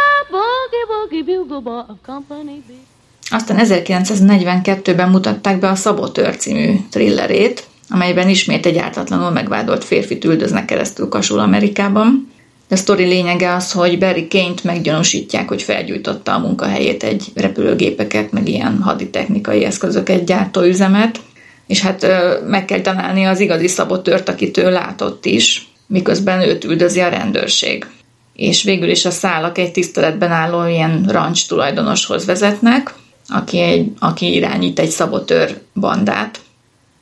Aztán 3.31 3.59
1942-ben 3.61 5.11
mutatták 5.11 5.59
be 5.59 5.69
a 5.69 5.75
Szabotör 5.75 6.37
című 6.37 6.77
thrillerét, 6.91 7.67
amelyben 7.89 8.29
ismét 8.29 8.67
egy 8.67 8.77
ártatlanul 8.77 9.31
megvádolt 9.31 9.85
férfit 9.85 10.25
üldöznek 10.25 10.65
keresztül 10.65 11.09
Kasul 11.09 11.39
Amerikában. 11.39 12.33
A 12.71 12.77
sztori 12.77 13.05
lényege 13.05 13.55
az, 13.55 13.73
hogy 13.73 13.99
Barry 13.99 14.29
Kane-t 14.29 14.65
meggyanúsítják, 14.65 15.49
hogy 15.49 15.63
felgyújtotta 15.63 16.35
a 16.35 16.39
munkahelyét 16.39 17.03
egy 17.03 17.33
repülőgépeket, 17.35 18.33
meg 18.33 18.49
ilyen 18.49 18.83
haditechnikai 18.83 19.65
eszközöket 19.65 20.25
gyártó 20.25 20.63
üzemet, 20.63 21.21
és 21.67 21.81
hát 21.81 22.07
meg 22.47 22.65
kell 22.65 22.81
találni 22.81 23.25
az 23.25 23.41
igazi 23.41 23.69
szabotört, 23.69 24.29
akit 24.29 24.57
ő 24.57 24.71
látott 24.71 25.25
is, 25.25 25.69
miközben 25.87 26.41
őt 26.41 26.65
üldözi 26.65 27.01
a 27.01 27.09
rendőrség. 27.09 27.87
És 28.35 28.63
végül 28.63 28.89
is 28.89 29.05
a 29.05 29.11
szálak 29.11 29.59
egy 29.59 29.73
tiszteletben 29.73 30.31
álló 30.31 30.67
ilyen 30.67 31.05
rancs 31.09 31.47
tulajdonoshoz 31.47 32.25
vezetnek, 32.25 32.95
aki, 33.29 33.61
egy, 33.61 33.93
aki 33.99 34.35
irányít 34.35 34.79
egy 34.79 34.91
szabotőr 34.91 35.61
bandát, 35.75 36.41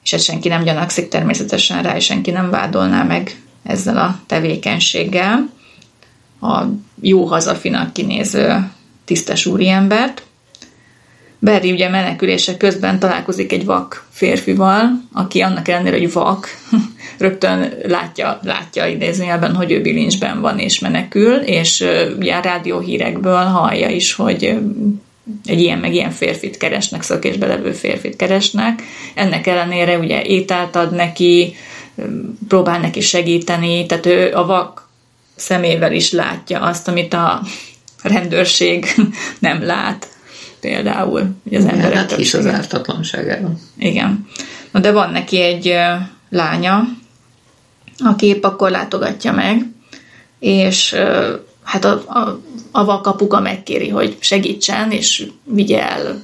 és 0.02 0.12
ezt 0.12 0.24
senki 0.24 0.48
nem 0.48 0.62
gyanakszik 0.62 1.08
természetesen 1.08 1.82
rá, 1.82 1.96
és 1.96 2.04
senki 2.04 2.30
nem 2.30 2.50
vádolná 2.50 3.02
meg 3.02 3.42
ezzel 3.62 3.96
a 3.96 4.18
tevékenységgel 4.26 5.50
a 6.40 6.62
jó 7.00 7.24
hazafinak 7.24 7.92
kinéző 7.92 8.70
tisztes 9.04 9.46
úriembert. 9.46 10.22
Barry 11.42 11.72
ugye 11.72 11.88
menekülése 11.88 12.56
közben 12.56 12.98
találkozik 12.98 13.52
egy 13.52 13.64
vak 13.64 14.06
férfival, 14.10 15.02
aki 15.12 15.40
annak 15.40 15.68
ellenére, 15.68 15.98
hogy 15.98 16.12
vak, 16.12 16.48
rögtön 17.18 17.72
látja, 17.82 18.40
látja 18.42 18.86
idézőjelben, 18.86 19.54
hogy 19.54 19.72
ő 19.72 19.80
bilincsben 19.80 20.40
van 20.40 20.58
és 20.58 20.78
menekül, 20.78 21.34
és 21.34 21.84
ugye 22.18 22.34
a 22.34 22.40
rádióhírekből 22.40 23.44
hallja 23.44 23.88
is, 23.88 24.14
hogy 24.14 24.58
egy 25.44 25.60
ilyen 25.60 25.78
meg 25.78 25.94
ilyen 25.94 26.10
férfit 26.10 26.56
keresnek, 26.56 27.02
szökésbe 27.02 27.46
levő 27.46 27.72
férfit 27.72 28.16
keresnek. 28.16 28.82
Ennek 29.14 29.46
ellenére 29.46 29.98
ugye 29.98 30.22
ételt 30.22 30.76
ad 30.76 30.94
neki, 30.94 31.54
próbál 32.48 32.80
neki 32.80 33.00
segíteni, 33.00 33.86
tehát 33.86 34.06
ő 34.06 34.32
a 34.34 34.46
vak 34.46 34.88
szemével 35.36 35.92
is 35.92 36.12
látja 36.12 36.60
azt, 36.60 36.88
amit 36.88 37.14
a 37.14 37.42
rendőrség 38.02 38.86
nem 39.38 39.62
lát 39.64 40.11
például, 40.62 41.34
hogy 41.42 41.54
az 41.54 41.64
emberek 41.64 41.94
hát 41.94 42.14
hisz 42.14 42.34
az 42.34 42.46
ártatlanságában. 42.46 43.58
Igen. 43.78 44.26
Na 44.70 44.80
de 44.80 44.92
van 44.92 45.10
neki 45.10 45.40
egy 45.40 45.74
lánya, 46.30 46.88
aki 47.98 48.26
épp 48.26 48.44
akkor 48.44 48.70
látogatja 48.70 49.32
meg, 49.32 49.66
és 50.38 50.94
hát 51.62 51.84
a, 51.84 51.92
a, 52.06 52.40
a 52.70 52.84
vakapuga 52.84 53.40
megkéri, 53.40 53.88
hogy 53.88 54.16
segítsen, 54.20 54.90
és 54.90 55.26
vigye 55.44 55.90
el 55.90 56.22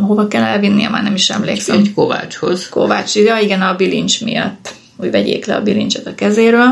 hova 0.00 0.28
kell 0.28 0.42
elvinnie, 0.42 0.88
már 0.88 1.02
nem 1.02 1.14
is 1.14 1.30
emlékszem. 1.30 1.78
Egy 1.78 1.94
kovácshoz. 1.94 2.68
Kovács, 2.68 3.14
ja, 3.14 3.38
igen, 3.38 3.62
a 3.62 3.76
bilincs 3.76 4.24
miatt, 4.24 4.74
hogy 4.96 5.10
vegyék 5.10 5.46
le 5.46 5.54
a 5.54 5.62
bilincset 5.62 6.06
a 6.06 6.14
kezéről. 6.14 6.70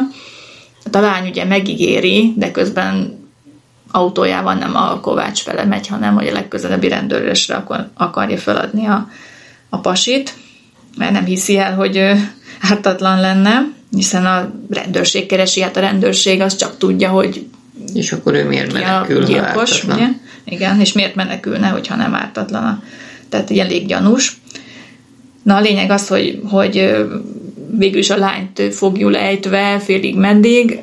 Hát 0.85 0.95
a 0.95 1.01
lány 1.01 1.29
ugye 1.29 1.45
megígéri, 1.45 2.33
de 2.37 2.51
közben 2.51 3.20
autójával 3.91 4.55
nem 4.55 4.77
a 4.77 5.01
Kovács 5.01 5.43
fele 5.43 5.65
megy, 5.65 5.87
hanem 5.87 6.15
hogy 6.15 6.27
a 6.27 6.33
legközelebbi 6.33 6.89
rendőrösre 6.89 7.55
akar, 7.55 7.89
akarja 7.95 8.39
feladni 8.39 8.87
a, 8.87 9.09
a 9.69 9.79
pasit, 9.79 10.35
mert 10.97 11.13
nem 11.13 11.25
hiszi 11.25 11.59
el, 11.59 11.75
hogy 11.75 12.11
ártatlan 12.71 13.21
lenne, 13.21 13.69
hiszen 13.91 14.27
a 14.27 14.53
rendőrség 14.71 15.27
keresi, 15.27 15.61
hát 15.61 15.77
a 15.77 15.81
rendőrség 15.81 16.41
az 16.41 16.57
csak 16.57 16.79
tudja, 16.79 17.09
hogy 17.09 17.47
és 17.95 18.13
akkor 18.13 18.35
ő 18.35 18.45
miért 18.45 18.73
menekül, 18.73 19.25
gyilkos, 19.25 19.85
ugye? 19.85 20.07
Igen, 20.45 20.81
és 20.81 20.93
miért 20.93 21.15
menekülne, 21.15 21.69
hogyha 21.69 21.97
nem 21.97 22.15
ártatlan. 22.15 22.83
Tehát 23.29 23.51
egy 23.51 23.59
elég 23.59 23.87
gyanús. 23.87 24.41
Na 25.43 25.57
a 25.57 25.61
lényeg 25.61 25.91
az, 25.91 26.09
hogy, 26.09 26.41
hogy 26.45 26.95
végül 27.77 27.99
is 27.99 28.11
a 28.11 28.17
lányt 28.17 28.63
fogjul 28.75 29.17
ejtve 29.17 29.79
félig 29.79 30.17
meddig, 30.17 30.81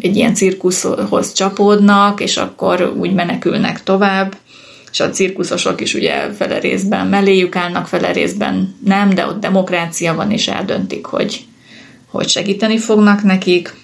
egy 0.00 0.16
ilyen 0.16 0.34
cirkuszhoz 0.34 1.32
csapódnak, 1.32 2.20
és 2.20 2.36
akkor 2.36 2.94
úgy 2.96 3.12
menekülnek 3.12 3.82
tovább, 3.82 4.36
és 4.92 5.00
a 5.00 5.10
cirkuszosok 5.10 5.80
is 5.80 5.94
ugye 5.94 6.32
fele 6.32 6.58
részben 6.58 7.06
melléjük 7.06 7.56
állnak, 7.56 7.86
fele 7.86 8.12
részben 8.12 8.76
nem, 8.84 9.10
de 9.10 9.26
ott 9.26 9.40
demokrácia 9.40 10.14
van, 10.14 10.30
és 10.30 10.48
eldöntik, 10.48 11.06
hogy, 11.06 11.44
hogy 12.06 12.28
segíteni 12.28 12.78
fognak 12.78 13.22
nekik. 13.22 13.74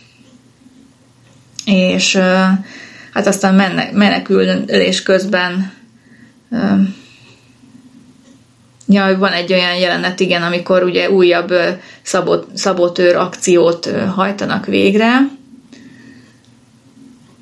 És 1.64 2.16
hát 3.12 3.26
aztán 3.26 3.54
menekülés 3.92 5.02
közben 5.02 5.72
Ja, 8.92 9.18
van 9.18 9.32
egy 9.32 9.52
olyan 9.52 9.76
jelenet, 9.76 10.20
igen, 10.20 10.42
amikor 10.42 10.82
ugye 10.82 11.10
újabb 11.10 11.52
szabot, 12.02 12.46
szabotőr 12.54 13.16
akciót 13.16 13.90
hajtanak 14.14 14.66
végre, 14.66 15.08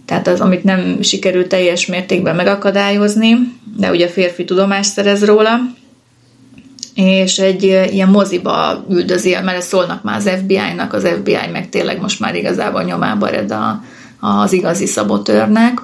tehát 0.08 0.26
az, 0.28 0.40
amit 0.40 0.64
nem 0.64 1.02
sikerült 1.02 1.48
teljes 1.48 1.86
mértékben 1.86 2.36
megakadályozni, 2.36 3.36
de 3.76 3.90
ugye 3.90 4.06
a 4.06 4.10
férfi 4.10 4.44
tudomást 4.44 4.90
szerez 4.90 5.24
róla, 5.24 5.60
és 6.94 7.38
egy 7.38 7.62
ilyen 7.62 8.08
moziba 8.08 8.84
üldözi, 8.90 9.36
mert 9.44 9.62
szólnak 9.62 10.02
már 10.02 10.16
az 10.16 10.30
FBI-nak, 10.42 10.92
az 10.92 11.08
FBI 11.18 11.50
meg 11.52 11.68
tényleg 11.68 12.00
most 12.00 12.20
már 12.20 12.34
igazából 12.34 12.82
nyomába 12.82 13.28
ered 13.28 13.50
a, 13.50 13.82
az 14.20 14.52
igazi 14.52 14.86
szabotőrnek, 14.86 15.80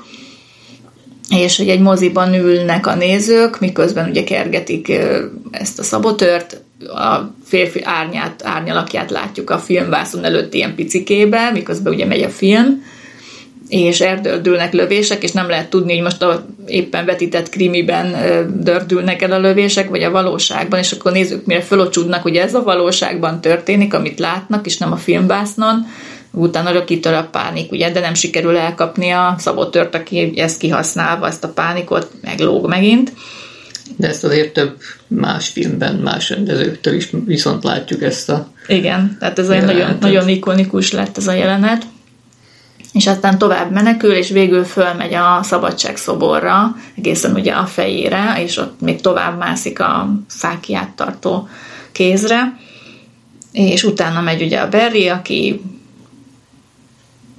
és 1.30 1.56
hogy 1.56 1.68
egy 1.68 1.80
moziban 1.80 2.34
ülnek 2.34 2.86
a 2.86 2.94
nézők, 2.94 3.60
miközben 3.60 4.08
ugye 4.08 4.24
kergetik 4.24 4.92
ezt 5.50 5.78
a 5.78 5.82
szabotőrt, 5.82 6.62
a 6.80 7.34
férfi 7.44 7.82
árnyát, 7.82 8.42
árnyalakját 8.44 9.10
látjuk 9.10 9.50
a 9.50 9.58
filmvászon 9.58 10.24
előtt 10.24 10.54
ilyen 10.54 10.74
picikébe, 10.74 11.50
miközben 11.50 11.92
ugye 11.92 12.06
megy 12.06 12.22
a 12.22 12.28
film, 12.28 12.82
és 13.74 14.00
erdődülnek 14.00 14.72
lövések, 14.72 15.22
és 15.22 15.32
nem 15.32 15.48
lehet 15.48 15.70
tudni, 15.70 15.92
hogy 15.92 16.02
most 16.02 16.22
a 16.22 16.46
éppen 16.66 17.04
vetített 17.04 17.48
krimiben 17.48 18.14
dördülnek 18.60 19.22
el 19.22 19.32
a 19.32 19.38
lövések, 19.38 19.88
vagy 19.88 20.02
a 20.02 20.10
valóságban, 20.10 20.78
és 20.78 20.92
akkor 20.92 21.12
nézzük, 21.12 21.46
mire 21.46 21.60
fölocsúdnak, 21.60 22.22
hogy 22.22 22.36
ez 22.36 22.54
a 22.54 22.62
valóságban 22.62 23.40
történik, 23.40 23.94
amit 23.94 24.18
látnak, 24.18 24.66
és 24.66 24.78
nem 24.78 24.92
a 24.92 24.96
filmvásznon, 24.96 25.86
utána 26.30 26.70
rökítől 26.70 27.14
a 27.14 27.28
pánik, 27.30 27.72
ugye, 27.72 27.90
de 27.90 28.00
nem 28.00 28.14
sikerül 28.14 28.56
elkapni 28.56 29.10
a 29.10 29.34
szabotört, 29.38 29.94
aki 29.94 30.32
ezt 30.36 30.58
kihasználva, 30.58 31.26
ezt 31.26 31.44
a 31.44 31.48
pánikot 31.48 32.10
meglóg 32.22 32.68
megint. 32.68 33.12
De 33.96 34.08
ezt 34.08 34.24
azért 34.24 34.52
több 34.52 34.76
más 35.06 35.48
filmben, 35.48 35.94
más 35.94 36.30
rendezőktől 36.30 36.94
is 36.94 37.10
viszont 37.24 37.64
látjuk 37.64 38.02
ezt 38.02 38.30
a 38.30 38.48
Igen, 38.66 39.16
tehát 39.20 39.38
ez 39.38 39.48
olyan 39.48 39.64
nagyon, 39.64 39.96
nagyon 40.00 40.28
ikonikus 40.28 40.92
lett 40.92 41.16
ez 41.16 41.26
a 41.26 41.32
jelenet 41.32 41.82
és 42.94 43.06
aztán 43.06 43.38
tovább 43.38 43.70
menekül, 43.70 44.12
és 44.12 44.28
végül 44.28 44.64
fölmegy 44.64 45.14
a 45.14 45.42
szabadság 45.42 45.96
szoborra, 45.96 46.76
egészen 46.96 47.34
ugye 47.34 47.52
a 47.52 47.66
fejére, 47.66 48.34
és 48.42 48.56
ott 48.56 48.80
még 48.80 49.00
tovább 49.00 49.38
mászik 49.38 49.80
a 49.80 50.08
fákiát 50.28 50.90
tartó 50.90 51.48
kézre, 51.92 52.58
és 53.52 53.84
utána 53.84 54.20
megy 54.20 54.42
ugye 54.42 54.60
a 54.60 54.68
Berry, 54.68 55.08
aki 55.08 55.60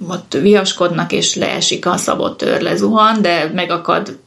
ott 0.08 0.36
viaskodnak, 0.40 1.12
és 1.12 1.34
leesik 1.34 1.86
a 1.86 1.96
szabotőr, 1.96 2.60
lezuhan, 2.60 3.22
de 3.22 3.50
megakad 3.54 4.18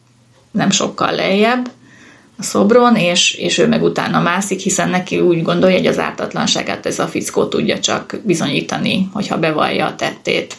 nem 0.51 0.69
sokkal 0.69 1.11
lejjebb 1.11 1.69
a 2.37 2.43
szobron, 2.43 2.95
és, 2.95 3.33
és 3.33 3.57
ő 3.57 3.67
meg 3.67 3.83
utána 3.83 4.21
mászik, 4.21 4.59
hiszen 4.59 4.89
neki 4.89 5.19
úgy 5.19 5.41
gondolja, 5.41 5.77
hogy 5.77 5.87
az 5.87 5.99
ártatlanságát 5.99 6.85
ez 6.85 6.99
a 6.99 7.07
fickó 7.07 7.45
tudja 7.45 7.79
csak 7.79 8.19
bizonyítani, 8.23 9.09
hogyha 9.13 9.39
bevallja 9.39 9.85
a 9.85 9.95
tettét 9.95 10.55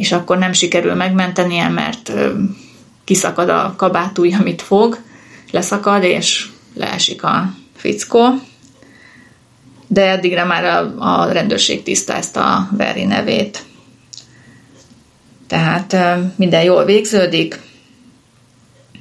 és 0.00 0.12
akkor 0.12 0.38
nem 0.38 0.52
sikerül 0.52 0.94
megmentenie, 0.94 1.68
mert 1.68 2.12
kiszakad 3.04 3.48
a 3.48 3.74
kabátúj, 3.76 4.32
amit 4.32 4.62
fog, 4.62 4.98
leszakad, 5.50 6.02
és 6.02 6.48
leesik 6.74 7.22
a 7.22 7.52
fickó. 7.76 8.28
De 9.86 10.12
addigra 10.12 10.44
már 10.44 10.64
a, 10.64 10.94
a 10.98 11.32
rendőrség 11.32 11.82
tisztázta 11.82 12.54
a 12.54 12.68
Veri 12.76 13.04
nevét. 13.04 13.62
Tehát 15.46 15.96
minden 16.36 16.62
jól 16.62 16.84
végződik, 16.84 17.60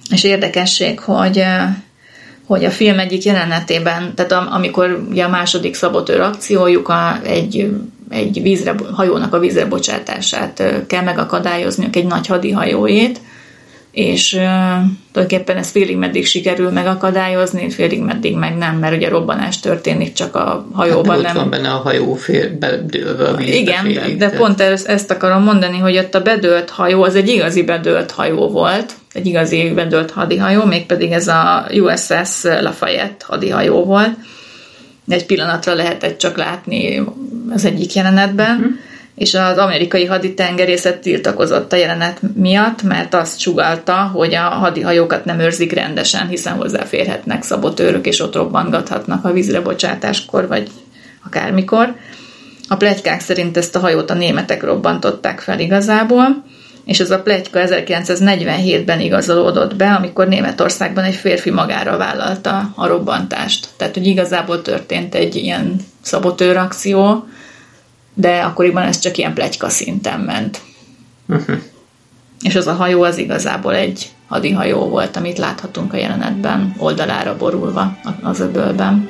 és 0.09 0.23
érdekesség, 0.23 0.99
hogy 0.99 1.43
hogy 2.45 2.65
a 2.65 2.71
film 2.71 2.99
egyik 2.99 3.23
jelenetében, 3.23 4.15
tehát 4.15 4.31
amikor 4.31 5.05
ugye 5.09 5.23
a 5.23 5.29
második 5.29 5.75
szabotőr 5.75 6.19
akciójuk 6.19 6.89
a, 6.89 7.19
egy 7.23 7.71
egy 8.09 8.41
vízre, 8.41 8.75
hajónak 8.93 9.33
a 9.33 9.39
vízre 9.39 9.65
bocsátását 9.65 10.83
kell 10.87 11.03
megakadályozniuk 11.03 11.95
egy 11.95 12.05
nagy 12.05 12.27
hadihajóét, 12.27 13.19
és 13.91 14.33
uh, 14.33 14.41
tulajdonképpen 15.11 15.57
ez 15.57 15.69
félig 15.69 15.97
meddig 15.97 16.25
sikerül 16.25 16.69
megakadályozni, 16.69 17.69
félig 17.69 18.01
meddig 18.01 18.35
meg 18.35 18.57
nem, 18.57 18.75
mert 18.75 18.95
ugye 18.95 19.09
robbanás 19.09 19.59
történik 19.59 20.13
csak 20.13 20.35
a 20.35 20.67
hajóban. 20.73 21.15
Hát 21.15 21.33
nem. 21.33 21.35
van 21.35 21.49
benne 21.49 21.69
a 21.69 21.77
hajó 21.77 22.13
fél 22.13 22.57
bedőlve 22.57 23.27
a 23.27 23.35
vízbe 23.35 23.55
Igen, 23.55 23.83
félig, 23.83 24.17
de, 24.17 24.29
de 24.29 24.37
pont 24.37 24.61
ezt, 24.61 24.87
ezt 24.87 25.11
akarom 25.11 25.43
mondani, 25.43 25.77
hogy 25.77 25.97
ott 25.97 26.15
a 26.15 26.21
bedőlt 26.21 26.69
hajó, 26.69 27.03
az 27.03 27.15
egy 27.15 27.29
igazi 27.29 27.63
bedőlt 27.63 28.11
hajó 28.11 28.47
volt, 28.47 28.93
egy 29.13 29.25
igazi 29.25 29.71
bedőlt 29.75 30.11
hadihajó, 30.11 30.65
mégpedig 30.65 31.11
ez 31.11 31.27
a 31.27 31.67
USS 31.71 32.43
Lafayette 32.43 33.25
hadihajó 33.27 33.83
volt, 33.83 34.17
egy 35.07 35.25
pillanatra 35.25 35.73
lehetett 35.73 36.17
csak 36.17 36.37
látni 36.37 37.03
az 37.53 37.65
egyik 37.65 37.93
jelenetben, 37.93 38.55
uh-huh. 38.55 38.71
és 39.15 39.33
az 39.33 39.57
amerikai 39.57 40.05
haditengerészet 40.05 41.01
tiltakozott 41.01 41.73
a 41.73 41.75
jelenet 41.75 42.19
miatt, 42.35 42.83
mert 42.83 43.13
azt 43.13 43.39
sugalta, 43.39 43.93
hogy 43.95 44.33
a 44.33 44.41
hadihajókat 44.41 45.25
nem 45.25 45.39
őrzik 45.39 45.71
rendesen, 45.71 46.27
hiszen 46.27 46.53
hozzáférhetnek 46.53 47.43
szabotőrök, 47.43 48.05
és 48.05 48.19
ott 48.19 48.35
robbantgathatnak 48.35 49.25
a 49.25 49.31
vízre 49.31 49.61
bocsátáskor, 49.61 50.47
vagy 50.47 50.67
akármikor. 51.25 51.95
A 52.67 52.75
plegykák 52.75 53.21
szerint 53.21 53.57
ezt 53.57 53.75
a 53.75 53.79
hajót 53.79 54.09
a 54.09 54.13
németek 54.13 54.63
robbantották 54.63 55.39
fel 55.39 55.59
igazából, 55.59 56.43
és 56.89 56.99
ez 56.99 57.11
a 57.11 57.21
plegyka 57.21 57.59
1947-ben 57.63 58.99
igazolódott 58.99 59.75
be, 59.75 59.93
amikor 59.93 60.27
Németországban 60.27 61.03
egy 61.03 61.15
férfi 61.15 61.49
magára 61.49 61.97
vállalta 61.97 62.71
a 62.75 62.87
robbantást. 62.87 63.67
Tehát, 63.77 63.93
hogy 63.93 64.07
igazából 64.07 64.61
történt 64.61 65.15
egy 65.15 65.35
ilyen 65.35 65.75
szabotőrakció, 66.01 67.27
de 68.19 68.39
akkoriban 68.39 68.83
ez 68.83 68.99
csak 68.99 69.17
ilyen 69.17 69.33
plegyka 69.33 69.69
szinten 69.69 70.19
ment. 70.19 70.61
Uh-huh. 71.27 71.57
És 72.41 72.55
az 72.55 72.67
a 72.67 72.73
hajó 72.73 73.03
az 73.03 73.17
igazából 73.17 73.75
egy 73.75 74.09
hadihajó 74.27 74.89
volt, 74.89 75.15
amit 75.15 75.37
láthatunk 75.37 75.93
a 75.93 75.97
jelenetben, 75.97 76.75
oldalára 76.77 77.37
borulva 77.37 77.97
az 78.21 78.39
öbölben. 78.39 79.09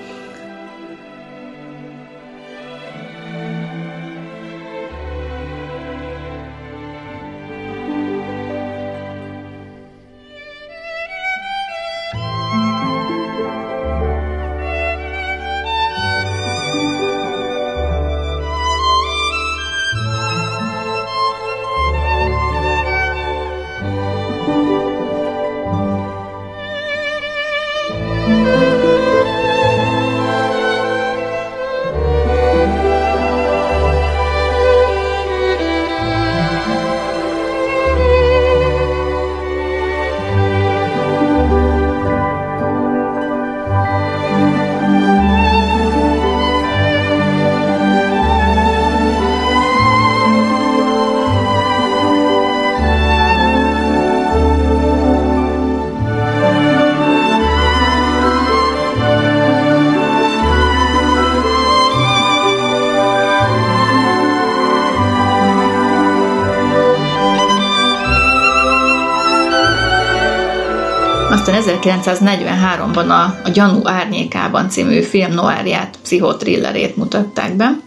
1943-ban 71.81 73.07
a, 73.09 73.39
a 73.43 73.49
Gyanú 73.53 73.87
árnyékában 73.87 74.69
című 74.69 75.01
film 75.01 75.33
noárját, 75.33 75.97
pszichotrillerét 76.01 76.95
mutatták 76.95 77.53
be, 77.55 77.79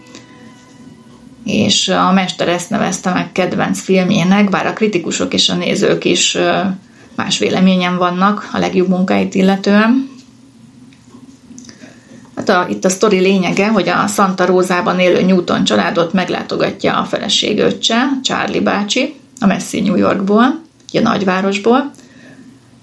és 1.45 1.89
a 1.89 2.13
mester 2.13 2.49
ezt 2.49 2.71
nevezte 2.71 3.13
meg 3.13 3.33
kedvenc 3.33 3.81
filmjének, 3.81 4.51
bár 4.51 4.67
a 4.67 4.73
kritikusok 4.73 5.35
és 5.35 5.49
a 5.49 5.55
nézők 5.55 6.05
is 6.05 6.37
más 7.15 7.39
véleményen 7.39 7.97
vannak 7.97 8.49
a 8.53 8.59
legjobb 8.59 8.89
munkáit 8.89 9.35
illetően. 9.35 10.11
Hát 12.37 12.49
a, 12.49 12.67
itt 12.69 12.85
a 12.85 12.89
sztori 12.89 13.19
lényege, 13.19 13.69
hogy 13.69 13.89
a 13.89 14.07
Santa 14.07 14.47
Rózában 14.47 14.99
élő 14.99 15.23
Newton 15.23 15.65
családot 15.65 16.13
meglátogatja 16.13 16.97
a 16.97 17.05
feleség 17.05 17.59
öccse, 17.59 18.09
Charlie 18.23 18.61
bácsi, 18.61 19.15
a 19.41 19.47
messzi 19.47 19.81
New 19.81 19.97
Yorkból, 19.97 20.61
a 20.93 21.01
nagyvárosból, 21.01 21.91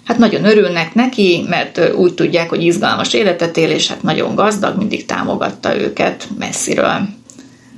hát 0.09 0.17
nagyon 0.17 0.45
örülnek 0.45 0.93
neki, 0.93 1.45
mert 1.49 1.93
úgy 1.95 2.13
tudják, 2.13 2.49
hogy 2.49 2.63
izgalmas 2.63 3.13
életet 3.13 3.57
él, 3.57 3.69
és 3.69 3.87
hát 3.87 4.03
nagyon 4.03 4.35
gazdag, 4.35 4.77
mindig 4.77 5.05
támogatta 5.05 5.79
őket 5.79 6.27
messziről. 6.39 7.07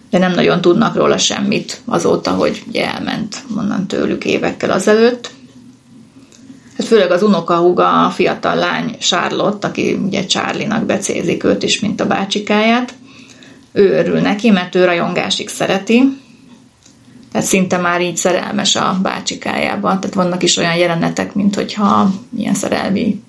De 0.10 0.18
nem 0.18 0.32
nagyon 0.32 0.62
tudnak 0.62 0.96
róla 0.96 1.18
semmit 1.18 1.82
azóta, 1.86 2.32
hogy 2.32 2.64
ugye 2.68 2.94
elment 2.94 3.36
onnan 3.58 3.88
tőlük 3.88 4.26
évekkel 4.26 4.72
azelőtt. 4.72 5.30
Hát 6.78 6.88
főleg 6.88 7.12
az 7.12 7.24
unokahúga, 7.24 8.06
a 8.06 8.10
fiatal 8.10 8.56
lány 8.56 8.98
Charlotte, 9.00 9.68
aki 9.68 10.00
ugye 10.06 10.26
Charlie-nak 10.26 10.86
becézik 10.86 11.44
őt 11.44 11.64
is, 11.64 11.80
mint 11.80 12.02
a 12.02 12.08
bácsikáját. 12.08 12.94
Ő 13.72 13.98
örül 13.98 14.20
neki, 14.20 14.50
mert 14.50 14.76
ő 14.76 14.86
rajongásig 14.86 15.50
szereti, 15.50 16.21
tehát 17.32 17.48
szinte 17.48 17.78
már 17.78 18.02
így 18.02 18.18
szerelmes 18.18 18.76
a 18.76 19.00
bácsikájába. 19.02 19.88
Tehát 20.00 20.14
vannak 20.14 20.44
is 20.44 20.58
olyan 20.58 20.76
jelenetek, 20.76 21.34
mint 21.34 21.56
hogyha 21.56 22.12
ilyen 22.38 22.54
szerelmi 22.54 23.22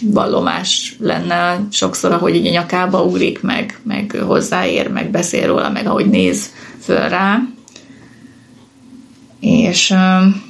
vallomás 0.00 0.96
lenne 0.98 1.60
sokszor, 1.70 2.12
ahogy 2.12 2.34
így 2.34 2.46
a 2.46 2.50
nyakába 2.50 3.02
ugrik, 3.02 3.42
meg, 3.42 3.80
meg 3.82 4.18
hozzáér, 4.26 4.88
meg 4.88 5.10
beszél 5.10 5.46
róla, 5.46 5.70
meg 5.70 5.86
ahogy 5.86 6.06
néz 6.06 6.52
föl 6.80 7.08
rá. 7.08 7.38
És 9.40 9.90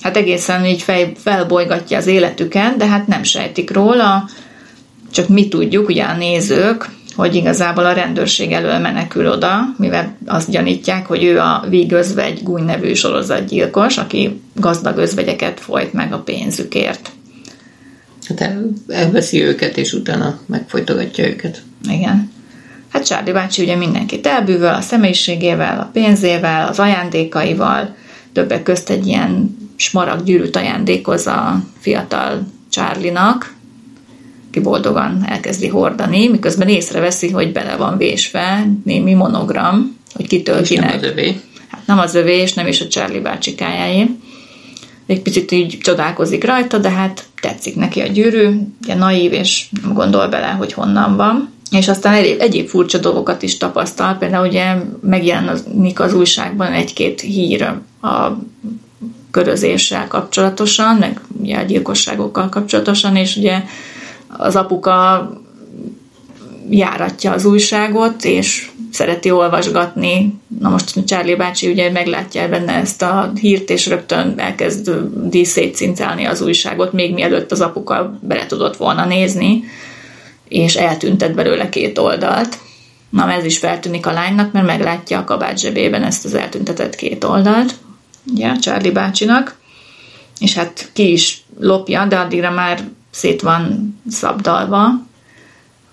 hát 0.03 0.16
egészen 0.16 0.64
így 0.64 0.82
fej, 0.82 1.12
felbolygatja 1.16 1.99
az 1.99 2.07
életüket, 2.07 2.76
de 2.76 2.86
hát 2.86 3.07
nem 3.07 3.22
sejtik 3.22 3.70
róla, 3.72 4.28
csak 5.12 5.28
mi 5.28 5.49
tudjuk, 5.49 5.88
ugye 5.88 6.05
a 6.05 6.16
nézők, 6.16 6.88
hogy 7.20 7.34
igazából 7.34 7.86
a 7.86 7.92
rendőrség 7.92 8.52
elől 8.52 8.78
menekül 8.78 9.26
oda, 9.26 9.74
mivel 9.76 10.16
azt 10.26 10.50
gyanítják, 10.50 11.06
hogy 11.06 11.24
ő 11.24 11.38
a 11.38 11.64
Vígözvegy 11.68 12.42
Gúny 12.42 12.64
nevű 12.64 12.92
sorozatgyilkos, 12.94 13.98
aki 13.98 14.40
gazdag 14.54 14.96
özvegyeket 14.96 15.60
folyt 15.60 15.92
meg 15.92 16.12
a 16.12 16.18
pénzükért. 16.18 17.10
Hát 18.28 18.40
el, 18.40 18.72
elveszi 18.88 19.42
őket, 19.42 19.76
és 19.76 19.92
utána 19.92 20.38
megfojtogatja 20.46 21.26
őket. 21.26 21.62
Igen. 21.90 22.30
Hát 22.88 23.06
Charlie 23.06 23.32
bácsi 23.32 23.62
ugye 23.62 23.76
mindenkit 23.76 24.26
elbűvöl 24.26 24.74
a 24.74 24.80
személyiségével, 24.80 25.80
a 25.80 25.90
pénzével, 25.92 26.68
az 26.68 26.78
ajándékaival, 26.78 27.94
többek 28.32 28.62
közt 28.62 28.90
egy 28.90 29.06
ilyen 29.06 29.56
smarag 29.76 30.24
gyűrűt 30.24 30.56
ajándékoz 30.56 31.26
a 31.26 31.62
fiatal 31.78 32.46
Charlie-nak, 32.70 33.58
ki 34.51 34.61
boldogan 34.61 35.24
elkezdi 35.26 35.68
hordani, 35.68 36.28
miközben 36.28 36.68
észreveszi, 36.68 37.30
hogy 37.30 37.53
bele 37.53 37.76
van 37.76 37.96
vésve 37.96 38.66
némi 38.84 39.14
monogram, 39.14 39.96
hogy 40.14 40.26
kitől 40.26 40.62
kinek. 40.62 40.90
Nem 40.90 40.98
az 40.98 41.03
övé. 41.03 41.40
Hát 41.68 41.86
nem 41.86 41.98
az 41.98 42.14
övé, 42.14 42.36
és 42.36 42.53
nem 42.53 42.66
is 42.66 42.80
a 42.80 42.88
Charlie 42.88 43.20
bácsikájáé. 43.20 44.07
Egy 45.07 45.22
picit 45.22 45.53
így 45.53 45.78
csodálkozik 45.78 46.44
rajta, 46.44 46.78
de 46.78 46.90
hát 46.90 47.24
tetszik 47.40 47.76
neki 47.76 48.01
a 48.01 48.07
gyűrű, 48.07 48.48
ugye 48.82 48.94
naív, 48.94 49.32
és 49.32 49.66
nem 49.82 49.92
gondol 49.92 50.28
bele, 50.28 50.46
hogy 50.46 50.72
honnan 50.72 51.16
van. 51.16 51.53
És 51.70 51.88
aztán 51.88 52.14
egyéb, 52.14 52.40
egyéb 52.40 52.68
furcsa 52.68 52.98
dolgokat 52.98 53.42
is 53.42 53.57
tapasztal, 53.57 54.14
például 54.14 54.46
ugye 54.46 54.74
megjelenik 55.01 56.01
az 56.01 56.14
újságban 56.14 56.72
egy-két 56.72 57.20
hír 57.20 57.62
a 58.03 58.38
körözéssel 59.30 60.09
kapcsolatosan, 60.09 60.96
meg 60.96 61.20
ugye 61.40 61.57
a 61.57 61.62
gyilkosságokkal 61.62 62.48
kapcsolatosan, 62.48 63.16
és 63.16 63.36
ugye 63.36 63.62
az 64.36 64.56
apuka 64.56 65.28
járatja 66.70 67.32
az 67.32 67.44
újságot, 67.44 68.24
és 68.24 68.70
szereti 68.92 69.30
olvasgatni. 69.30 70.40
Na 70.60 70.68
most 70.68 71.04
Charlie 71.04 71.36
bácsi 71.36 71.70
ugye 71.70 71.90
meglátja 71.90 72.48
benne 72.48 72.72
ezt 72.72 73.02
a 73.02 73.32
hírt, 73.40 73.70
és 73.70 73.86
rögtön 73.86 74.34
elkezd 74.36 74.90
díszét 75.24 76.02
az 76.28 76.40
újságot, 76.40 76.92
még 76.92 77.14
mielőtt 77.14 77.52
az 77.52 77.60
apuka 77.60 78.18
bele 78.20 78.46
tudott 78.46 78.76
volna 78.76 79.04
nézni, 79.04 79.64
és 80.48 80.74
eltüntet 80.74 81.34
belőle 81.34 81.68
két 81.68 81.98
oldalt. 81.98 82.58
Na, 83.10 83.32
ez 83.32 83.44
is 83.44 83.58
feltűnik 83.58 84.06
a 84.06 84.12
lánynak, 84.12 84.52
mert 84.52 84.66
meglátja 84.66 85.18
a 85.18 85.24
kabát 85.24 85.58
zsebében 85.58 86.02
ezt 86.02 86.24
az 86.24 86.34
eltüntetett 86.34 86.94
két 86.94 87.24
oldalt, 87.24 87.74
ugye, 88.32 88.56
Charlie 88.56 88.90
bácsinak, 88.90 89.58
és 90.40 90.54
hát 90.54 90.90
ki 90.92 91.12
is 91.12 91.42
lopja, 91.58 92.06
de 92.06 92.16
addigra 92.16 92.50
már 92.50 92.80
szét 93.11 93.40
van 93.40 93.94
szabdalva 94.11 95.08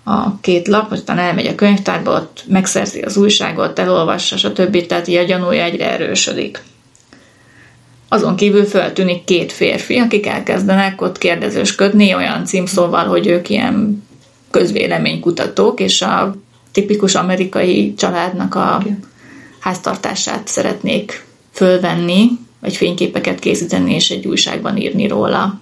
a 0.04 0.40
két 0.40 0.68
lap, 0.68 0.92
aztán 0.92 1.18
elmegy 1.18 1.46
a 1.46 1.54
könyvtárba, 1.54 2.12
ott 2.12 2.44
megszerzi 2.48 3.00
az 3.00 3.16
újságot, 3.16 3.78
elolvassa, 3.78 4.36
stb. 4.36 4.86
Tehát 4.86 5.08
így 5.08 5.16
a 5.16 5.22
gyanúja 5.22 5.62
egyre 5.62 5.90
erősödik. 5.90 6.62
Azon 8.08 8.36
kívül 8.36 8.64
feltűnik 8.64 9.24
két 9.24 9.52
férfi, 9.52 9.96
akik 9.96 10.26
elkezdenek 10.26 11.02
ott 11.02 11.18
kérdezősködni 11.18 12.14
olyan 12.14 12.44
címszóval, 12.44 13.06
hogy 13.06 13.26
ők 13.26 13.48
ilyen 13.48 14.06
közvéleménykutatók, 14.50 15.80
és 15.80 16.02
a 16.02 16.36
tipikus 16.72 17.14
amerikai 17.14 17.94
családnak 17.94 18.54
a 18.54 18.82
háztartását 19.58 20.48
szeretnék 20.48 21.24
fölvenni, 21.52 22.28
vagy 22.60 22.76
fényképeket 22.76 23.38
készíteni, 23.38 23.94
és 23.94 24.10
egy 24.10 24.26
újságban 24.26 24.76
írni 24.76 25.06
róla 25.06 25.60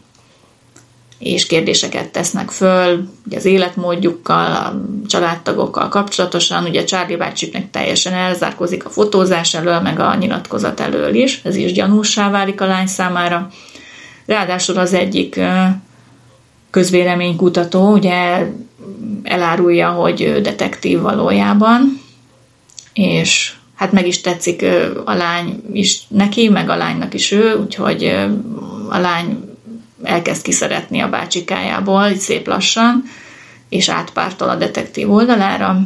és 1.18 1.46
kérdéseket 1.46 2.08
tesznek 2.08 2.50
föl 2.50 3.08
ugye 3.26 3.36
az 3.36 3.44
életmódjukkal, 3.44 4.52
a 4.52 4.80
családtagokkal 5.06 5.88
kapcsolatosan. 5.88 6.64
Ugye 6.64 6.84
Charlie 6.84 7.16
bácsiknek 7.16 7.70
teljesen 7.70 8.12
elzárkozik 8.12 8.84
a 8.84 8.90
fotózás 8.90 9.54
elől, 9.54 9.80
meg 9.80 10.00
a 10.00 10.14
nyilatkozat 10.14 10.80
elől 10.80 11.14
is. 11.14 11.40
Ez 11.44 11.56
is 11.56 11.72
gyanúsá 11.72 12.30
válik 12.30 12.60
a 12.60 12.66
lány 12.66 12.86
számára. 12.86 13.50
Ráadásul 14.26 14.78
az 14.78 14.92
egyik 14.92 15.40
közvéleménykutató 16.70 17.92
ugye 17.92 18.46
elárulja, 19.22 19.88
hogy 19.90 20.40
detektív 20.42 21.00
valójában, 21.00 22.00
és 22.92 23.52
hát 23.74 23.92
meg 23.92 24.06
is 24.06 24.20
tetszik 24.20 24.64
a 25.04 25.14
lány 25.14 25.62
is 25.72 26.02
neki, 26.08 26.48
meg 26.48 26.68
a 26.68 26.76
lánynak 26.76 27.14
is 27.14 27.32
ő, 27.32 27.54
úgyhogy 27.54 28.04
a 28.88 28.98
lány 28.98 29.55
elkezd 30.03 30.42
kiszeretni 30.42 31.01
a 31.01 31.09
bácsikájából, 31.09 32.07
így 32.07 32.18
szép 32.18 32.47
lassan, 32.47 33.05
és 33.68 33.88
átpártol 33.88 34.49
a 34.49 34.57
detektív 34.57 35.12
oldalára, 35.12 35.80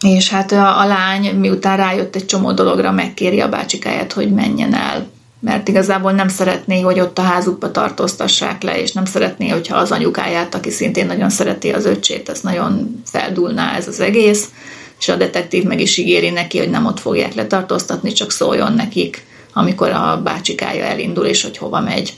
és 0.00 0.30
hát 0.30 0.52
a, 0.52 0.80
a 0.80 0.86
lány, 0.86 1.34
miután 1.34 1.76
rájött 1.76 2.16
egy 2.16 2.26
csomó 2.26 2.52
dologra, 2.52 2.92
megkéri 2.92 3.40
a 3.40 3.48
bácsikáját, 3.48 4.12
hogy 4.12 4.32
menjen 4.32 4.74
el, 4.74 5.06
mert 5.40 5.68
igazából 5.68 6.12
nem 6.12 6.28
szeretné, 6.28 6.80
hogy 6.80 7.00
ott 7.00 7.18
a 7.18 7.22
házukba 7.22 7.70
tartóztassák 7.70 8.62
le, 8.62 8.80
és 8.80 8.92
nem 8.92 9.04
szeretné, 9.04 9.48
hogyha 9.48 9.76
az 9.76 9.90
anyukáját, 9.90 10.54
aki 10.54 10.70
szintén 10.70 11.06
nagyon 11.06 11.30
szereti 11.30 11.70
az 11.70 11.84
öcsét, 11.84 12.28
ez 12.28 12.40
nagyon 12.40 13.02
feldulná 13.04 13.76
ez 13.76 13.88
az 13.88 14.00
egész, 14.00 14.48
és 14.98 15.08
a 15.08 15.16
detektív 15.16 15.64
meg 15.64 15.80
is 15.80 15.96
ígéri 15.96 16.30
neki, 16.30 16.58
hogy 16.58 16.70
nem 16.70 16.86
ott 16.86 17.00
fogják 17.00 17.34
letartóztatni, 17.34 18.12
csak 18.12 18.30
szóljon 18.30 18.72
nekik, 18.72 19.26
amikor 19.52 19.90
a 19.90 20.20
bácsikája 20.24 20.84
elindul, 20.84 21.24
és 21.24 21.42
hogy 21.42 21.56
hova 21.56 21.80
megy. 21.80 22.12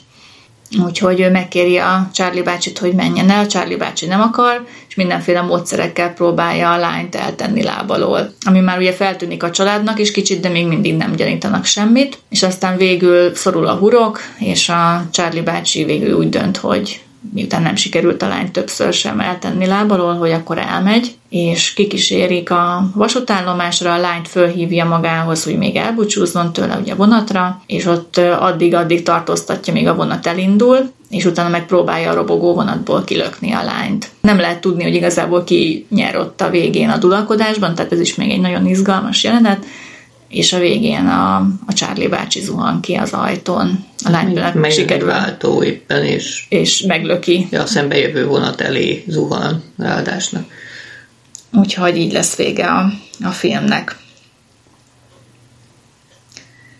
Úgyhogy 0.85 1.31
megkéri 1.31 1.77
a 1.77 2.09
Charlie 2.13 2.43
bácsit, 2.43 2.77
hogy 2.77 2.93
menjen 2.93 3.29
el, 3.29 3.47
Charlie 3.47 3.77
bácsi 3.77 4.05
nem 4.05 4.21
akar, 4.21 4.65
és 4.87 4.95
mindenféle 4.95 5.41
módszerekkel 5.41 6.13
próbálja 6.13 6.71
a 6.71 6.77
lányt 6.77 7.15
eltenni 7.15 7.63
lábalól. 7.63 8.33
Ami 8.45 8.59
már 8.59 8.77
ugye 8.77 8.93
feltűnik 8.93 9.43
a 9.43 9.51
családnak 9.51 9.99
is 9.99 10.11
kicsit, 10.11 10.39
de 10.39 10.49
még 10.49 10.67
mindig 10.67 10.95
nem 10.95 11.15
gyanítanak 11.15 11.65
semmit. 11.65 12.17
És 12.29 12.43
aztán 12.43 12.77
végül 12.77 13.35
szorul 13.35 13.67
a 13.67 13.75
hurok, 13.75 14.19
és 14.39 14.69
a 14.69 15.07
Charlie 15.11 15.41
bácsi 15.41 15.83
végül 15.83 16.17
úgy 16.17 16.29
dönt, 16.29 16.57
hogy 16.57 17.01
miután 17.33 17.61
nem 17.61 17.75
sikerült 17.75 18.21
a 18.21 18.27
lányt 18.27 18.51
többször 18.51 18.93
sem 18.93 19.19
eltenni 19.19 19.65
lábalól, 19.65 20.15
hogy 20.15 20.31
akkor 20.31 20.57
elmegy, 20.57 21.16
és 21.29 21.73
kikísérik 21.73 22.51
a 22.51 22.89
vasútállomásra, 22.95 23.93
a 23.93 23.97
lányt 23.97 24.27
fölhívja 24.27 24.85
magához, 24.85 25.43
hogy 25.43 25.57
még 25.57 25.75
elbúcsúzzon 25.75 26.53
tőle 26.53 26.77
ugye 26.81 26.95
vonatra, 26.95 27.61
és 27.65 27.85
ott 27.85 28.17
addig-addig 28.17 29.03
tartóztatja, 29.03 29.73
míg 29.73 29.87
a 29.87 29.95
vonat 29.95 30.27
elindul, 30.27 30.91
és 31.09 31.25
utána 31.25 31.49
megpróbálja 31.49 32.11
a 32.11 32.13
robogó 32.13 32.53
vonatból 32.53 33.03
kilökni 33.03 33.51
a 33.51 33.63
lányt. 33.63 34.09
Nem 34.21 34.39
lehet 34.39 34.61
tudni, 34.61 34.83
hogy 34.83 34.95
igazából 34.95 35.43
ki 35.43 35.85
nyer 35.89 36.17
ott 36.17 36.41
a 36.41 36.49
végén 36.49 36.89
a 36.89 36.97
dulakodásban, 36.97 37.75
tehát 37.75 37.91
ez 37.91 37.99
is 37.99 38.15
még 38.15 38.31
egy 38.31 38.41
nagyon 38.41 38.67
izgalmas 38.67 39.23
jelenet, 39.23 39.65
és 40.27 40.53
a 40.53 40.59
végén 40.59 41.07
a, 41.07 41.35
a 41.65 41.73
Charlie 41.73 42.07
bácsi 42.07 42.41
zuhan 42.41 42.81
ki 42.81 42.93
az 42.93 43.13
ajtón. 43.13 43.85
A 44.03 44.09
lánynak 44.09 44.53
meg 44.53 44.71
sikerül. 44.71 45.07
váltó 45.07 45.63
éppen, 45.63 46.03
és, 46.03 46.45
és 46.49 46.81
meglöki. 46.81 47.47
Ja, 47.51 47.61
a 47.61 47.65
szembejövő 47.65 48.25
vonat 48.25 48.61
elé 48.61 49.03
zuhan 49.07 49.63
ráadásnak. 49.77 50.45
Úgyhogy 51.57 51.97
így 51.97 52.11
lesz 52.11 52.35
vége 52.35 52.65
a, 52.65 52.89
a 53.23 53.29
filmnek. 53.29 53.95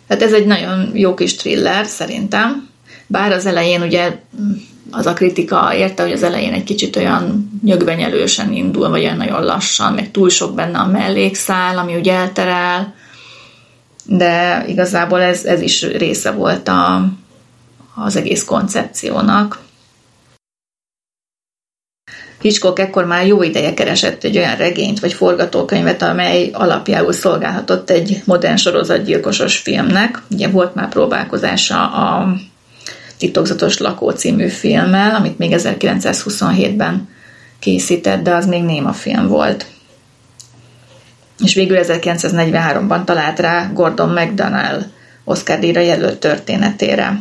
Tehát 0.07 0.23
ez 0.23 0.33
egy 0.33 0.45
nagyon 0.45 0.91
jó 0.93 1.13
kis 1.13 1.35
thriller 1.35 1.85
szerintem, 1.85 2.69
bár 3.07 3.31
az 3.31 3.45
elején 3.45 3.81
ugye 3.81 4.19
az 4.91 5.05
a 5.05 5.13
kritika 5.13 5.75
érte, 5.75 6.03
hogy 6.03 6.11
az 6.11 6.23
elején 6.23 6.53
egy 6.53 6.63
kicsit 6.63 6.95
olyan 6.95 7.49
nyögvenyelősen 7.63 8.53
indul, 8.53 8.89
vagy 8.89 9.03
olyan 9.03 9.17
nagyon 9.17 9.43
lassan, 9.43 9.93
meg 9.93 10.11
túl 10.11 10.29
sok 10.29 10.55
benne 10.55 10.79
a 10.79 10.87
mellékszál, 10.87 11.77
ami 11.77 11.95
ugye 11.95 12.13
elterel, 12.13 12.93
de 14.05 14.63
igazából 14.67 15.21
ez, 15.21 15.43
ez 15.43 15.61
is 15.61 15.81
része 15.81 16.31
volt 16.31 16.67
a, 16.67 17.09
az 17.95 18.15
egész 18.15 18.43
koncepciónak. 18.43 19.65
Hitchcock 22.41 22.79
ekkor 22.79 23.05
már 23.05 23.27
jó 23.27 23.43
ideje 23.43 23.73
keresett 23.73 24.23
egy 24.23 24.37
olyan 24.37 24.55
regényt 24.55 24.99
vagy 24.99 25.13
forgatókönyvet, 25.13 26.01
amely 26.01 26.49
alapjául 26.53 27.13
szolgálhatott 27.13 27.89
egy 27.89 28.21
modern 28.25 28.55
sorozatgyilkosos 28.55 29.57
filmnek. 29.57 30.21
Ugye 30.31 30.47
volt 30.47 30.75
már 30.75 30.89
próbálkozása 30.89 31.91
a 31.91 32.35
Titokzatos 33.17 33.77
lakó 33.77 34.09
című 34.09 34.47
filmmel, 34.47 35.15
amit 35.15 35.37
még 35.37 35.53
1927-ben 35.55 37.09
készített, 37.59 38.23
de 38.23 38.33
az 38.33 38.45
még 38.45 38.63
néma 38.63 38.93
film 38.93 39.27
volt 39.27 39.65
és 41.43 41.53
végül 41.53 41.77
1943-ban 41.81 43.03
talált 43.03 43.39
rá 43.39 43.69
Gordon 43.73 44.09
McDonnell 44.09 44.81
Oscar 45.23 45.59
díjra 45.59 45.81
jelölt 45.81 46.19
történetére. 46.19 47.19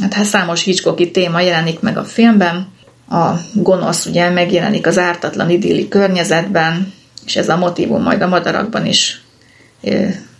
Hát, 0.00 0.12
hát 0.12 0.24
számos 0.24 0.62
Hitchcocki 0.62 1.10
téma 1.10 1.40
jelenik 1.40 1.80
meg 1.80 1.96
a 1.96 2.04
filmben, 2.04 2.72
a 3.08 3.32
gonosz 3.52 4.06
ugye 4.06 4.30
megjelenik 4.30 4.86
az 4.86 4.98
ártatlan 4.98 5.50
idilli 5.50 5.88
környezetben, 5.88 6.92
és 7.26 7.36
ez 7.36 7.48
a 7.48 7.56
motivum 7.56 8.02
majd 8.02 8.22
a 8.22 8.28
madarakban 8.28 8.86
is 8.86 9.22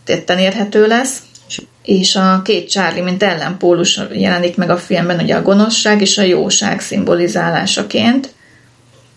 tetten 0.05 0.39
érhető 0.39 0.87
lesz. 0.87 1.19
És 1.83 2.17
a 2.17 2.43
két 2.43 2.71
Charlie, 2.71 3.03
mint 3.03 3.23
ellenpólus 3.23 4.01
jelenik 4.13 4.57
meg 4.57 4.71
a 4.71 4.77
filmben, 4.77 5.21
ugye 5.21 5.37
a 5.37 5.43
gonoszság 5.43 6.01
és 6.01 6.19
a 6.19 6.23
jóság 6.23 6.81
szimbolizálásaként. 6.81 8.35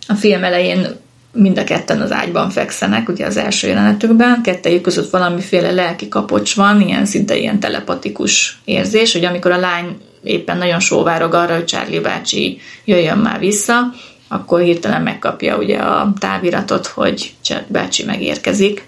A 0.08 0.14
film 0.14 0.44
elején 0.44 0.88
mind 1.32 1.58
a 1.58 1.64
ketten 1.64 2.02
az 2.02 2.12
ágyban 2.12 2.50
fekszenek, 2.50 3.10
ugye 3.10 3.26
az 3.26 3.38
első 3.38 3.68
jelenetükben, 3.68 4.42
kettejük 4.42 4.82
között 4.82 5.10
valamiféle 5.10 5.72
lelki 5.72 6.08
kapocs 6.08 6.56
van, 6.56 6.82
ilyen 6.82 7.06
szinte 7.06 7.36
ilyen 7.36 7.60
telepatikus 7.60 8.62
érzés, 8.66 9.14
hogy 9.14 9.26
amikor 9.26 9.52
a 9.52 9.60
lány 9.60 9.98
éppen 10.24 10.58
nagyon 10.58 10.80
sóvárog 10.80 11.34
arra, 11.34 11.56
hogy 11.56 11.66
Charlie 11.66 12.00
bácsi 12.00 12.60
jöjjön 12.86 13.18
már 13.18 13.40
vissza, 13.40 13.94
akkor 14.28 14.62
hirtelen 14.62 15.02
megkapja 15.02 15.58
ugye 15.58 15.78
a 15.78 16.14
táviratot, 16.20 16.88
hogy 16.88 17.34
Charlie 17.42 17.72
bácsi 17.72 18.04
megérkezik. 18.04 18.88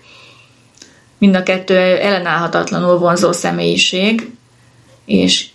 Mind 1.17 1.35
a 1.35 1.43
kettő 1.43 1.75
ellenállhatatlanul 1.77 2.97
vonzó 2.97 3.31
személyiség, 3.31 4.31
és 5.05 5.45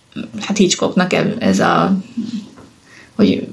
hát 0.41 0.57
Hitchcocknak 0.57 1.13
ez 1.39 1.61
a 1.61 1.97
hogy 3.15 3.47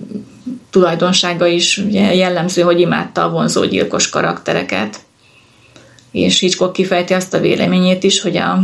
tulajdonsága 0.69 1.45
is 1.45 1.77
ugye 1.77 2.15
jellemző, 2.15 2.61
hogy 2.61 2.79
imádta 2.79 3.23
a 3.23 3.29
vonzó 3.29 3.65
gyilkos 3.65 4.09
karaktereket. 4.09 4.99
És 6.11 6.39
Hitchcock 6.39 6.73
kifejti 6.73 7.13
azt 7.13 7.33
a 7.33 7.39
véleményét 7.39 8.03
is, 8.03 8.21
hogy 8.21 8.37
a 8.37 8.63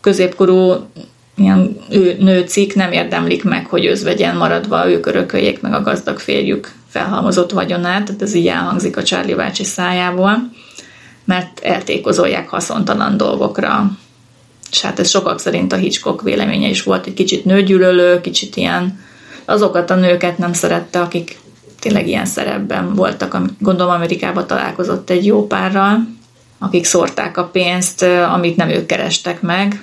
középkorú 0.00 0.88
ilyen 1.36 1.76
ő, 1.90 2.16
nőcik 2.18 2.74
nem 2.74 2.92
érdemlik 2.92 3.44
meg, 3.44 3.66
hogy 3.66 3.86
özvegyen 3.86 4.36
maradva 4.36 4.90
ők 4.90 5.06
örököljék 5.06 5.60
meg 5.60 5.72
a 5.72 5.82
gazdag 5.82 6.18
férjük 6.18 6.74
felhalmozott 6.88 7.50
vagyonát, 7.50 8.04
tehát 8.04 8.22
ez 8.22 8.34
így 8.34 8.46
elhangzik 8.46 8.96
a 8.96 9.02
Charlie 9.02 9.34
bácsi 9.34 9.64
szájából, 9.64 10.50
mert 11.24 11.60
eltékozolják 11.60 12.48
haszontalan 12.48 13.16
dolgokra. 13.16 13.90
És 14.70 14.80
hát 14.80 14.98
ez 14.98 15.10
sokak 15.10 15.40
szerint 15.40 15.72
a 15.72 15.76
Hitchcock 15.76 16.22
véleménye 16.22 16.68
is 16.68 16.82
volt, 16.82 17.06
egy 17.06 17.14
kicsit 17.14 17.44
nőgyűlölő, 17.44 18.20
kicsit 18.20 18.56
ilyen 18.56 19.04
azokat 19.44 19.90
a 19.90 19.94
nőket 19.94 20.38
nem 20.38 20.52
szerette, 20.52 21.00
akik 21.00 21.38
tényleg 21.80 22.08
ilyen 22.08 22.26
szerepben 22.26 22.94
voltak. 22.94 23.38
Gondolom 23.58 23.92
Amerikában 23.92 24.46
találkozott 24.46 25.10
egy 25.10 25.26
jó 25.26 25.46
párral, 25.46 26.06
akik 26.58 26.84
szórták 26.84 27.36
a 27.36 27.44
pénzt, 27.44 28.02
amit 28.02 28.56
nem 28.56 28.68
ők 28.68 28.86
kerestek 28.86 29.40
meg, 29.40 29.82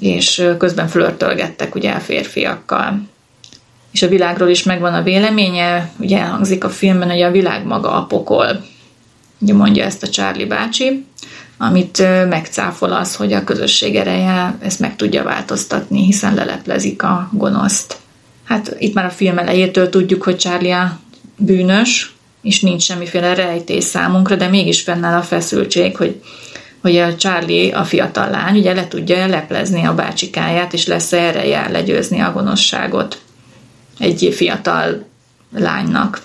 és 0.00 0.46
közben 0.58 0.88
flörtölgettek 0.88 1.74
ugye 1.74 1.92
a 1.92 2.00
férfiakkal. 2.00 3.02
És 3.92 4.02
a 4.02 4.08
világról 4.08 4.48
is 4.48 4.62
megvan 4.62 4.94
a 4.94 5.02
véleménye, 5.02 5.90
ugye 5.96 6.18
elhangzik 6.18 6.64
a 6.64 6.70
filmben, 6.70 7.10
hogy 7.10 7.22
a 7.22 7.30
világ 7.30 7.66
maga 7.66 7.92
a 7.92 8.04
pokol. 8.04 8.64
Ugye 9.38 9.54
mondja 9.54 9.84
ezt 9.84 10.02
a 10.02 10.08
Charlie 10.08 10.46
bácsi, 10.46 11.04
amit 11.58 11.98
megcáfol 12.28 12.92
az, 12.92 13.16
hogy 13.16 13.32
a 13.32 13.44
közösség 13.44 13.96
ereje 13.96 14.56
ezt 14.60 14.80
meg 14.80 14.96
tudja 14.96 15.22
változtatni, 15.22 16.04
hiszen 16.04 16.34
leleplezik 16.34 17.02
a 17.02 17.28
gonoszt. 17.32 17.96
Hát 18.44 18.76
itt 18.78 18.94
már 18.94 19.04
a 19.04 19.10
film 19.10 19.38
elejétől 19.38 19.88
tudjuk, 19.88 20.22
hogy 20.22 20.36
Charlie 20.36 20.98
bűnös, 21.36 22.14
és 22.42 22.60
nincs 22.60 22.82
semmiféle 22.82 23.34
rejtés 23.34 23.84
számunkra, 23.84 24.36
de 24.36 24.48
mégis 24.48 24.82
fennáll 24.82 25.18
a 25.18 25.22
feszültség, 25.22 25.96
hogy 25.96 26.22
hogy 26.84 26.96
a 26.96 27.16
Charlie, 27.16 27.74
a 27.74 27.84
fiatal 27.84 28.30
lány, 28.30 28.58
ugye 28.58 28.74
le 28.74 28.88
tudja 28.88 29.26
leplezni 29.26 29.84
a 29.84 29.94
bácsikáját, 29.94 30.72
és 30.72 30.86
lesz 30.86 31.12
erre 31.12 31.68
legyőzni 31.68 32.20
a 32.20 32.32
gonoszságot 32.32 33.20
egy 33.98 34.32
fiatal 34.36 35.04
lánynak. 35.56 36.22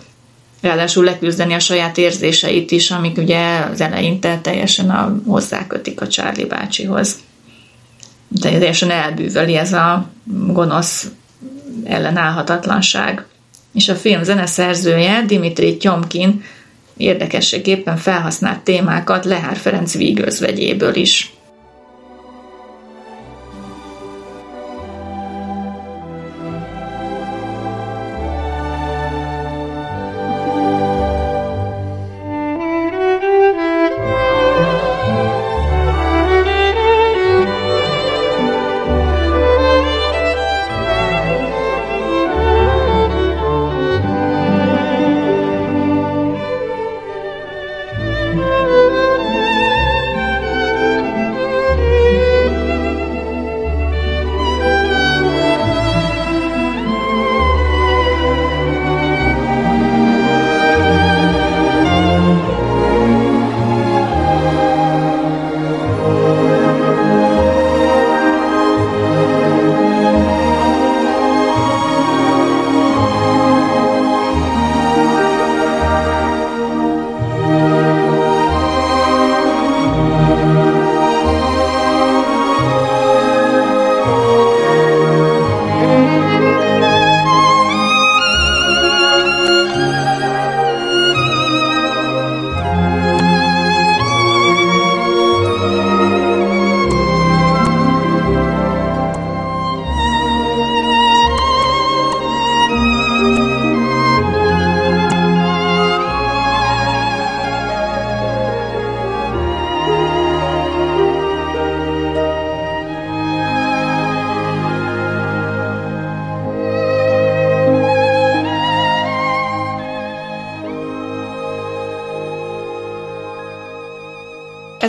Ráadásul 0.62 1.04
leküzdeni 1.04 1.54
a 1.54 1.60
saját 1.60 1.98
érzéseit 1.98 2.72
is, 2.72 2.92
amik 2.92 3.18
ugye 3.18 3.60
az 3.72 3.82
eleinte 3.82 4.40
teljesen 4.42 4.90
a, 4.90 5.22
hozzákötik 5.26 6.02
a 6.02 6.08
Charlie 6.08 6.46
bácsihoz. 6.46 7.16
Teljesen 8.42 8.92
elbűvöli 8.92 9.56
ez 9.56 9.74
a 9.74 10.10
gonosz 10.48 11.08
ellenállhatatlanság. 11.86 13.26
És 13.74 13.90
a 13.90 13.96
film 13.96 14.24
zeneszerzője 14.24 15.24
Dimitri 15.28 15.78
Tyomkin 15.78 16.44
érdekességképpen 17.00 17.98
felhasznált 17.98 18.60
témákat 18.60 19.26
Lehár 19.26 19.58
Ferenc 19.58 19.98
vígözvegyéből 19.98 20.96
is. 20.96 21.34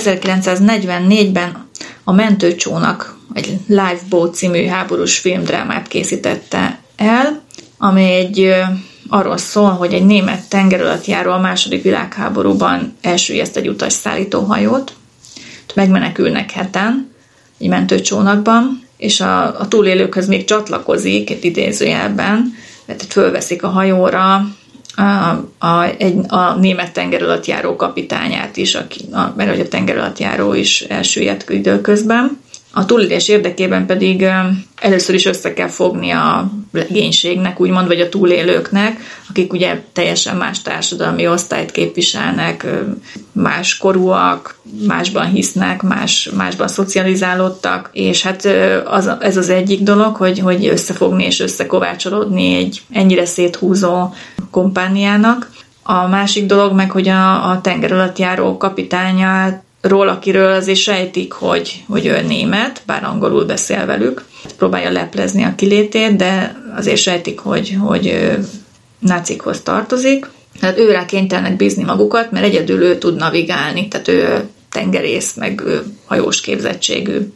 1944-ben 0.05 1.68
a 2.05 2.12
Mentőcsónak 2.12 3.18
egy 3.32 3.59
Lifeboat 3.66 4.34
című 4.34 4.66
háborús 4.66 5.18
filmdrámát 5.18 5.88
készítette 5.88 6.78
el, 6.96 7.42
amely 7.78 8.14
egy 8.14 8.55
arról 9.09 9.36
szól, 9.36 9.70
hogy 9.70 9.92
egy 9.92 10.07
német 10.07 10.48
tengeralattjáró 10.48 11.30
a 11.30 11.40
második 11.40 11.82
világháborúban 11.82 12.96
elsüllyeszt 13.01 13.57
egy 13.57 13.68
utasszállító 13.68 14.40
hajót, 14.40 14.94
megmenekülnek 15.74 16.51
heten 16.51 17.11
egy 17.59 17.68
mentőcsónakban, 17.68 18.82
és 18.96 19.20
a, 19.20 19.61
a 19.61 19.68
túlélőkhöz 19.68 20.26
még 20.26 20.44
csatlakozik 20.44 21.30
egy 21.30 21.44
idézőjelben, 21.44 22.55
tehát 22.86 23.03
fölveszik 23.03 23.62
a 23.62 23.68
hajóra 23.68 24.34
a, 24.96 25.03
a, 25.63 25.83
egy, 25.99 26.17
a 26.29 26.55
német 26.55 26.93
tengeralattjáró 26.93 27.77
kapitányát 27.77 28.57
is, 28.57 28.75
aki, 28.75 29.05
a, 29.13 29.33
mert 29.37 29.51
hogy 29.51 29.61
a 29.61 29.69
tengeralattjáró 29.69 30.55
is 30.55 30.81
elsüllyedt 30.81 31.51
időközben, 31.51 32.41
A 32.73 32.85
túlélés 32.87 33.29
érdekében 33.29 33.87
pedig 33.87 34.27
először 34.81 35.14
is 35.14 35.27
össze 35.27 35.53
kell 35.53 35.68
fogni 35.68 36.11
a 36.11 36.51
legénységnek, 36.73 37.61
úgymond, 37.61 37.87
vagy 37.87 38.01
a 38.01 38.09
túlélőknek, 38.09 39.01
akik 39.29 39.53
ugye 39.53 39.83
teljesen 39.93 40.37
más 40.37 40.62
társadalmi 40.62 41.29
osztályt 41.29 41.71
képviselnek, 41.71 42.66
más 43.33 43.77
korúak, 43.77 44.59
másban 44.87 45.27
hisznek, 45.27 45.83
más, 45.83 46.31
másban 46.37 46.68
szocializálódtak, 46.68 47.91
és 47.93 48.23
hát 48.23 48.49
az, 48.85 49.11
ez 49.21 49.37
az 49.37 49.49
egyik 49.49 49.81
dolog, 49.81 50.16
hogy, 50.16 50.39
hogy 50.39 50.66
összefogni 50.66 51.25
és 51.25 51.41
összekovácsolódni 51.41 52.55
egy 52.55 52.83
ennyire 52.91 53.25
széthúzó 53.25 54.14
kompániának. 54.51 55.51
A 55.83 56.07
másik 56.07 56.47
dolog 56.47 56.73
meg, 56.73 56.91
hogy 56.91 57.09
a, 57.09 57.51
a 57.51 57.61
tenger 57.61 57.93
alatt 57.93 58.18
járó 58.18 58.57
kapitányát 58.57 59.62
ról, 59.81 60.09
akiről 60.09 60.53
azért 60.53 60.78
sejtik, 60.78 61.33
hogy, 61.33 61.85
hogy 61.89 62.07
ő 62.07 62.22
német, 62.22 62.83
bár 62.87 63.05
angolul 63.05 63.45
beszél 63.45 63.87
velük. 63.87 64.24
Próbálja 64.57 64.91
leplezni 64.91 65.43
a 65.43 65.55
kilétét, 65.55 66.16
de 66.16 66.62
azért 66.76 67.01
sejtik, 67.01 67.39
hogy, 67.39 67.76
hogy 67.81 68.31
nácikhoz 68.99 69.61
tartozik. 69.61 70.26
Tehát 70.61 70.78
őre 70.78 71.05
kénytelenek 71.05 71.57
bízni 71.57 71.85
magukat, 71.85 72.31
mert 72.31 72.45
egyedül 72.45 72.83
ő 72.83 72.99
tud 72.99 73.16
navigálni, 73.16 73.89
tehát 73.89 74.09
ő 74.09 74.49
tengerész, 74.70 75.35
meg 75.35 75.61
ő 75.66 75.83
hajós 76.07 76.41
képzettségű. 76.41 77.33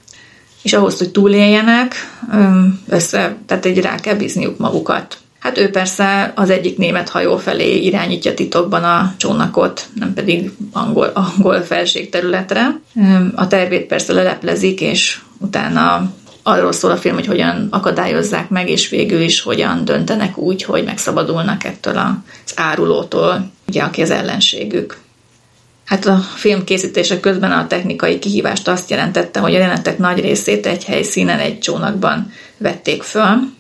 És 0.63 0.73
ahhoz, 0.73 0.99
hogy 0.99 1.11
túléljenek, 1.11 1.95
össze, 2.89 3.37
tehát 3.47 3.65
egy 3.65 3.81
rá 3.81 3.95
kell 3.95 4.15
bízniuk 4.15 4.59
magukat. 4.59 5.19
Hát 5.45 5.59
ő 5.59 5.71
persze 5.71 6.33
az 6.35 6.51
egyik 6.51 6.79
német 6.79 7.09
hajó 7.09 7.37
felé 7.37 7.77
irányítja 7.77 8.35
titokban 8.35 8.85
a 8.85 9.15
csónakot, 9.17 9.87
nem 9.95 10.15
pedig 10.15 10.51
angol, 10.73 11.07
angol 11.15 11.61
felségterületre. 11.61 12.81
A 13.35 13.47
tervét 13.47 13.87
persze 13.87 14.13
leleplezik, 14.13 14.81
és 14.81 15.21
utána 15.39 16.13
arról 16.43 16.73
szól 16.73 16.91
a 16.91 16.97
film, 16.97 17.15
hogy 17.15 17.27
hogyan 17.27 17.69
akadályozzák 17.71 18.49
meg, 18.49 18.69
és 18.69 18.89
végül 18.89 19.21
is 19.21 19.41
hogyan 19.41 19.85
döntenek 19.85 20.39
úgy, 20.39 20.63
hogy 20.63 20.85
megszabadulnak 20.85 21.65
ettől 21.65 21.97
az 21.97 22.53
árulótól, 22.57 23.51
ugye, 23.69 23.83
aki 23.83 24.03
az 24.03 24.11
ellenségük. 24.11 24.99
Hát 25.85 26.07
a 26.07 26.17
film 26.17 26.65
készítése 26.65 27.21
közben 27.21 27.53
a 27.53 27.67
technikai 27.67 28.19
kihívást 28.19 28.69
azt 28.69 28.91
jelentette, 28.91 29.41
hogy 29.41 29.55
a 29.55 29.59
jelenetek 29.59 29.99
nagy 29.99 30.21
részét 30.21 30.67
egy 30.67 30.85
helyszínen, 30.85 31.39
egy 31.39 31.59
csónakban 31.59 32.33
vették 32.59 33.03
föl, 33.03 33.53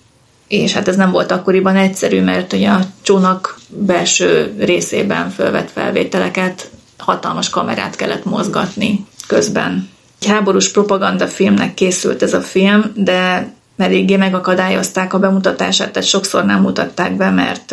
és 0.60 0.72
hát 0.72 0.88
ez 0.88 0.96
nem 0.96 1.10
volt 1.10 1.32
akkoriban 1.32 1.76
egyszerű, 1.76 2.22
mert 2.22 2.52
ugye 2.52 2.68
a 2.68 2.80
csónak 3.02 3.58
belső 3.68 4.54
részében 4.58 5.30
fölvett 5.30 5.70
felvételeket 5.70 6.70
hatalmas 6.98 7.50
kamerát 7.50 7.96
kellett 7.96 8.24
mozgatni 8.24 9.06
közben. 9.26 9.88
Egy 10.20 10.28
háborús 10.28 10.70
propaganda 10.70 11.26
filmnek 11.26 11.74
készült 11.74 12.22
ez 12.22 12.34
a 12.34 12.40
film, 12.40 12.92
de 12.94 13.52
eléggé 13.76 14.16
megakadályozták 14.16 15.12
a 15.12 15.18
bemutatását, 15.18 15.92
tehát 15.92 16.08
sokszor 16.08 16.44
nem 16.44 16.60
mutatták 16.60 17.16
be, 17.16 17.30
mert 17.30 17.70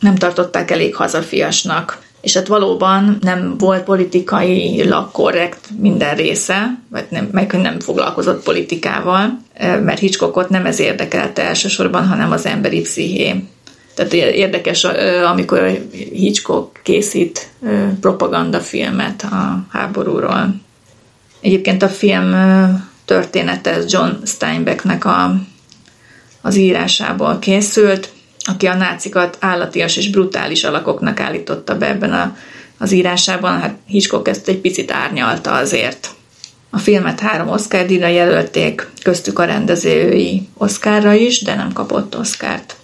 nem 0.00 0.14
tartották 0.14 0.70
elég 0.70 0.94
hazafiasnak 0.94 1.98
és 2.24 2.34
hát 2.34 2.46
valóban 2.46 3.18
nem 3.20 3.54
volt 3.58 3.84
politikailag 3.84 5.10
korrekt 5.10 5.68
minden 5.78 6.16
része, 6.16 6.78
vagy 6.88 7.04
nem, 7.08 7.28
meg 7.32 7.52
nem 7.52 7.80
foglalkozott 7.80 8.42
politikával, 8.42 9.40
mert 9.58 9.98
Hitchcockot 9.98 10.48
nem 10.48 10.66
ez 10.66 10.78
érdekelte 10.78 11.42
elsősorban, 11.42 12.06
hanem 12.06 12.32
az 12.32 12.46
emberi 12.46 12.80
psziché. 12.80 13.44
Tehát 13.94 14.12
érdekes, 14.12 14.84
amikor 15.32 15.86
Hitchcock 16.12 16.80
készít 16.82 17.48
propagandafilmet 18.00 19.22
a 19.22 19.66
háborúról. 19.70 20.54
Egyébként 21.40 21.82
a 21.82 21.88
film 21.88 22.34
története 23.04 23.78
John 23.88 24.10
Steinbecknek 24.24 25.04
a, 25.04 25.34
az 26.42 26.56
írásából 26.56 27.38
készült, 27.38 28.12
aki 28.44 28.66
a 28.66 28.74
nácikat 28.74 29.36
állatias 29.40 29.96
és 29.96 30.10
brutális 30.10 30.64
alakoknak 30.64 31.20
állította 31.20 31.78
be 31.78 31.88
ebben 31.88 32.12
a, 32.12 32.36
az 32.78 32.92
írásában, 32.92 33.60
hát 33.60 33.74
Hitchcock 33.86 34.28
ezt 34.28 34.48
egy 34.48 34.58
picit 34.58 34.92
árnyalta 34.92 35.52
azért. 35.52 36.10
A 36.70 36.78
filmet 36.78 37.20
három 37.20 37.48
Oscar 37.48 37.86
díjra 37.86 38.06
jelölték, 38.06 38.88
köztük 39.02 39.38
a 39.38 39.44
rendezői 39.44 40.48
Oscarra 40.54 41.12
is, 41.12 41.42
de 41.42 41.54
nem 41.54 41.72
kapott 41.72 42.16
Oscárt. 42.18 42.76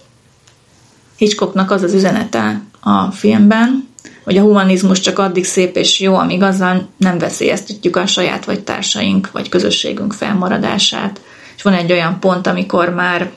Hitchcocknak 1.17 1.71
az 1.71 1.83
az 1.83 1.93
üzenete 1.93 2.61
a 2.79 3.11
filmben, 3.11 3.89
hogy 4.23 4.37
a 4.37 4.41
humanizmus 4.41 4.99
csak 4.99 5.19
addig 5.19 5.45
szép 5.45 5.75
és 5.75 5.99
jó, 5.99 6.15
amíg 6.15 6.41
azzal 6.41 6.89
nem 6.97 7.17
veszélyeztetjük 7.17 7.95
a 7.95 8.05
saját 8.05 8.45
vagy 8.45 8.63
társaink 8.63 9.31
vagy 9.31 9.49
közösségünk 9.49 10.13
felmaradását. 10.13 11.21
És 11.55 11.61
van 11.61 11.73
egy 11.73 11.91
olyan 11.91 12.19
pont, 12.19 12.47
amikor 12.47 12.89
már 12.89 13.31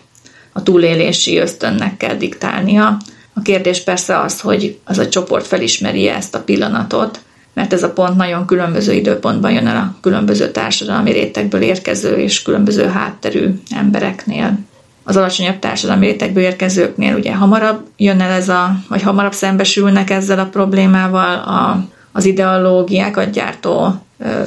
a 0.56 0.62
túlélési 0.62 1.38
ösztönnek 1.38 1.96
kell 1.96 2.14
diktálnia. 2.14 2.96
A 3.34 3.42
kérdés 3.42 3.82
persze 3.82 4.20
az, 4.20 4.40
hogy 4.40 4.78
az 4.84 4.98
a 4.98 5.08
csoport 5.08 5.46
felismeri 5.46 6.08
ezt 6.08 6.34
a 6.34 6.42
pillanatot, 6.42 7.20
mert 7.54 7.72
ez 7.72 7.82
a 7.82 7.92
pont 7.92 8.16
nagyon 8.16 8.46
különböző 8.46 8.92
időpontban 8.92 9.52
jön 9.52 9.66
el 9.66 9.76
a 9.76 9.96
különböző 10.00 10.50
társadalmi 10.50 11.12
rétegből 11.12 11.60
érkező 11.60 12.16
és 12.16 12.42
különböző 12.42 12.84
hátterű 12.84 13.50
embereknél. 13.76 14.58
Az 15.04 15.16
alacsonyabb 15.16 15.58
társadalmi 15.58 16.06
rétegből 16.06 16.42
érkezőknél 16.42 17.14
ugye 17.14 17.34
hamarabb 17.34 17.86
jön 17.96 18.20
el 18.20 18.30
ez 18.30 18.48
a, 18.48 18.76
vagy 18.88 19.02
hamarabb 19.02 19.32
szembesülnek 19.32 20.10
ezzel 20.10 20.38
a 20.38 20.48
problémával 20.48 21.34
a, 21.34 21.88
az 22.12 22.24
ideológiákat 22.24 23.30
gyártó 23.30 23.94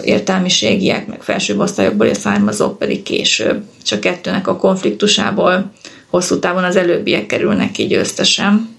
értelmiségiek, 0.04 1.08
meg 1.08 1.22
felsőbb 1.22 1.60
osztályokból 1.60 2.14
származók 2.14 2.78
pedig 2.78 3.04
később. 3.04 3.64
Csak 3.84 4.00
kettőnek 4.00 4.48
a 4.48 4.58
konfliktusából 4.58 5.72
hosszú 6.10 6.40
távon 6.40 6.64
az 6.64 6.76
előbbiek 6.76 7.26
kerülnek 7.26 7.72
ki 7.72 7.88
győztesen. 7.88 8.76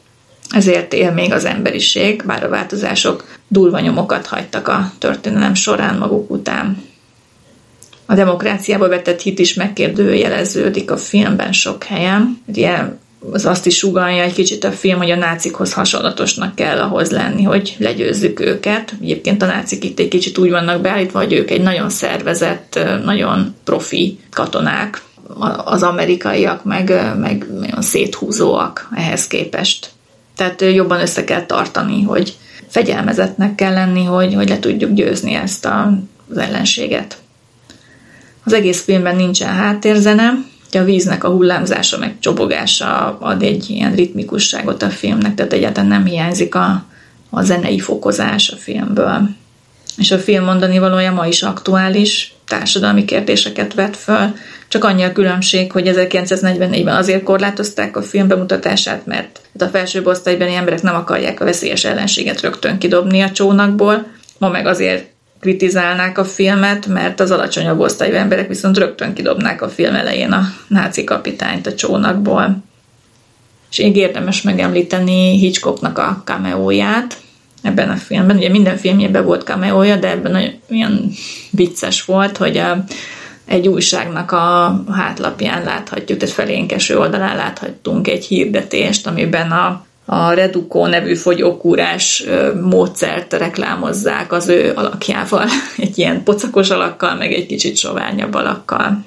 Ezért 0.51 0.93
él 0.93 1.13
még 1.13 1.33
az 1.33 1.45
emberiség, 1.45 2.23
bár 2.27 2.45
a 2.45 2.49
változások 2.49 3.25
durva 3.49 3.81
nyomokat 3.81 4.27
hagytak 4.27 4.69
a 4.69 4.93
történelem 4.99 5.55
során 5.55 5.99
maguk 5.99 6.31
után. 6.31 6.83
A 8.07 8.15
demokráciába 8.15 8.89
vetett 8.89 9.21
hit 9.21 9.39
is 9.39 9.55
megkérdőjeleződik 9.55 10.91
a 10.91 10.97
filmben 10.97 11.53
sok 11.53 11.85
helyen. 11.85 12.43
Ugye 12.47 12.79
az 13.33 13.47
azt 13.47 13.67
is 13.67 13.77
sugalja 13.77 14.23
egy 14.23 14.33
kicsit 14.33 14.65
a 14.65 14.73
film, 14.73 14.99
hogy 14.99 15.11
a 15.11 15.17
nácikhoz 15.17 15.73
hasonlatosnak 15.73 16.55
kell 16.55 16.81
ahhoz 16.81 17.11
lenni, 17.11 17.43
hogy 17.43 17.77
legyőzzük 17.79 18.41
őket. 18.41 18.95
Egyébként 19.03 19.43
a 19.43 19.47
nácik 19.47 19.85
itt 19.85 19.99
egy 19.99 20.09
kicsit 20.09 20.39
úgy 20.39 20.51
vannak 20.51 20.81
beállítva, 20.81 21.19
hogy 21.19 21.33
ők 21.33 21.51
egy 21.51 21.63
nagyon 21.63 21.91
szervezett, 21.91 22.79
nagyon 23.05 23.55
profi 23.65 24.19
katonák, 24.31 25.03
az 25.65 25.83
amerikaiak 25.83 26.65
meg, 26.65 27.17
meg 27.19 27.47
nagyon 27.59 27.83
széthúzóak 27.83 28.89
ehhez 28.95 29.27
képest. 29.27 29.91
Tehát 30.37 30.63
jobban 30.63 31.01
össze 31.01 31.25
kell 31.25 31.47
tartani, 31.47 32.03
hogy 32.03 32.37
fegyelmezetnek 32.69 33.55
kell 33.55 33.73
lenni, 33.73 34.05
hogy, 34.05 34.35
hogy 34.35 34.49
le 34.49 34.59
tudjuk 34.59 34.93
győzni 34.93 35.35
ezt 35.35 35.65
a, 35.65 35.93
az 36.31 36.37
ellenséget. 36.37 37.19
Az 38.45 38.53
egész 38.53 38.83
filmben 38.83 39.17
nincsen 39.17 39.55
háttérzene, 39.55 40.33
a 40.73 40.85
víznek 40.85 41.25
a 41.25 41.29
hullámzása, 41.29 41.99
meg 41.99 42.19
csobogása 42.19 43.19
ad 43.21 43.43
egy 43.43 43.71
ilyen 43.71 43.95
ritmikusságot 43.95 44.83
a 44.83 44.91
filmnek, 44.91 45.35
tehát 45.35 45.53
egyáltalán 45.53 45.89
nem 45.89 46.05
hiányzik 46.05 46.55
a, 46.55 46.85
a 47.31 47.43
zenei 47.43 47.79
fokozás 47.79 48.51
a 48.51 48.57
filmből. 48.57 49.29
És 49.97 50.11
a 50.11 50.19
film 50.19 50.45
mondani 50.45 50.79
valója 50.79 51.13
ma 51.13 51.27
is 51.27 51.43
aktuális, 51.43 52.35
társadalmi 52.47 53.05
kérdéseket 53.05 53.75
vet 53.75 53.97
föl, 53.97 54.35
csak 54.69 54.85
annyi 54.85 55.03
a 55.03 55.13
különbség, 55.13 55.73
hogy 55.73 55.91
1944-ben 55.95 56.97
azért 56.97 57.23
korlátozták 57.23 57.97
a 57.97 58.03
film 58.03 58.29
bemutatását, 58.29 59.07
mert 59.07 59.41
a 59.59 59.65
felsőbb 59.65 60.07
osztálybeli 60.07 60.55
emberek 60.55 60.83
nem 60.83 60.95
akarják 60.95 61.41
a 61.41 61.45
veszélyes 61.45 61.85
ellenséget 61.85 62.41
rögtön 62.41 62.79
kidobni 62.79 63.21
a 63.21 63.31
csónakból, 63.31 64.07
ma 64.39 64.49
meg 64.49 64.67
azért 64.67 65.07
kritizálnák 65.41 66.19
a 66.19 66.25
filmet, 66.25 66.87
mert 66.87 67.21
az 67.21 67.31
alacsonyabb 67.31 67.79
osztályú 67.81 68.15
emberek 68.15 68.49
viszont 68.49 68.79
rögtön 68.79 69.15
kidobnák 69.15 69.63
a 69.63 69.69
film 69.69 69.95
elején 69.95 70.33
a 70.33 70.43
náci 70.69 71.05
kapitányt 71.05 71.67
a 71.67 71.75
csónakból. 71.75 72.63
És 73.71 73.79
még 73.79 73.97
érdemes 73.97 74.43
megemlíteni 74.43 75.39
Hitchcocknak 75.39 75.99
a 75.99 76.23
cameóját 76.25 77.17
ebben 77.63 77.91
a 77.91 77.97
filmben. 77.97 78.37
Ugye 78.37 78.49
minden 78.49 78.77
filmjében 78.77 79.25
volt 79.25 79.43
cameója, 79.43 79.97
de 79.97 80.11
ebben 80.11 80.61
olyan 80.71 81.11
vicces 81.51 82.05
volt, 82.05 82.37
hogy 82.37 82.57
a, 82.57 82.85
egy 83.49 83.69
újságnak 83.69 84.33
a 84.33 84.81
hátlapján 84.91 85.65
láthatjuk, 85.65 86.19
tehát 86.19 86.35
felénkeső 86.35 86.99
oldalán 86.99 87.37
láthattunk 87.37 88.09
egy 88.09 88.25
hirdetést, 88.25 89.07
amiben 89.07 89.51
a 89.51 89.87
a 90.11 90.33
Reduco 90.33 90.87
nevű 90.87 91.15
fogyókúrás 91.15 92.25
módszert 92.63 93.33
reklámozzák 93.33 94.33
az 94.33 94.49
ő 94.49 94.73
alakjával, 94.75 95.47
egy 95.77 95.99
ilyen 95.99 96.23
pocakos 96.23 96.71
alakkal, 96.71 97.15
meg 97.15 97.33
egy 97.33 97.47
kicsit 97.47 97.77
soványabb 97.77 98.35
alakkal. 98.35 99.05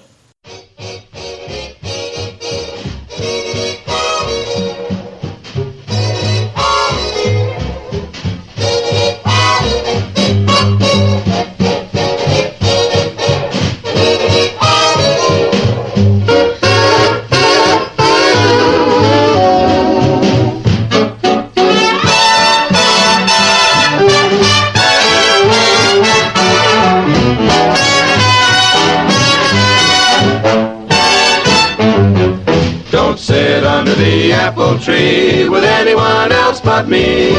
The 34.11 34.33
apple 34.33 34.77
tree 34.77 35.47
with 35.47 35.63
anyone 35.63 36.33
else 36.33 36.59
but 36.59 36.89
me. 36.89 37.33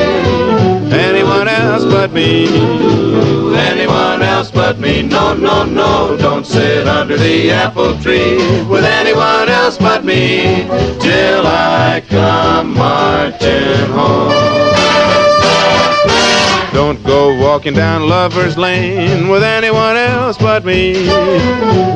Anyone 0.91 1.47
else 1.47 1.85
but 1.85 2.13
me. 2.13 2.47
Anyone 3.55 4.23
else 4.23 4.51
but 4.51 4.79
me. 4.79 5.03
No, 5.03 5.35
no, 5.35 5.65
no, 5.65 6.17
don't 6.17 6.47
sit 6.47 6.89
under 6.89 7.19
the 7.19 7.51
apple 7.51 7.99
tree 7.99 8.37
with 8.65 8.85
anyone 8.85 9.51
else 9.51 9.77
but 9.77 10.03
me 10.03 10.65
till 10.99 11.47
I 11.47 12.03
come 12.09 12.73
marching 12.75 13.91
home. 13.93 14.72
Don't 16.73 17.03
go 17.05 17.39
walking 17.39 17.75
down 17.75 18.09
Lover's 18.09 18.57
Lane 18.57 19.29
with 19.29 19.43
anyone 19.43 19.97
else 19.97 20.39
but 20.39 20.65
me. 20.65 21.09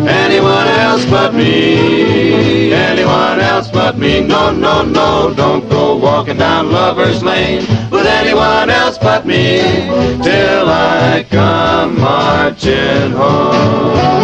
Anyone 0.07 0.69
else 0.69 1.05
but 1.07 1.35
me. 1.35 2.73
Anyone 2.75 3.41
else 3.41 3.71
but 3.71 3.97
me. 3.97 4.21
No, 4.21 4.53
no, 4.53 4.83
no. 4.83 5.33
Don't 5.35 5.67
go 5.71 5.97
walking 5.97 6.37
down 6.37 6.71
Lover's 6.71 7.23
Lane 7.23 7.65
with 7.91 8.07
anyone 8.07 8.69
else 8.69 8.99
but 8.99 9.25
me 9.27 9.61
till 10.23 10.69
I 10.69 11.25
come 11.31 11.99
marching 11.99 13.13
home. 13.13 14.17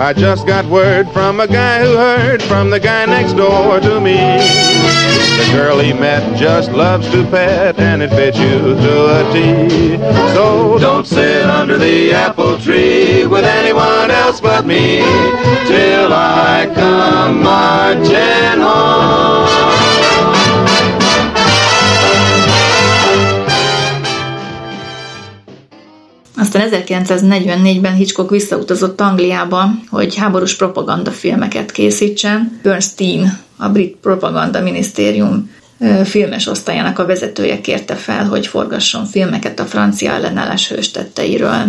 I 0.00 0.12
just 0.12 0.46
got 0.46 0.64
word 0.66 1.10
from 1.10 1.40
a 1.40 1.48
guy 1.48 1.80
who 1.80 1.96
heard 1.96 2.40
from 2.44 2.70
the 2.70 2.78
guy 2.78 3.04
next 3.06 3.32
door 3.32 3.80
to 3.80 4.00
me. 4.00 4.14
The 4.14 5.50
girl 5.52 5.80
he 5.80 5.92
met 5.92 6.38
just 6.38 6.70
loves 6.70 7.10
to 7.10 7.24
pet 7.24 7.80
and 7.80 8.00
it 8.00 8.10
fits 8.10 8.38
you 8.38 8.58
to 8.58 9.20
a 9.20 9.32
T. 9.32 9.96
So 10.34 10.78
don't 10.78 11.04
sit 11.04 11.46
under 11.46 11.76
the 11.76 12.12
apple 12.12 12.58
tree 12.60 13.26
with 13.26 13.44
anyone 13.44 14.12
else 14.12 14.40
but 14.40 14.64
me 14.64 14.98
till 15.66 16.12
I 16.12 16.70
come 16.72 17.42
marching 17.42 18.60
home. 18.60 20.07
Aztán 26.38 26.68
1944-ben 26.70 27.94
Hitchcock 27.94 28.30
visszautazott 28.30 29.00
Angliába, 29.00 29.70
hogy 29.90 30.16
háborús 30.16 30.56
propaganda 30.56 31.10
filmeket 31.10 31.70
készítsen. 31.70 32.60
Bernstein, 32.62 33.38
a 33.56 33.68
brit 33.68 33.96
propaganda 33.96 34.60
minisztérium 34.60 35.50
filmes 36.04 36.46
osztályának 36.46 36.98
a 36.98 37.06
vezetője 37.06 37.60
kérte 37.60 37.94
fel, 37.94 38.24
hogy 38.24 38.46
forgasson 38.46 39.04
filmeket 39.04 39.60
a 39.60 39.64
francia 39.64 40.10
ellenállás 40.10 40.68
hőstetteiről. 40.68 41.64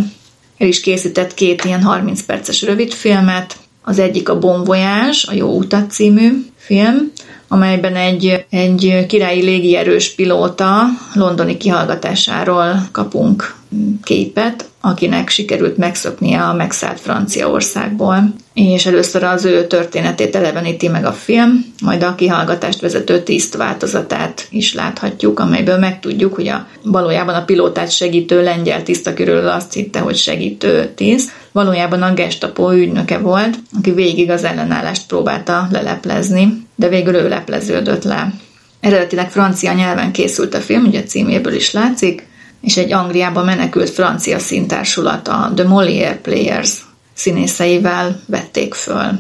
El 0.58 0.68
is 0.68 0.80
készített 0.80 1.34
két 1.34 1.64
ilyen 1.64 1.84
30 1.84 2.22
perces 2.22 2.62
rövid 2.62 2.94
filmet, 2.94 3.56
az 3.82 4.00
egyik 4.00 4.30
a 4.30 4.40
Bon 4.40 4.64
Voyage, 4.64 5.18
a 5.28 5.34
Jó 5.34 5.58
Utat 5.58 5.92
című 5.92 6.46
film, 6.58 7.12
amelyben 7.50 7.96
egy, 7.96 8.46
egy 8.50 9.06
királyi 9.08 9.42
légierős 9.42 10.16
pilóta 10.16 10.84
londoni 11.14 11.58
kihallgatásáról 11.58 12.88
kapunk 12.92 13.56
képet, 14.04 14.66
akinek 14.82 15.30
sikerült 15.30 15.78
megszöknie 15.78 16.42
a 16.42 16.54
megszállt 16.54 17.00
Franciaországból, 17.00 18.34
és 18.54 18.86
először 18.86 19.24
az 19.24 19.46
ő 19.46 19.68
történetét 19.68 20.36
eleveníti 20.36 20.88
meg 20.88 21.06
a 21.06 21.12
film, 21.12 21.66
majd 21.82 22.04
a 22.04 22.16
kihallgatást 22.16 22.82
vezető 22.82 23.24
tiszt 23.24 23.56
változatát 23.56 24.48
is 24.50 24.74
láthatjuk, 24.74 25.40
amelyből 25.40 25.78
megtudjuk, 25.78 26.36
hogy 26.36 26.48
a, 26.48 26.68
valójában 26.84 27.36
a 27.36 27.46
pilótát 27.46 27.92
segítő 27.92 28.44
lengyel 28.44 28.84
tiszt, 28.84 29.08
akiről 29.08 29.48
azt 29.48 29.74
hitte, 29.74 30.00
hogy 30.00 30.16
segítő 30.16 30.92
tiszt, 30.96 31.32
valójában 31.52 32.02
a 32.02 32.14
gestapo 32.14 32.74
ügynöke 32.74 33.18
volt, 33.18 33.58
aki 33.78 33.92
végig 33.92 34.30
az 34.30 34.44
ellenállást 34.44 35.08
próbálta 35.08 35.68
leleplezni, 35.72 36.68
de 36.80 36.88
végül 36.88 37.16
ő 37.16 37.30
lepleződött 37.30 38.04
le. 38.04 38.34
Eredetileg 38.80 39.32
francia 39.32 39.74
nyelven 39.74 40.12
készült 40.12 40.54
a 40.54 40.60
film, 40.60 40.86
ugye 40.86 41.04
címéből 41.04 41.54
is 41.54 41.72
látszik, 41.72 42.28
és 42.62 42.78
egy 42.78 42.92
Angliába 42.92 43.44
menekült 43.44 43.90
francia 43.90 44.40
színtársulat, 44.40 45.28
a 45.28 45.52
The 45.56 45.68
Molière 45.68 46.20
Players 46.22 46.70
színészeivel 47.14 48.22
vették 48.26 48.74
föl. 48.74 49.20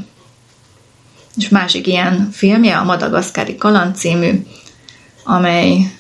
És 1.38 1.50
másik 1.50 1.88
ilyen 1.88 2.30
filmje 2.32 2.78
a 2.78 2.84
Madagaszkári 2.84 3.58
Kaland 3.58 3.96
című, 3.96 4.46
amely 5.24 5.92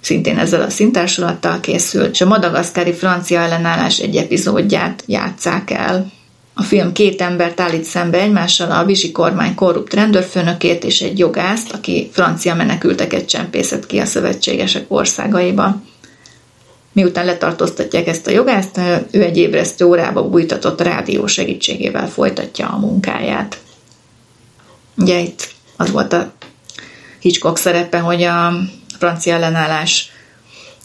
szintén 0.00 0.38
ezzel 0.38 0.62
a 0.62 0.70
színtársulattal 0.70 1.60
készült, 1.60 2.10
és 2.10 2.20
a 2.20 2.26
madagaszkári 2.26 2.92
francia 2.92 3.40
ellenállás 3.40 3.98
egy 3.98 4.16
epizódját 4.16 5.02
játszák 5.06 5.70
el. 5.70 6.12
A 6.60 6.62
film 6.62 6.92
két 6.92 7.20
embert 7.20 7.60
állít 7.60 7.84
szembe 7.84 8.20
egymással, 8.20 8.70
a 8.70 8.84
Vizsi 8.84 9.12
kormány 9.12 9.54
korrupt 9.54 9.94
rendőrfőnökét 9.94 10.84
és 10.84 11.00
egy 11.00 11.18
jogászt, 11.18 11.72
aki 11.72 12.10
francia 12.12 12.54
menekülteket 12.54 13.28
csempészett 13.28 13.86
ki 13.86 13.98
a 13.98 14.04
szövetségesek 14.04 14.84
országaiba. 14.88 15.82
Miután 16.92 17.24
letartóztatják 17.24 18.06
ezt 18.06 18.26
a 18.26 18.30
jogászt, 18.30 18.80
ő 19.10 19.22
egy 19.22 19.36
ébresztő 19.36 19.84
órába 19.84 20.28
bújtatott 20.28 20.80
rádió 20.80 21.26
segítségével 21.26 22.08
folytatja 22.08 22.68
a 22.68 22.78
munkáját. 22.78 23.58
Ugye 24.96 25.18
itt 25.18 25.48
az 25.76 25.90
volt 25.90 26.12
a 26.12 26.32
Hitchcock 27.20 27.56
szerepe, 27.56 27.98
hogy 27.98 28.22
a 28.22 28.52
francia 28.98 29.34
ellenállás 29.34 30.10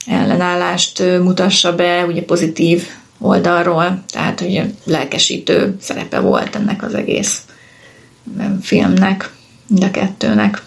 ellenállást 0.05 0.99
mutassa 0.99 1.75
be, 1.75 2.05
ugye 2.05 2.23
pozitív 2.23 2.87
oldalról, 3.19 4.03
tehát 4.07 4.41
ugye 4.41 4.65
lelkesítő 4.83 5.77
szerepe 5.81 6.19
volt 6.19 6.55
ennek 6.55 6.83
az 6.83 6.93
egész 6.93 7.41
filmnek, 8.61 9.31
mind 9.67 9.83
a 9.83 9.91
kettőnek. 9.91 10.63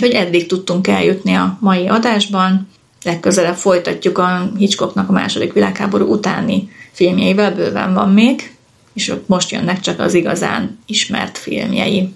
Úgyhogy 0.00 0.14
eddig 0.14 0.46
tudtunk 0.46 0.86
eljutni 0.86 1.34
a 1.34 1.58
mai 1.60 1.86
adásban. 1.86 2.68
Legközelebb 3.02 3.54
folytatjuk 3.54 4.18
a 4.18 4.50
Hitchcocknak 4.56 5.08
a 5.08 5.12
második 5.12 5.52
világháború 5.52 6.06
utáni 6.06 6.70
filmjeivel, 6.92 7.54
bőven 7.54 7.94
van 7.94 8.12
még, 8.12 8.56
és 8.92 9.12
most 9.26 9.50
jönnek 9.50 9.80
csak 9.80 10.00
az 10.00 10.14
igazán 10.14 10.78
ismert 10.86 11.38
filmjei. 11.38 12.14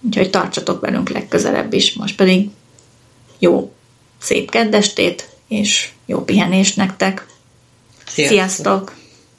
Úgyhogy 0.00 0.30
tartsatok 0.30 0.80
velünk 0.80 1.08
legközelebb 1.08 1.72
is. 1.72 1.92
Most 1.92 2.16
pedig 2.16 2.48
jó, 3.38 3.72
szép 4.18 4.50
keddestét, 4.50 5.28
és 5.48 5.88
jó 6.06 6.24
pihenést 6.24 6.76
nektek. 6.76 7.26
Sziasztok. 8.06 8.36
Sziasztok! 8.36 8.99